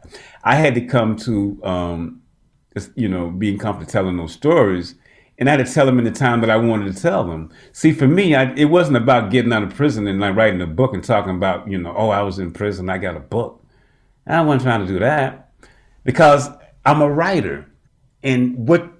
I 0.45 0.55
had 0.55 0.77
to 0.77 0.83
come 0.83 1.17
to, 1.17 1.61
um, 1.65 2.23
you 2.95 3.09
know, 3.09 3.31
being 3.31 3.59
comfortable 3.59 3.91
telling 3.91 4.17
those 4.17 4.33
stories. 4.33 4.95
And 5.39 5.49
I 5.49 5.57
had 5.57 5.67
to 5.67 5.73
tell 5.73 5.85
them 5.85 5.99
in 5.99 6.05
the 6.05 6.11
time 6.11 6.41
that 6.41 6.51
I 6.51 6.57
wanted 6.57 6.95
to 6.95 7.03
tell 7.03 7.25
them. 7.25 7.51
See, 7.73 7.93
for 7.93 8.09
me, 8.09 8.35
I, 8.35 8.53
it 8.55 8.67
wasn't 8.67 8.97
about 8.97 9.31
getting 9.31 9.53
out 9.53 9.63
of 9.63 9.75
prison 9.75 10.07
and 10.07 10.19
like 10.19 10.35
writing 10.35 10.63
a 10.63 10.67
book 10.67 10.95
and 10.95 11.05
talking 11.05 11.37
about, 11.37 11.71
you 11.71 11.79
know, 11.79 11.95
oh, 11.97 12.09
I 12.09 12.23
was 12.23 12.39
in 12.39 12.53
prison, 12.53 12.89
I 12.89 12.99
got 12.99 13.17
a 13.17 13.21
book. 13.21 13.63
I 14.27 14.41
wasn't 14.41 14.63
trying 14.63 14.87
to 14.87 14.93
do 14.93 14.99
that 14.99 15.53
because 16.05 16.49
I'm 16.85 17.03
a 17.03 17.11
writer. 17.11 17.71
And 18.23 18.67
what, 18.67 18.91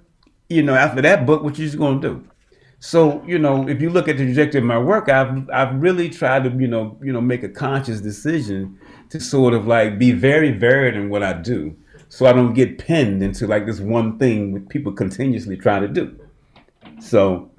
you 0.47 0.61
know, 0.61 0.75
after 0.75 1.01
that 1.01 1.25
book, 1.25 1.43
what 1.43 1.57
you 1.57 1.65
just 1.65 1.77
going 1.77 2.01
to 2.01 2.07
do? 2.07 2.27
So, 2.79 3.23
you 3.25 3.39
know, 3.39 3.67
if 3.67 3.81
you 3.81 3.89
look 3.89 4.07
at 4.07 4.17
the 4.17 4.25
trajectory 4.25 4.59
of 4.59 4.65
my 4.65 4.77
work, 4.77 5.09
I've 5.09 5.49
I've 5.49 5.81
really 5.81 6.09
tried 6.09 6.43
to, 6.43 6.51
you 6.51 6.67
know, 6.67 6.97
you 7.01 7.11
know, 7.11 7.21
make 7.21 7.41
a 7.43 7.49
conscious 7.49 8.01
decision 8.01 8.79
to 9.09 9.19
sort 9.19 9.55
of 9.55 9.65
like 9.65 9.97
be 9.97 10.11
very 10.11 10.51
varied 10.51 10.93
in 10.93 11.09
what 11.09 11.23
I 11.23 11.33
do, 11.33 11.75
so 12.07 12.27
I 12.27 12.33
don't 12.33 12.53
get 12.53 12.77
pinned 12.77 13.23
into 13.23 13.47
like 13.47 13.65
this 13.65 13.79
one 13.79 14.19
thing 14.19 14.53
that 14.53 14.69
people 14.69 14.91
continuously 14.91 15.57
try 15.57 15.79
to 15.79 15.87
do. 15.87 16.19
So 16.99 17.51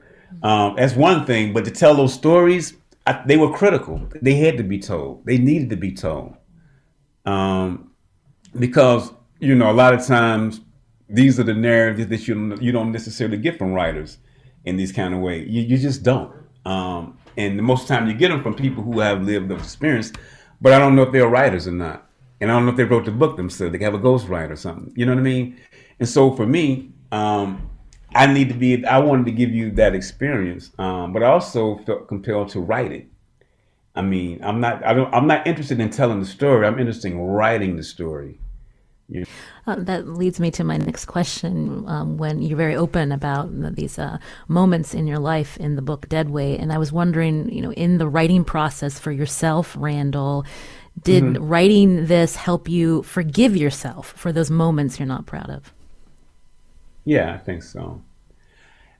um, 0.43 0.77
that's 0.77 0.95
one 0.95 1.27
thing, 1.27 1.53
but 1.53 1.65
to 1.65 1.71
tell 1.71 1.95
those 1.95 2.15
stories, 2.15 2.75
I, 3.07 3.23
they 3.27 3.37
were 3.37 3.53
critical. 3.53 4.09
They 4.21 4.35
had 4.35 4.57
to 4.59 4.63
be 4.63 4.79
told. 4.79 5.25
They 5.25 5.39
needed 5.39 5.71
to 5.71 5.77
be 5.77 5.93
told, 5.93 6.37
um, 7.25 7.93
because 8.59 9.13
you 9.41 9.55
know 9.55 9.71
a 9.71 9.73
lot 9.73 9.95
of 9.95 10.07
times 10.07 10.61
these 11.09 11.41
are 11.41 11.45
the 11.45 11.55
narratives 11.55 12.09
that 12.09 12.29
you 12.29 12.57
you 12.61 12.73
don't 12.73 12.93
necessarily 12.93 13.39
get 13.39 13.59
from 13.59 13.73
writers 13.73 14.19
in 14.65 14.77
these 14.77 14.93
kind 14.93 15.15
of 15.15 15.21
way. 15.21 15.45
You, 15.45 15.63
you 15.63 15.79
just 15.79 16.03
don't. 16.03 16.35
Um, 16.67 17.19
and 17.37 17.57
most 17.63 17.83
of 17.83 17.89
the 17.89 17.95
time 17.95 18.09
you 18.09 18.15
get 18.15 18.29
them 18.29 18.43
from 18.43 18.55
people 18.55 18.83
who 18.83 19.01
have 19.01 19.23
lived 19.23 19.49
the 19.49 19.55
experience 19.55 20.13
but 20.61 20.73
I 20.73 20.79
don't 20.79 20.97
know 20.97 21.03
if 21.03 21.13
they're 21.13 21.29
writers 21.29 21.67
or 21.67 21.73
not. 21.73 22.09
And 22.41 22.51
I 22.51 22.55
don't 22.55 22.65
know 22.65 22.71
if 22.71 22.77
they 22.77 22.85
wrote 22.85 23.05
the 23.05 23.11
book 23.11 23.37
themselves. 23.37 23.77
They 23.77 23.85
have 23.85 23.95
a 23.95 23.99
ghostwriter 23.99 24.53
or 24.53 24.57
something. 24.57 24.93
You 24.97 25.07
know 25.07 25.13
what 25.13 25.21
I 25.21 25.25
mean? 25.25 25.61
And 25.99 26.09
so 26.09 26.35
for 26.35 26.47
me, 26.47 26.93
um, 27.11 27.71
I 28.15 28.27
need 28.27 28.49
to 28.49 28.55
be. 28.55 28.85
I 28.85 28.99
wanted 28.99 29.27
to 29.27 29.33
give 29.33 29.51
you 29.51 29.71
that 29.73 29.95
experience, 29.95 30.71
um, 30.79 31.13
but 31.13 31.23
I 31.23 31.27
also 31.27 31.79
felt 31.79 32.09
compelled 32.09 32.49
to 32.51 32.61
write 32.61 32.93
it. 32.93 33.07
I 33.95 34.03
mean, 34.03 34.41
I'm 34.43 34.61
not. 34.61 34.85
I 34.85 34.95
don't. 34.95 35.13
I'm 35.13 35.27
not 35.27 35.47
interested 35.47 35.81
in 35.81 35.91
telling 35.91 36.21
the 36.21 36.27
story. 36.27 36.67
I'm 36.67 36.79
interested 36.79 37.13
in 37.13 37.19
writing 37.19 37.77
the 37.77 37.83
story. 37.83 38.41
Yeah. 39.11 39.25
Uh, 39.67 39.77
that 39.79 40.07
leads 40.07 40.39
me 40.39 40.51
to 40.53 40.65
my 40.65 40.77
next 40.77 41.07
question. 41.07 41.85
Um, 41.89 42.19
when 42.19 42.43
you're 42.43 42.59
very 42.59 42.77
open 42.77 43.11
about 43.11 43.49
these 43.75 43.99
uh, 43.99 44.19
moments 44.49 44.95
in 44.95 45.07
your 45.07 45.19
life 45.19 45.57
in 45.57 45.77
the 45.77 45.83
book 45.83 46.09
Deadweight, 46.09 46.61
and 46.61 46.73
I 46.73 46.79
was 46.79 46.93
wondering, 46.93 47.51
you 47.51 47.63
know, 47.63 47.73
in 47.73 47.99
the 47.99 48.09
writing 48.09 48.45
process 48.45 48.99
for 48.99 49.11
yourself, 49.11 49.75
Randall, 49.79 50.45
did 51.03 51.25
mm-hmm. 51.25 51.45
writing 51.45 52.07
this 52.07 52.37
help 52.37 52.69
you 52.69 53.03
forgive 53.03 53.57
yourself 53.57 54.13
for 54.17 54.31
those 54.31 54.51
moments 54.51 54.99
you're 54.99 55.09
not 55.09 55.27
proud 55.27 55.49
of? 55.49 55.73
Yeah, 57.09 57.33
I 57.33 57.39
think 57.39 57.63
so. 57.63 58.03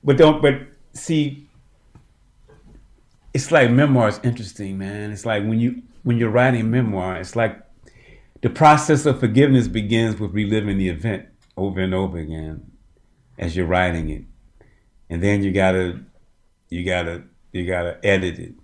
But 0.03 0.17
don't. 0.17 0.41
But 0.41 0.61
see, 0.93 1.47
it's 3.35 3.51
like 3.51 3.69
memoir 3.69 4.07
is 4.07 4.19
interesting, 4.23 4.79
man. 4.79 5.11
It's 5.11 5.27
like 5.27 5.43
when 5.43 5.59
you 5.59 5.83
when 6.01 6.17
you're 6.17 6.31
writing 6.31 6.71
memoir, 6.71 7.17
it's 7.17 7.35
like 7.35 7.61
the 8.41 8.49
process 8.49 9.05
of 9.05 9.19
forgiveness 9.19 9.67
begins 9.67 10.19
with 10.19 10.33
reliving 10.33 10.79
the 10.79 10.89
event 10.89 11.27
over 11.55 11.81
and 11.81 11.93
over 11.93 12.17
again 12.17 12.71
as 13.37 13.55
you're 13.55 13.67
writing 13.67 14.09
it, 14.09 14.23
and 15.11 15.21
then 15.21 15.43
you 15.43 15.51
gotta 15.51 15.99
you 16.69 16.83
gotta 16.83 17.21
you 17.51 17.67
gotta 17.67 17.99
edit 18.03 18.39
it, 18.39 18.55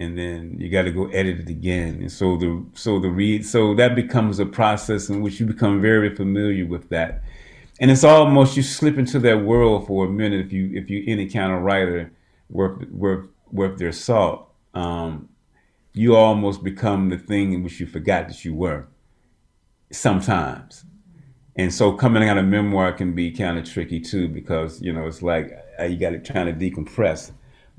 and 0.00 0.18
then 0.18 0.56
you 0.58 0.68
gotta 0.70 0.90
go 0.90 1.06
edit 1.10 1.38
it 1.38 1.48
again, 1.48 2.00
and 2.00 2.10
so 2.10 2.36
the 2.36 2.66
so 2.74 2.98
the 2.98 3.10
read 3.10 3.46
so 3.46 3.76
that 3.76 3.94
becomes 3.94 4.40
a 4.40 4.46
process 4.46 5.08
in 5.08 5.22
which 5.22 5.38
you 5.38 5.46
become 5.46 5.80
very 5.80 6.12
familiar 6.16 6.66
with 6.66 6.88
that, 6.88 7.22
and 7.80 7.90
it's 7.90 8.04
almost 8.04 8.56
you 8.56 8.62
slip 8.62 8.98
into 8.98 9.18
that 9.20 9.44
world 9.44 9.86
for 9.86 10.06
a 10.06 10.10
minute 10.10 10.44
if 10.44 10.52
you 10.52 10.70
if 10.74 10.90
you 10.90 11.04
any 11.06 11.28
kind 11.28 11.52
of 11.52 11.62
writer 11.62 12.12
worth 12.48 12.88
worth 12.90 13.28
worth 13.50 13.78
their 13.78 13.92
salt. 13.92 14.50
Um, 14.74 15.28
you 15.94 16.14
almost 16.14 16.62
become 16.62 17.08
the 17.08 17.18
thing 17.18 17.52
in 17.52 17.64
which 17.64 17.80
you 17.80 17.86
forgot 17.86 18.28
that 18.28 18.44
you 18.44 18.54
were 18.54 18.86
sometimes. 19.90 20.84
And 21.56 21.74
so 21.74 21.92
coming 21.92 22.28
out 22.28 22.38
of 22.38 22.44
memoir 22.44 22.92
can 22.92 23.14
be 23.14 23.32
kind 23.32 23.58
of 23.58 23.64
tricky 23.64 23.98
too 23.98 24.28
because, 24.28 24.80
you 24.80 24.92
know, 24.92 25.06
it's 25.06 25.22
like 25.22 25.52
uh, 25.80 25.84
you 25.84 25.96
got 25.96 26.10
to 26.10 26.20
try 26.20 26.44
to 26.44 26.52
decompress. 26.52 27.32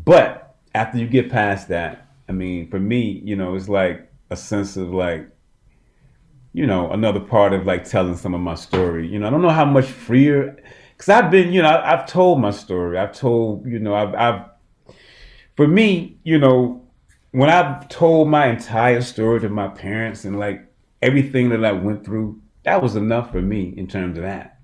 But 0.03 0.55
after 0.75 0.97
you 0.97 1.07
get 1.07 1.31
past 1.31 1.69
that, 1.69 2.07
I 2.27 2.33
mean, 2.33 2.69
for 2.69 2.79
me, 2.79 3.21
you 3.23 3.35
know, 3.35 3.55
it's 3.55 3.69
like 3.69 4.11
a 4.29 4.35
sense 4.35 4.75
of 4.75 4.89
like, 4.93 5.29
you 6.59 6.67
know, 6.67 6.91
another 6.91 7.21
part 7.21 7.53
of 7.53 7.65
like 7.65 7.85
telling 7.85 8.17
some 8.17 8.33
of 8.33 8.41
my 8.41 8.53
story. 8.53 9.07
You 9.07 9.17
know, 9.17 9.27
I 9.27 9.29
don't 9.29 9.41
know 9.41 9.47
how 9.47 9.63
much 9.63 9.85
freer, 9.85 10.61
because 10.91 11.07
I've 11.07 11.31
been, 11.31 11.53
you 11.53 11.61
know, 11.61 11.69
I've 11.69 12.05
told 12.05 12.41
my 12.41 12.51
story. 12.51 12.97
I've 12.97 13.17
told, 13.17 13.65
you 13.65 13.79
know, 13.79 13.95
I've, 13.95 14.13
I've, 14.13 14.41
for 15.55 15.65
me, 15.65 16.17
you 16.25 16.37
know, 16.37 16.85
when 17.31 17.49
I've 17.49 17.87
told 17.87 18.27
my 18.27 18.47
entire 18.47 18.99
story 18.99 19.39
to 19.39 19.47
my 19.47 19.69
parents 19.69 20.25
and 20.25 20.37
like 20.37 20.69
everything 21.01 21.47
that 21.51 21.63
I 21.63 21.71
went 21.71 22.03
through, 22.03 22.41
that 22.63 22.83
was 22.83 22.97
enough 22.97 23.31
for 23.31 23.41
me 23.41 23.73
in 23.77 23.87
terms 23.87 24.17
of 24.17 24.25
that. 24.25 24.59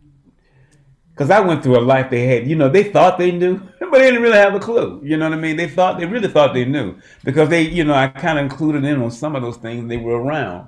Because 1.12 1.30
I 1.30 1.40
went 1.40 1.64
through 1.64 1.80
a 1.80 1.80
life 1.80 2.10
they 2.10 2.28
had, 2.28 2.46
you 2.46 2.58
know, 2.58 2.68
they 2.68 2.92
thought 2.92 3.18
they 3.18 3.32
knew, 3.32 3.58
but 3.80 3.92
they 3.92 4.08
didn't 4.12 4.22
really 4.22 4.36
have 4.36 4.54
a 4.54 4.60
clue. 4.60 5.00
You 5.02 5.16
know 5.16 5.30
what 5.30 5.38
I 5.38 5.42
mean? 5.42 5.56
They 5.56 5.70
thought, 5.70 5.98
they 5.98 6.06
really 6.06 6.28
thought 6.28 6.54
they 6.54 6.66
knew. 6.66 6.98
Because 7.24 7.48
they, 7.48 7.62
you 7.62 7.86
know, 7.86 7.94
I 7.94 8.10
kind 8.10 8.38
of 8.38 8.44
included 8.44 8.84
in 8.84 9.02
on 9.02 9.12
some 9.12 9.34
of 9.38 9.42
those 9.42 9.56
things 9.56 9.88
they 9.88 9.96
were 9.96 10.22
around. 10.22 10.68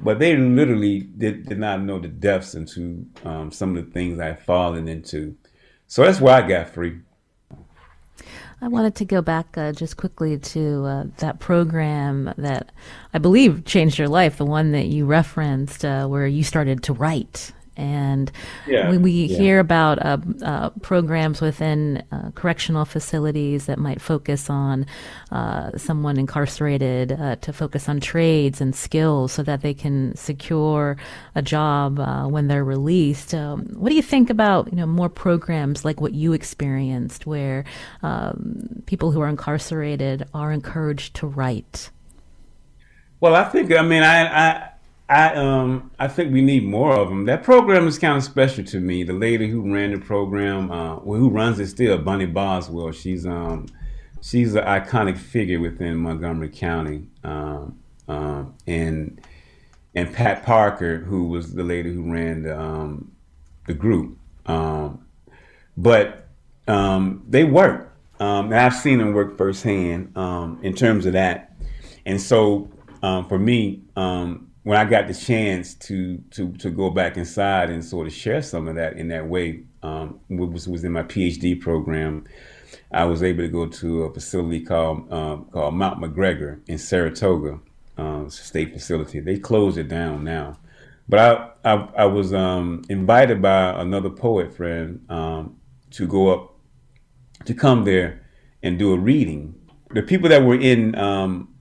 But 0.00 0.18
they 0.18 0.36
literally 0.36 1.00
did, 1.00 1.48
did 1.48 1.58
not 1.58 1.82
know 1.82 1.98
the 1.98 2.08
depths 2.08 2.54
into 2.54 3.06
um, 3.24 3.50
some 3.50 3.76
of 3.76 3.84
the 3.84 3.90
things 3.90 4.18
I 4.18 4.26
had 4.26 4.42
fallen 4.42 4.88
into. 4.88 5.36
So 5.86 6.04
that's 6.04 6.20
why 6.20 6.42
I 6.42 6.48
got 6.48 6.68
free. 6.70 7.00
I 8.60 8.68
wanted 8.68 8.94
to 8.96 9.04
go 9.04 9.20
back 9.20 9.58
uh, 9.58 9.72
just 9.72 9.96
quickly 9.96 10.38
to 10.38 10.84
uh, 10.84 11.04
that 11.18 11.38
program 11.38 12.32
that 12.38 12.72
I 13.12 13.18
believe 13.18 13.64
changed 13.64 13.98
your 13.98 14.08
life, 14.08 14.38
the 14.38 14.46
one 14.46 14.72
that 14.72 14.86
you 14.86 15.04
referenced, 15.06 15.84
uh, 15.84 16.06
where 16.06 16.26
you 16.26 16.42
started 16.42 16.82
to 16.84 16.92
write 16.92 17.52
and 17.76 18.30
yeah, 18.66 18.90
when 18.90 19.02
we 19.02 19.12
yeah. 19.12 19.38
hear 19.38 19.58
about 19.58 20.04
uh, 20.04 20.18
uh, 20.42 20.70
programs 20.82 21.40
within 21.40 22.02
uh, 22.12 22.30
correctional 22.34 22.84
facilities 22.84 23.66
that 23.66 23.78
might 23.78 24.00
focus 24.00 24.48
on 24.48 24.86
uh, 25.32 25.76
someone 25.76 26.18
incarcerated 26.18 27.12
uh, 27.12 27.36
to 27.36 27.52
focus 27.52 27.88
on 27.88 28.00
trades 28.00 28.60
and 28.60 28.74
skills 28.74 29.32
so 29.32 29.42
that 29.42 29.62
they 29.62 29.74
can 29.74 30.14
secure 30.16 30.96
a 31.34 31.42
job 31.42 31.98
uh, 31.98 32.26
when 32.26 32.48
they're 32.48 32.64
released, 32.64 33.34
um, 33.34 33.64
what 33.74 33.88
do 33.88 33.96
you 33.96 34.02
think 34.02 34.30
about 34.30 34.70
you 34.70 34.76
know 34.76 34.86
more 34.86 35.08
programs 35.08 35.84
like 35.84 36.00
what 36.00 36.12
you 36.12 36.32
experienced, 36.32 37.26
where 37.26 37.64
um, 38.02 38.82
people 38.86 39.10
who 39.10 39.20
are 39.20 39.28
incarcerated 39.28 40.26
are 40.32 40.52
encouraged 40.52 41.14
to 41.14 41.26
write? 41.26 41.90
Well, 43.20 43.34
I 43.34 43.44
think 43.44 43.72
I 43.72 43.82
mean 43.82 44.02
I, 44.02 44.26
I 44.26 44.70
I 45.08 45.34
um 45.34 45.90
I 45.98 46.08
think 46.08 46.32
we 46.32 46.40
need 46.40 46.64
more 46.64 46.94
of 46.94 47.08
them. 47.08 47.26
That 47.26 47.42
program 47.42 47.86
is 47.86 47.98
kind 47.98 48.16
of 48.16 48.24
special 48.24 48.64
to 48.64 48.80
me. 48.80 49.02
The 49.04 49.12
lady 49.12 49.48
who 49.50 49.72
ran 49.72 49.92
the 49.92 49.98
program, 49.98 50.70
uh, 50.70 50.96
well, 51.00 51.18
who 51.18 51.28
runs 51.28 51.58
it 51.60 51.66
still, 51.66 51.98
Bunny 51.98 52.26
Boswell. 52.26 52.92
She's 52.92 53.26
um 53.26 53.66
she's 54.22 54.54
an 54.54 54.64
iconic 54.64 55.18
figure 55.18 55.60
within 55.60 55.96
Montgomery 55.96 56.48
County. 56.48 57.06
Um, 57.22 57.78
um, 58.08 58.54
and 58.66 59.20
and 59.94 60.12
Pat 60.12 60.44
Parker, 60.44 60.98
who 60.98 61.28
was 61.28 61.54
the 61.54 61.62
lady 61.62 61.92
who 61.92 62.10
ran 62.10 62.42
the 62.42 62.58
um, 62.58 63.12
the 63.66 63.74
group. 63.74 64.18
Um, 64.46 65.04
but 65.76 66.28
um, 66.66 67.24
they 67.28 67.44
work, 67.44 67.94
um, 68.20 68.46
and 68.46 68.56
I've 68.56 68.74
seen 68.74 68.98
them 68.98 69.12
work 69.12 69.36
firsthand 69.36 70.16
um, 70.16 70.60
in 70.62 70.74
terms 70.74 71.04
of 71.04 71.12
that. 71.12 71.54
And 72.06 72.20
so 72.20 72.70
for 73.00 73.38
me, 73.38 73.82
when 74.64 74.78
I 74.78 74.84
got 74.84 75.06
the 75.06 75.14
chance 75.14 75.74
to 75.74 76.18
to 76.32 76.52
to 76.54 76.70
go 76.70 76.90
back 76.90 77.16
inside 77.16 77.70
and 77.70 77.84
sort 77.84 78.06
of 78.06 78.12
share 78.12 78.42
some 78.42 78.66
of 78.66 78.74
that 78.74 78.94
in 78.94 79.08
that 79.08 79.28
way, 79.28 79.62
um, 79.82 80.18
was 80.28 80.66
was 80.66 80.82
in 80.84 80.92
my 80.92 81.04
PhD 81.04 81.60
program. 81.60 82.24
I 82.90 83.04
was 83.04 83.22
able 83.22 83.42
to 83.42 83.48
go 83.48 83.66
to 83.66 84.04
a 84.04 84.12
facility 84.12 84.60
called 84.60 85.12
um, 85.12 85.44
called 85.52 85.74
Mount 85.74 86.00
McGregor 86.00 86.60
in 86.66 86.78
Saratoga, 86.78 87.60
uh, 87.98 88.28
state 88.28 88.72
facility. 88.72 89.20
They 89.20 89.38
closed 89.38 89.76
it 89.76 89.88
down 89.88 90.24
now, 90.24 90.58
but 91.08 91.20
I 91.20 91.70
I, 91.70 91.88
I 91.98 92.04
was 92.06 92.32
um, 92.32 92.82
invited 92.88 93.42
by 93.42 93.80
another 93.80 94.10
poet 94.10 94.56
friend 94.56 95.04
um, 95.10 95.56
to 95.90 96.06
go 96.06 96.32
up 96.32 96.54
to 97.44 97.52
come 97.52 97.84
there 97.84 98.22
and 98.62 98.78
do 98.78 98.94
a 98.94 98.98
reading. 98.98 99.54
The 99.90 100.02
people 100.02 100.30
that 100.30 100.42
were 100.42 100.58
in 100.58 100.94
um, 100.94 101.54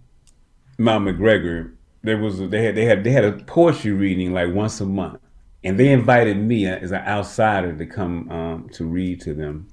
Mount 0.78 1.06
McGregor 1.06 1.74
there 2.04 2.18
was 2.18 2.40
a, 2.40 2.48
they 2.48 2.64
had 2.64 2.76
they 2.76 2.86
had 2.86 3.04
they 3.04 3.12
had 3.12 3.24
a 3.24 3.32
poetry 3.44 3.92
reading 3.92 4.34
like 4.34 4.54
once 4.54 4.80
a 4.82 4.86
month, 4.86 5.20
and 5.64 5.80
they 5.80 5.92
invited 5.92 6.38
me 6.38 6.68
as 6.68 6.92
an 6.92 7.02
outsider 7.02 7.76
to 7.76 7.86
come 7.86 8.30
um, 8.30 8.70
to 8.74 8.86
read 8.86 9.22
to 9.22 9.34
them, 9.34 9.68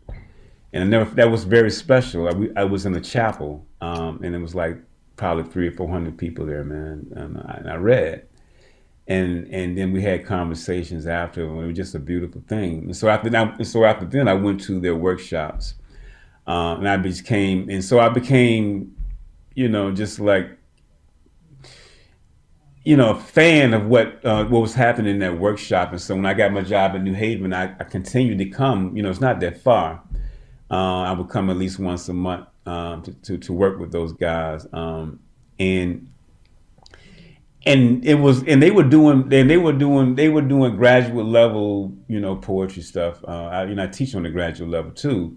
and 0.73 0.85
I 0.85 0.87
never 0.87 1.15
that 1.17 1.31
was 1.31 1.45
very 1.45 1.71
special. 1.71 2.29
I, 2.29 2.61
I 2.61 2.65
was 2.65 2.87
in 2.87 2.95
a 2.95 3.01
chapel, 3.01 3.67
um, 3.81 4.21
and 4.23 4.35
it 4.35 4.39
was 4.39 4.55
like 4.55 4.79
probably 5.17 5.45
three 5.45 5.69
or 5.69 5.73
four 5.73 5.89
hundred 5.89 6.17
people 6.17 6.47
there, 6.47 6.65
man, 6.65 7.07
and 7.15 7.39
I, 7.39 7.55
and 7.59 7.71
I 7.71 7.75
read. 7.77 8.27
And, 9.09 9.49
and 9.53 9.77
then 9.77 9.91
we 9.93 10.03
had 10.03 10.25
conversations 10.25 11.09
after. 11.09 11.45
And 11.45 11.65
it 11.65 11.67
was 11.67 11.77
just 11.77 11.97
a 11.97 11.99
beautiful 11.99 12.45
thing. 12.47 12.85
And 12.85 12.97
so 12.97 13.09
after 13.09 13.29
that, 13.31 13.67
so 13.67 13.85
after 13.85 14.07
then, 14.07 14.29
I 14.29 14.35
went 14.35 14.61
to 14.63 14.79
their 14.79 14.95
workshops, 14.95 15.75
uh, 16.47 16.77
and 16.79 16.89
I 16.89 16.97
became, 16.97 17.69
and 17.69 17.83
so 17.83 17.99
I 17.99 18.09
became, 18.09 18.95
you 19.57 19.69
know, 19.69 19.91
just 19.91 20.21
like 20.21 20.57
you 22.85 22.97
know, 22.97 23.11
a 23.11 23.21
fan 23.21 23.75
of 23.75 23.87
what 23.87 24.25
uh, 24.25 24.45
what 24.45 24.61
was 24.61 24.75
happening 24.75 25.15
in 25.15 25.21
that 25.21 25.39
workshop. 25.39 25.91
And 25.91 26.01
so 26.01 26.15
when 26.15 26.27
I 26.27 26.35
got 26.35 26.53
my 26.53 26.63
job 26.63 26.95
in 26.95 27.05
New 27.05 27.15
Haven, 27.15 27.53
I, 27.53 27.75
I 27.79 27.85
continued 27.85 28.39
to 28.39 28.47
come. 28.47 28.97
You 28.97 29.03
know, 29.03 29.11
it's 29.11 29.21
not 29.21 29.41
that 29.41 29.61
far. 29.61 30.03
Uh, 30.71 31.03
I 31.03 31.13
would 31.13 31.29
come 31.29 31.51
at 31.51 31.57
least 31.57 31.79
once 31.79 32.09
a 32.09 32.15
month 32.15 32.47
um, 32.65 33.03
to, 33.03 33.13
to, 33.13 33.39
to 33.39 33.53
work 33.53 33.79
with 33.79 33.93
those 33.93 34.13
guys, 34.13 34.67
um, 34.73 35.21
and 35.59 36.09
and 37.67 38.05
it 38.07 38.15
was 38.15 38.43
and 38.45 38.63
they 38.63 38.71
were 38.71 38.85
doing 38.85 39.33
and 39.33 39.51
they 39.51 39.59
were 39.59 39.73
doing 39.73 40.15
they 40.15 40.31
were 40.31 40.41
doing 40.41 40.77
graduate 40.77 41.27
level 41.27 41.93
you 42.09 42.19
know 42.19 42.37
poetry 42.37 42.83
stuff. 42.83 43.23
Uh, 43.25 43.47
I, 43.47 43.65
you 43.65 43.75
know, 43.75 43.85
I 43.85 43.89
teach 43.89 44.15
on 44.15 44.23
the 44.23 44.31
graduate 44.31 44.71
level 44.71 44.93
too, 44.93 45.37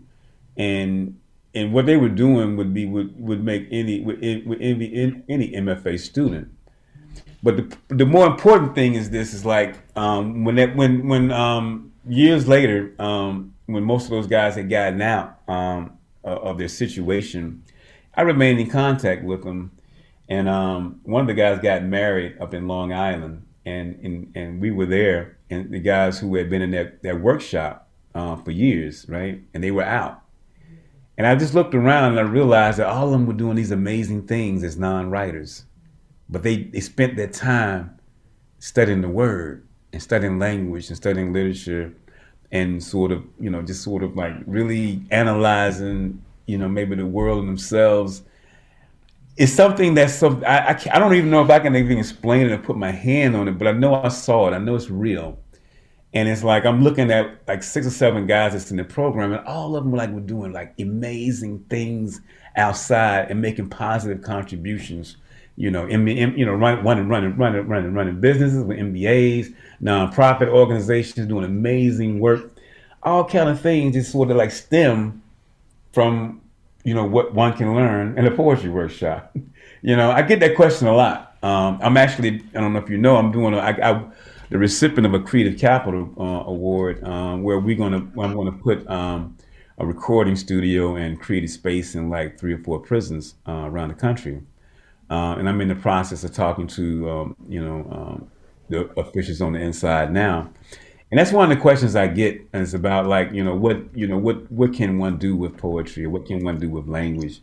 and 0.56 1.20
and 1.54 1.74
what 1.74 1.88
they 1.88 1.98
were 1.98 2.10
doing 2.10 2.56
would 2.56 2.74
be 2.74 2.86
would, 2.86 3.20
would 3.20 3.44
make 3.44 3.68
any 3.70 4.00
would, 4.00 4.22
would 4.46 4.62
envy 4.62 5.24
any 5.28 5.52
MFA 5.52 6.00
student 6.00 6.50
but 7.44 7.58
the, 7.58 7.78
the 7.90 8.06
more 8.06 8.26
important 8.26 8.74
thing 8.74 8.96
is 8.96 9.10
this 9.10 9.34
is 9.34 9.46
like 9.46 9.76
um, 9.98 10.46
when 10.46 10.56
that 10.56 10.76
when 10.78 11.08
when 11.10 11.30
um, 11.32 11.92
years 12.08 12.48
later 12.48 12.94
um, 12.98 13.54
when 13.66 13.84
most 13.84 14.06
of 14.06 14.12
those 14.12 14.28
guys 14.28 14.56
had 14.56 14.70
gotten 14.70 15.02
out 15.02 15.40
um, 15.50 15.98
of 16.24 16.58
their 16.58 16.70
situation, 16.70 17.64
I 18.16 18.22
remained 18.22 18.62
in 18.62 18.70
contact 18.70 19.24
with 19.24 19.44
them, 19.44 19.72
and 20.30 20.48
um, 20.48 21.02
one 21.04 21.22
of 21.22 21.28
the 21.28 21.34
guys 21.34 21.60
got 21.60 21.84
married 21.84 22.40
up 22.40 22.54
in 22.54 22.68
Long 22.68 22.94
Island, 22.94 23.46
and 23.66 24.00
and, 24.02 24.32
and 24.36 24.62
we 24.62 24.72
were 24.72 24.86
there, 24.86 25.38
and 25.50 25.70
the 25.70 25.80
guys 25.80 26.20
who 26.20 26.34
had 26.36 26.50
been 26.50 26.62
in 26.62 26.72
that, 26.72 27.04
that 27.04 27.20
workshop 27.20 27.90
uh, 28.16 28.38
for 28.38 28.52
years, 28.52 29.06
right, 29.10 29.42
and 29.54 29.62
they 29.62 29.72
were 29.72 29.84
out. 29.84 30.22
And 31.18 31.28
I 31.28 31.36
just 31.36 31.54
looked 31.54 31.76
around 31.76 32.18
and 32.18 32.20
I 32.20 32.24
realized 32.24 32.80
that 32.80 32.88
all 32.88 33.06
of 33.06 33.12
them 33.12 33.28
were 33.28 33.34
doing 33.34 33.56
these 33.56 33.70
amazing 33.70 34.26
things 34.26 34.64
as 34.64 34.78
non-writers 34.78 35.66
but 36.34 36.42
they, 36.42 36.64
they 36.64 36.80
spent 36.80 37.16
their 37.16 37.28
time 37.28 37.96
studying 38.58 39.02
the 39.02 39.08
word 39.08 39.66
and 39.94 40.02
studying 40.02 40.40
language 40.40 40.88
and 40.88 40.98
studying 40.98 41.32
literature 41.32 41.94
and 42.52 42.84
sort 42.84 43.12
of, 43.12 43.24
you 43.40 43.52
know, 43.52 43.62
just 43.62 43.84
sort 43.84 44.02
of 44.04 44.18
like 44.18 44.34
really 44.48 45.00
analyzing, 45.12 46.20
you 46.48 46.58
know, 46.58 46.68
maybe 46.68 46.96
the 46.96 47.06
world 47.06 47.40
and 47.40 47.50
themselves. 47.50 48.24
It's 49.38 49.54
something 49.54 49.94
that's 49.94 50.16
so 50.16 50.42
I, 50.44 50.72
I, 50.72 50.82
I 50.94 51.00
don't 51.00 51.14
even 51.14 51.30
know 51.30 51.44
if 51.44 51.52
I 51.52 51.60
can 51.60 51.76
even 51.76 52.00
explain 52.00 52.48
it 52.48 52.52
and 52.52 52.64
put 52.64 52.78
my 52.78 52.92
hand 52.92 53.36
on 53.36 53.48
it, 53.48 53.60
but 53.60 53.68
I 53.68 53.72
know 53.72 53.94
I 53.94 54.08
saw 54.08 54.48
it. 54.48 54.56
I 54.56 54.58
know 54.58 54.76
it's 54.76 54.90
real. 54.90 55.38
And 56.16 56.28
it's 56.28 56.44
like 56.44 56.66
I'm 56.66 56.84
looking 56.84 57.12
at 57.12 57.42
like 57.48 57.62
six 57.62 57.86
or 57.86 57.92
seven 57.92 58.26
guys 58.26 58.54
that's 58.54 58.72
in 58.72 58.78
the 58.78 58.84
program, 58.84 59.34
and 59.34 59.46
all 59.46 59.76
of 59.76 59.84
them 59.84 59.94
like 59.94 60.10
were 60.10 60.20
doing 60.20 60.52
like 60.52 60.74
amazing 60.80 61.66
things 61.70 62.22
outside 62.56 63.30
and 63.30 63.40
making 63.42 63.70
positive 63.70 64.24
contributions. 64.24 65.18
You 65.56 65.70
know, 65.70 65.86
in, 65.86 66.08
in, 66.08 66.38
you 66.38 66.46
know, 66.46 66.54
running, 66.54 66.84
running, 66.84 67.08
running, 67.08 67.38
running, 67.38 67.68
running, 67.68 67.94
running 67.94 68.20
businesses 68.20 68.64
with 68.64 68.78
MBAs, 68.78 69.54
nonprofit 69.82 70.48
organizations 70.48 71.28
doing 71.28 71.46
amazing 71.46 72.20
work. 72.20 72.52
All 73.04 73.24
kind 73.26 73.50
of 73.50 73.62
things 73.62 73.94
just 73.94 74.12
sort 74.12 74.32
of 74.32 74.38
like 74.38 74.52
stem 74.52 75.22
from 75.92 76.42
you 76.84 76.94
know 76.94 77.06
what 77.06 77.34
one 77.34 77.54
can 77.54 77.76
learn 77.76 78.18
in 78.18 78.26
a 78.26 78.32
poetry 78.32 78.70
workshop. 78.70 79.36
you 79.82 79.96
know, 79.96 80.12
I 80.12 80.22
get 80.22 80.40
that 80.40 80.56
question 80.56 80.88
a 80.88 80.94
lot. 80.94 81.36
Um, 81.44 81.80
I'm 81.84 81.98
actually, 81.98 82.42
I 82.56 82.62
don't 82.62 82.74
know 82.74 82.80
if 82.80 82.90
you 82.90 82.98
know, 82.98 83.18
I'm 83.18 83.32
doing 83.32 83.54
a, 83.54 83.58
I, 83.58 83.92
I, 83.92 84.06
the 84.50 84.58
recipient 84.58 85.06
of 85.06 85.14
a 85.14 85.20
Creative 85.20 85.60
Capital 85.60 86.10
uh, 86.18 86.50
Award, 86.50 87.04
um, 87.04 87.44
where 87.44 87.60
we're 87.60 87.76
gonna, 87.76 87.98
I'm 87.98 88.34
gonna 88.34 88.54
put 88.54 88.88
um, 88.90 89.38
a 89.78 89.86
recording 89.86 90.38
studio 90.38 90.96
and 90.96 91.20
creative 91.20 91.50
space 91.50 91.96
in 91.96 92.10
like 92.10 92.40
three 92.40 92.54
or 92.54 92.60
four 92.60 92.80
prisons 92.80 93.36
uh, 93.46 93.64
around 93.66 93.90
the 93.90 93.96
country, 93.96 94.42
uh, 95.10 95.36
and 95.38 95.48
I'm 95.48 95.62
in 95.62 95.68
the 95.68 95.76
process 95.76 96.24
of 96.24 96.34
talking 96.34 96.68
to, 96.68 97.10
um, 97.10 97.36
you 97.48 97.64
know, 97.64 97.88
um, 97.92 98.32
the 98.70 98.90
officials 99.00 99.42
on 99.42 99.54
the 99.54 99.60
inside 99.60 100.12
now. 100.12 100.50
And 101.12 101.20
that's 101.20 101.32
one 101.32 101.52
of 101.52 101.56
the 101.56 101.62
questions 101.62 101.96
I 101.96 102.08
get, 102.08 102.42
and 102.54 102.64
it's 102.64 102.74
about 102.74 103.06
like, 103.06 103.32
you 103.32 103.44
know, 103.44 103.56
what, 103.56 103.96
you 103.96 104.08
know, 104.08 104.18
what, 104.18 104.52
what 104.52 104.74
can 104.74 104.98
one 104.98 105.18
do 105.18 105.36
with 105.36 105.56
poetry, 105.58 106.06
or 106.06 106.10
what 106.10 106.26
can 106.26 106.44
one 106.44 106.58
do 106.58 106.72
with 106.72 106.88
language, 106.88 107.40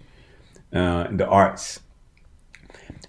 uh, 0.73 1.07
the 1.13 1.25
arts, 1.27 1.79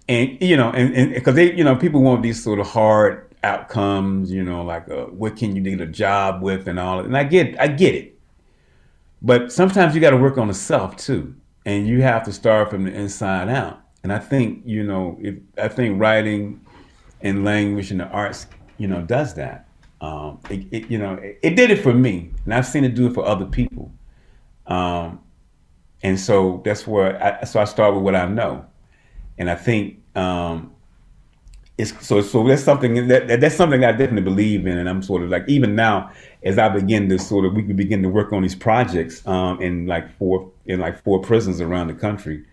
and 0.08 0.38
you 0.40 0.56
know, 0.56 0.70
and 0.72 1.16
because 1.16 1.34
they, 1.34 1.52
you 1.54 1.64
know, 1.64 1.76
people 1.76 2.04
want 2.04 2.22
these 2.22 2.44
sort 2.44 2.60
of 2.60 2.68
hard 2.68 3.34
outcomes, 3.44 4.32
you 4.32 4.44
know, 4.44 4.64
like 4.64 4.88
uh, 4.88 5.06
what 5.06 5.36
can 5.36 5.56
you 5.56 5.64
get 5.64 5.82
a 5.82 5.88
job 5.88 6.44
with 6.44 6.68
and 6.68 6.78
all, 6.78 7.00
and 7.00 7.18
I 7.18 7.24
get, 7.24 7.60
I 7.60 7.68
get 7.68 7.96
it, 7.96 8.20
but 9.20 9.52
sometimes 9.52 9.96
you 9.96 10.02
got 10.02 10.12
to 10.12 10.18
work 10.18 10.38
on 10.38 10.48
the 10.48 10.54
self 10.54 10.96
too, 10.96 11.34
and 11.66 11.88
you 11.88 12.04
have 12.04 12.24
to 12.26 12.32
start 12.32 12.70
from 12.70 12.84
the 12.84 12.94
inside 12.94 13.50
out. 13.50 13.81
And 14.04 14.12
I 14.12 14.20
think, 14.20 14.64
you 14.66 14.84
know, 14.84 15.18
if, 15.22 15.36
I 15.58 15.68
think 15.68 16.00
writing 16.00 16.62
and 17.22 17.46
language 17.46 17.92
and 17.92 18.00
the 18.00 18.08
arts, 18.08 18.48
you 18.78 18.88
know, 18.88 19.02
does 19.02 19.36
that 19.36 19.68
um, 20.02 20.40
it, 20.50 20.66
it, 20.72 20.92
you 20.92 20.98
know, 20.98 21.14
it, 21.14 21.40
it, 21.44 21.56
did 21.56 21.70
it 21.70 21.82
for 21.82 21.94
me, 21.94 22.32
and 22.46 22.54
I've 22.54 22.66
seen 22.66 22.84
it 22.84 22.96
do 22.96 23.08
it 23.08 23.14
for 23.14 23.24
other 23.24 23.46
people. 23.46 23.92
Um, 24.66 25.20
and 26.04 26.20
so 26.20 26.62
that's 26.66 26.88
where 26.88 27.24
I, 27.24 27.44
so 27.44 27.60
I 27.60 27.66
start 27.66 27.94
with 27.94 28.04
what 28.04 28.16
I 28.16 28.26
know, 28.26 28.66
and 29.38 29.50
I 29.50 29.56
think 29.56 30.00
um, 30.16 30.74
it's 31.78 31.94
so 32.06 32.22
so 32.22 32.48
that's 32.48 32.64
something 32.64 33.08
that, 33.08 33.28
that, 33.28 33.42
that's 33.42 33.56
something 33.56 33.86
I 33.86 33.92
definitely 33.92 34.24
believe 34.24 34.66
in, 34.66 34.80
and 34.80 34.90
I'm 34.90 35.04
sort 35.04 35.22
of 35.22 35.30
like 35.30 35.48
even 35.48 35.76
now 35.76 36.12
as 36.42 36.58
I 36.58 36.68
begin 36.70 37.08
to 37.10 37.20
sort 37.20 37.46
of 37.46 37.54
we 37.54 37.62
can 37.62 37.76
begin 37.76 38.02
to 38.02 38.10
work 38.10 38.34
on 38.34 38.42
these 38.42 38.56
projects 38.56 39.26
um, 39.28 39.62
in 39.62 39.86
like 39.86 40.12
four 40.18 40.52
in 40.66 40.80
like 40.80 41.04
four 41.04 41.22
prisons 41.22 41.62
around 41.62 41.88
the 41.88 41.94
country 41.94 42.44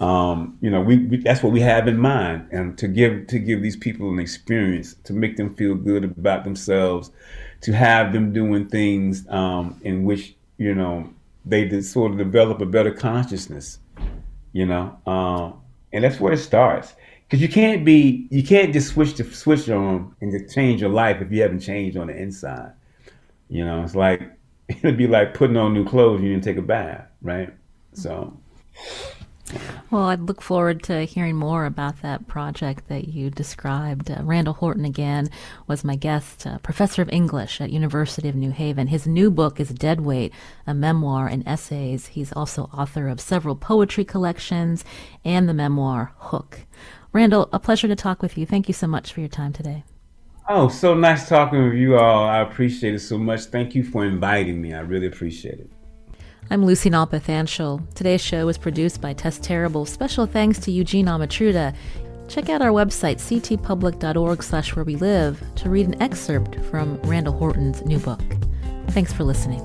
um, 0.00 0.58
you 0.60 0.70
know, 0.70 0.80
we, 0.80 0.98
we, 0.98 1.16
that's 1.18 1.42
what 1.42 1.52
we 1.52 1.60
have 1.60 1.88
in 1.88 1.98
mind, 1.98 2.48
and 2.52 2.76
to 2.78 2.88
give 2.88 3.28
to 3.28 3.38
give 3.38 3.62
these 3.62 3.76
people 3.76 4.10
an 4.10 4.18
experience, 4.18 4.94
to 5.04 5.14
make 5.14 5.36
them 5.36 5.54
feel 5.54 5.74
good 5.74 6.04
about 6.04 6.44
themselves, 6.44 7.10
to 7.62 7.72
have 7.72 8.12
them 8.12 8.32
doing 8.32 8.68
things 8.68 9.26
um, 9.30 9.80
in 9.84 10.04
which 10.04 10.34
you 10.58 10.74
know 10.74 11.08
they 11.46 11.80
sort 11.80 12.12
of 12.12 12.18
develop 12.18 12.60
a 12.60 12.66
better 12.66 12.92
consciousness, 12.92 13.78
you 14.52 14.66
know, 14.66 14.98
um, 15.06 15.60
and 15.92 16.04
that's 16.04 16.20
where 16.20 16.34
it 16.34 16.38
starts. 16.38 16.94
Because 17.22 17.40
you 17.40 17.48
can't 17.48 17.84
be, 17.84 18.28
you 18.30 18.44
can't 18.44 18.72
just 18.72 18.88
switch 18.92 19.14
the 19.14 19.24
switch 19.24 19.68
on 19.70 20.14
and 20.20 20.50
change 20.52 20.82
your 20.82 20.90
life 20.90 21.22
if 21.22 21.32
you 21.32 21.40
haven't 21.40 21.60
changed 21.60 21.96
on 21.96 22.08
the 22.08 22.16
inside. 22.16 22.72
You 23.48 23.64
know, 23.64 23.82
it's 23.82 23.94
like 23.94 24.30
it'd 24.68 24.98
be 24.98 25.06
like 25.06 25.32
putting 25.32 25.56
on 25.56 25.72
new 25.72 25.86
clothes 25.86 26.20
you 26.20 26.28
didn't 26.28 26.44
take 26.44 26.58
a 26.58 26.62
bath, 26.62 27.06
right? 27.22 27.50
So. 27.94 28.36
Well, 29.90 30.04
I 30.04 30.16
look 30.16 30.42
forward 30.42 30.82
to 30.84 31.04
hearing 31.04 31.36
more 31.36 31.66
about 31.66 32.02
that 32.02 32.26
project 32.26 32.88
that 32.88 33.08
you 33.08 33.30
described. 33.30 34.10
Uh, 34.10 34.22
Randall 34.22 34.54
Horton 34.54 34.84
again 34.84 35.28
was 35.66 35.84
my 35.84 35.94
guest, 35.94 36.46
uh, 36.46 36.58
professor 36.58 37.02
of 37.02 37.08
English 37.10 37.60
at 37.60 37.70
University 37.70 38.28
of 38.28 38.34
New 38.34 38.50
Haven. 38.50 38.88
His 38.88 39.06
new 39.06 39.30
book 39.30 39.60
is 39.60 39.68
Dead 39.68 40.00
Weight, 40.00 40.32
a 40.66 40.74
memoir 40.74 41.28
and 41.28 41.46
essays. 41.46 42.08
He's 42.08 42.32
also 42.32 42.64
author 42.72 43.08
of 43.08 43.20
several 43.20 43.54
poetry 43.54 44.04
collections 44.04 44.84
and 45.24 45.48
the 45.48 45.54
memoir 45.54 46.12
Hook. 46.18 46.60
Randall, 47.12 47.48
a 47.52 47.60
pleasure 47.60 47.88
to 47.88 47.96
talk 47.96 48.22
with 48.22 48.36
you. 48.36 48.44
Thank 48.44 48.68
you 48.68 48.74
so 48.74 48.86
much 48.86 49.12
for 49.12 49.20
your 49.20 49.28
time 49.28 49.52
today. 49.52 49.84
Oh, 50.48 50.68
so 50.68 50.94
nice 50.94 51.28
talking 51.28 51.64
with 51.64 51.74
you 51.74 51.96
all. 51.96 52.24
I 52.24 52.38
appreciate 52.38 52.94
it 52.94 53.00
so 53.00 53.18
much. 53.18 53.46
Thank 53.46 53.74
you 53.74 53.82
for 53.82 54.04
inviting 54.04 54.60
me. 54.60 54.74
I 54.74 54.80
really 54.80 55.06
appreciate 55.06 55.58
it. 55.58 55.70
I'm 56.48 56.64
Lucy 56.64 56.90
Nalpathanchel. 56.90 57.92
Today's 57.94 58.20
show 58.20 58.46
was 58.46 58.56
produced 58.56 59.00
by 59.00 59.12
Tess 59.12 59.40
Terrible. 59.40 59.84
Special 59.84 60.26
thanks 60.26 60.60
to 60.60 60.70
Eugene 60.70 61.06
Amatruda. 61.06 61.74
Check 62.28 62.48
out 62.48 62.62
our 62.62 62.70
website, 62.70 63.16
ctpublic.org 63.16 64.42
slash 64.44 64.76
where 64.76 64.84
we 64.84 64.94
live, 64.94 65.42
to 65.56 65.68
read 65.68 65.86
an 65.86 66.00
excerpt 66.00 66.54
from 66.66 67.00
Randall 67.02 67.32
Horton's 67.32 67.84
new 67.84 67.98
book. 67.98 68.22
Thanks 68.90 69.12
for 69.12 69.24
listening. 69.24 69.60